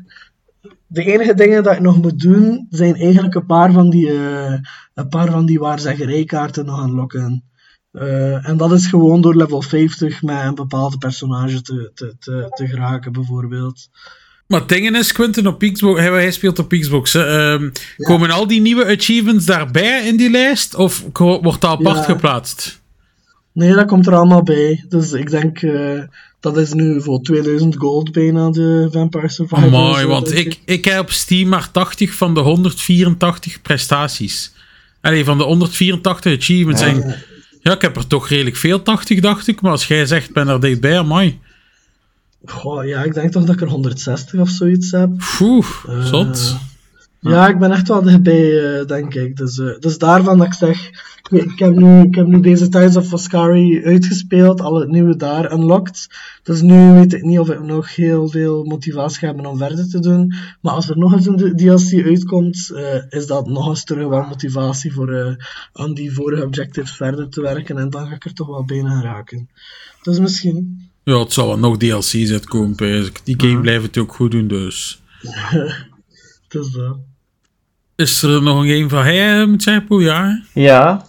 [0.87, 4.55] de enige dingen dat ik nog moet doen, zijn eigenlijk een paar van die, eh
[4.95, 7.45] een paar van die waarzeggerijkaarten nog aanlokken.
[7.93, 12.47] Eh en dat is gewoon door level 50 met een bepaalde personage te, te, te,
[12.51, 13.89] te geraken, bijvoorbeeld.
[14.51, 17.15] Maar het ding is, Quinten, op Xbox, hij, speelt op Xbox.
[17.15, 20.75] ehm, Komen al die nieuwe achievements daarbij in die lijst?
[20.75, 22.03] Of wordt dat apart Ja.
[22.03, 22.81] geplaatst?
[23.53, 24.85] Nee, dat komt er allemaal bij.
[24.89, 26.01] Dus ik denk, eh,
[26.41, 29.71] dat is nu voor 2000 gold bijna de Vampire Survivor.
[29.71, 34.53] Mooi, want ik, ik heb op Steam maar 80 van de 184 prestaties.
[35.01, 36.83] Allee, van de 184 achievements.
[36.83, 37.15] En,
[37.63, 39.61] ja, ik heb er toch redelijk veel, 80 dacht ik.
[39.61, 41.39] Maar als jij zegt, ben er dichtbij, amai.
[42.45, 45.11] Goh, ja, ik denk toch dat ik er 160 of zoiets heb.
[45.41, 46.57] Oeh, Eh, zot.
[47.21, 49.37] Ja, ik ben echt wel dichtbij, eh, denk ik.
[49.37, 50.91] Dus, eh, dus daarvan dat ik zeg,
[51.31, 55.53] ik, heb nu, ik heb nu deze Tides of Ascari uitgespeeld, al het nieuwe daar
[55.53, 56.09] unlocked.
[56.43, 59.99] Dus nu weet ik niet of ik nog heel veel motivatie heb om verder te
[60.01, 60.35] doen.
[60.61, 64.23] Maar als er nog eens een DLC uitkomt, eh, is dat nog eens terug wel
[64.23, 65.35] motivatie voor eh,
[65.73, 67.79] aan die vorige objectives verder te werken.
[67.79, 69.49] En dan ga ik er toch wel bijna raken.
[70.03, 70.90] Dus misschien.
[71.11, 73.21] Ja, het zal wel nog DLC's uitkomen, pijs ik.
[73.25, 75.03] Die game blijft het ook goed doen, dus.
[76.49, 76.91] Dus, eh,
[77.97, 80.03] Is er nog een game van hij, moet zeggen, Poe?
[80.03, 80.43] Ja?
[80.55, 81.05] Ja.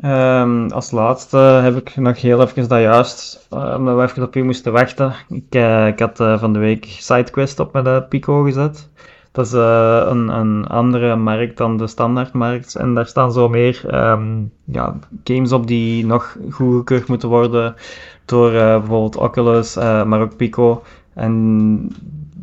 [0.00, 4.36] Ehm, als laatste heb ik nog heel even dat juist, eh, omdat we even op
[4.36, 5.14] u moesten wachten.
[5.28, 8.88] Ik, eh, ik had eh, van de week SideQuest op met de Pico gezet.
[9.36, 12.74] Dat is eh, een, een andere markt dan de standaardmarkt.
[12.74, 17.74] En daar staan zo meer ehm, ja, games op die nog goedgekeurd moeten worden
[18.24, 20.82] door eh, bijvoorbeeld Oculus, eh, maar ook Pico.
[21.14, 21.92] En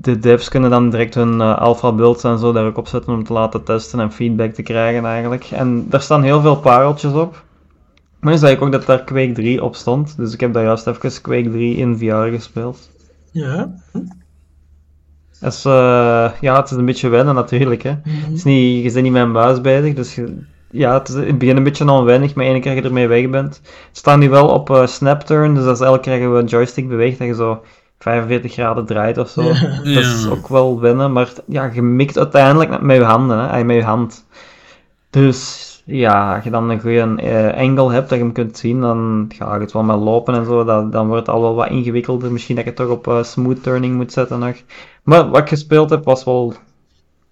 [0.02, 3.24] de devs kunnen dan direct hun alpha builds en zo daar ook op zetten om
[3.24, 5.44] te laten testen en feedback te krijgen eigenlijk.
[5.52, 7.44] En daar staan heel veel pareltjes op.
[8.20, 10.18] Maar zag ik ook dat daar Quake 3 op stond.
[10.18, 12.90] Dus ik heb daar juist even Quake 3 in VR gespeeld.
[13.32, 13.74] ja.
[15.44, 17.84] Dat is, eh, ja, het is een beetje wennen natuurlijk.
[17.84, 17.90] Hè.
[17.90, 20.38] Het is niet, je bent niet met een muis bezig, dus je-
[20.72, 23.30] ja, het is in het begin een beetje onwennig, maar één keer je ermee weg
[23.30, 23.61] bent.
[23.88, 27.18] Het staan nu wel op eh, snap-turn, dus als elke keer je een joystick beweegt,
[27.18, 27.61] dat je zo
[27.99, 29.41] 45 graden draait of zo.
[29.84, 33.64] Dat is ook wel wennen, maar ja, je mikt uiteindelijk met, met je handen, hè,
[33.64, 34.26] met je hand.
[35.10, 38.81] Dus ja, als je dan een goede eh, angle hebt dat je hem kunt zien,
[38.81, 40.64] dan ga je het wel met lopen en zo.
[40.64, 42.31] Dat, dan wordt het al wel wat ingewikkelder.
[42.31, 44.55] Misschien dat je het toch op eh, smooth turning moet zetten nog.
[45.03, 46.53] Maar wat ik gespeeld heb, was wel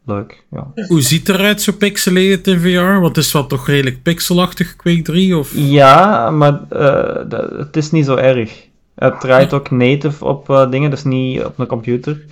[0.06, 0.44] leuk.
[0.52, 3.00] Ja, Hoe ziet het eruit, zo pixelated in VR?
[3.00, 5.38] Want het is wel toch redelijk pixelachtig, Quake 3?
[5.38, 5.52] Of...
[5.56, 8.70] ja maar eh, het is niet zo erg.
[8.96, 12.26] Het draait ook native op dingen, dus niet op een computer.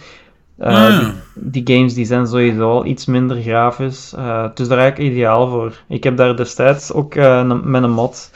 [0.59, 4.13] Eh, Ah, die, die games die zijn sowieso al iets minder grafisch.
[4.13, 5.81] eh, het is daar eigenlijk ideaal voor.
[5.87, 8.31] Ik heb daar destijds ook eh, met een mod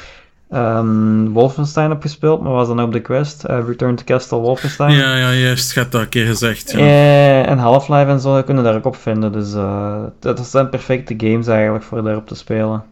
[0.49, 3.43] ehm, Wolfenstein op gespeeld, maar was dan op de quest.
[3.43, 4.93] Return to Castle Wolfenstein.
[4.93, 5.63] Ja, ja, juist.
[5.63, 6.71] Het gaat dat een keer gezegd.
[6.71, 6.77] Ja.
[6.77, 9.31] Eh, en Half-Life en zo kunnen daar ook op vinden.
[9.31, 12.83] Dus eh, dat zijn perfecte games eigenlijk voor daarop te spelen.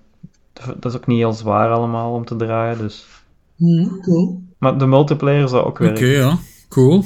[0.80, 2.78] Dat is ook niet heel zwaar allemaal om te draaien.
[2.78, 3.06] Dus.
[3.58, 4.42] Hm, cool.
[4.58, 6.08] Maar de multiplayer zou ook Oké, werken.
[6.08, 6.38] ja.
[6.70, 7.04] Cool.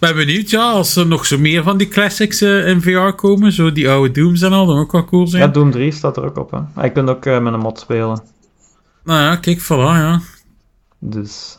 [0.00, 3.52] Ben benieuwd, ja, als er nog zo meer van die classics eh, in VR komen,
[3.52, 5.42] zo die oude Dooms en al, dan ook wel cool zijn.
[5.42, 6.50] Ja, Doom 3 staat er ook op.
[6.50, 6.82] Hè.
[6.82, 8.22] Je kunt ook eh, met een mod spelen.
[9.04, 9.66] Nou ja, kijk, voilà,
[9.96, 10.20] ja.
[10.98, 11.58] Dus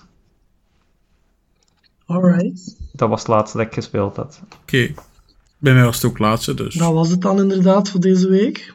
[2.06, 2.76] Alright.
[2.92, 4.42] dat was het laatste dat ik gespeeld had.
[4.62, 4.94] Oké.
[5.58, 6.76] Bij mij was het ook laatste, dus.
[6.76, 8.74] Dat was het dan inderdaad voor deze week.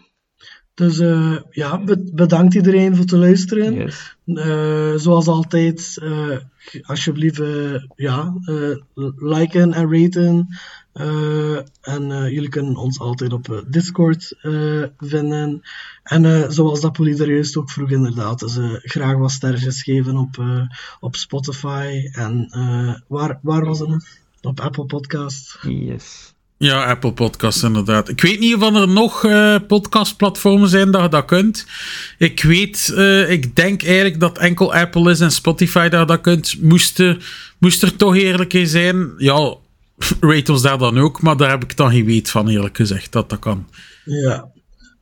[0.78, 3.74] Dus eh, ja, be- bedankt iedereen voor te luisteren.
[3.74, 4.16] Yes.
[4.24, 6.36] Eh, zoals altijd, eh,
[6.82, 7.42] alsjeblieft,
[7.96, 8.34] ja,
[9.16, 10.48] liken en raten.
[11.80, 14.36] En jullie kunnen ons altijd op Discord
[14.98, 15.60] vinden.
[16.02, 20.44] En zoals dat Polly er juist ook vroeg, inderdaad, dus, graag wat sterretjes geven op,
[21.00, 22.09] op Spotify.
[22.12, 22.48] En
[23.06, 24.05] waar, waar was het nog?
[24.42, 25.59] Op Apple Podcast.
[25.62, 26.34] Yes.
[26.59, 28.09] Ja, Apple Podcasts inderdaad.
[28.09, 31.66] Ik weet niet of er nog eh, podcastplatformen zijn dat je dat kunt.
[32.18, 36.20] Ik weet, eh, ik denk eigenlijk dat enkel Apple is en Spotify dat je dat
[36.20, 36.62] kunt.
[36.62, 37.14] Moest, eh,
[37.59, 39.55] moest er toch eerlijk in zijn, ja,
[40.20, 43.12] rate ons daar dan ook, maar daar heb ik dan geen weet van, eerlijk gezegd,
[43.12, 43.68] dat dat kan.
[44.05, 44.48] Ja.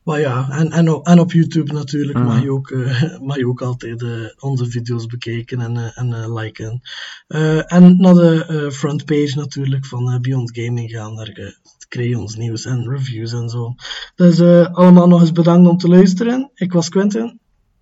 [0.07, 3.47] Maar ja, en, en, op, en op YouTube natuurlijk mag, je ook, eh, mag je
[3.47, 4.09] ook altijd eh,
[4.39, 6.81] onze video's bekijken en, eh, en eh, liken.
[7.27, 11.15] Eh, en naar de eh, frontpage natuurlijk van eh, Beyond Gaming gaan.
[11.15, 11.57] Daar
[11.87, 13.75] krijg je ons nieuws en reviews en zo.
[14.15, 16.51] Dus eh, allemaal nog eens bedankt om te luisteren.
[16.55, 17.39] Ik was Quentin.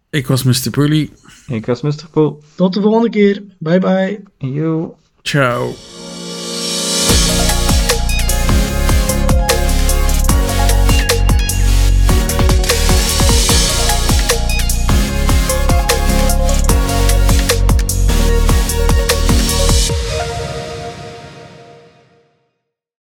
[0.09, 0.69] Ik was Mr.
[0.71, 1.09] Bully.
[1.47, 2.07] Ik was Mr.
[2.11, 2.43] Poel.
[2.55, 3.43] Tot de volgende keer.
[3.59, 4.23] Bye bye.
[4.37, 4.97] Yo.
[5.21, 5.73] Ciao.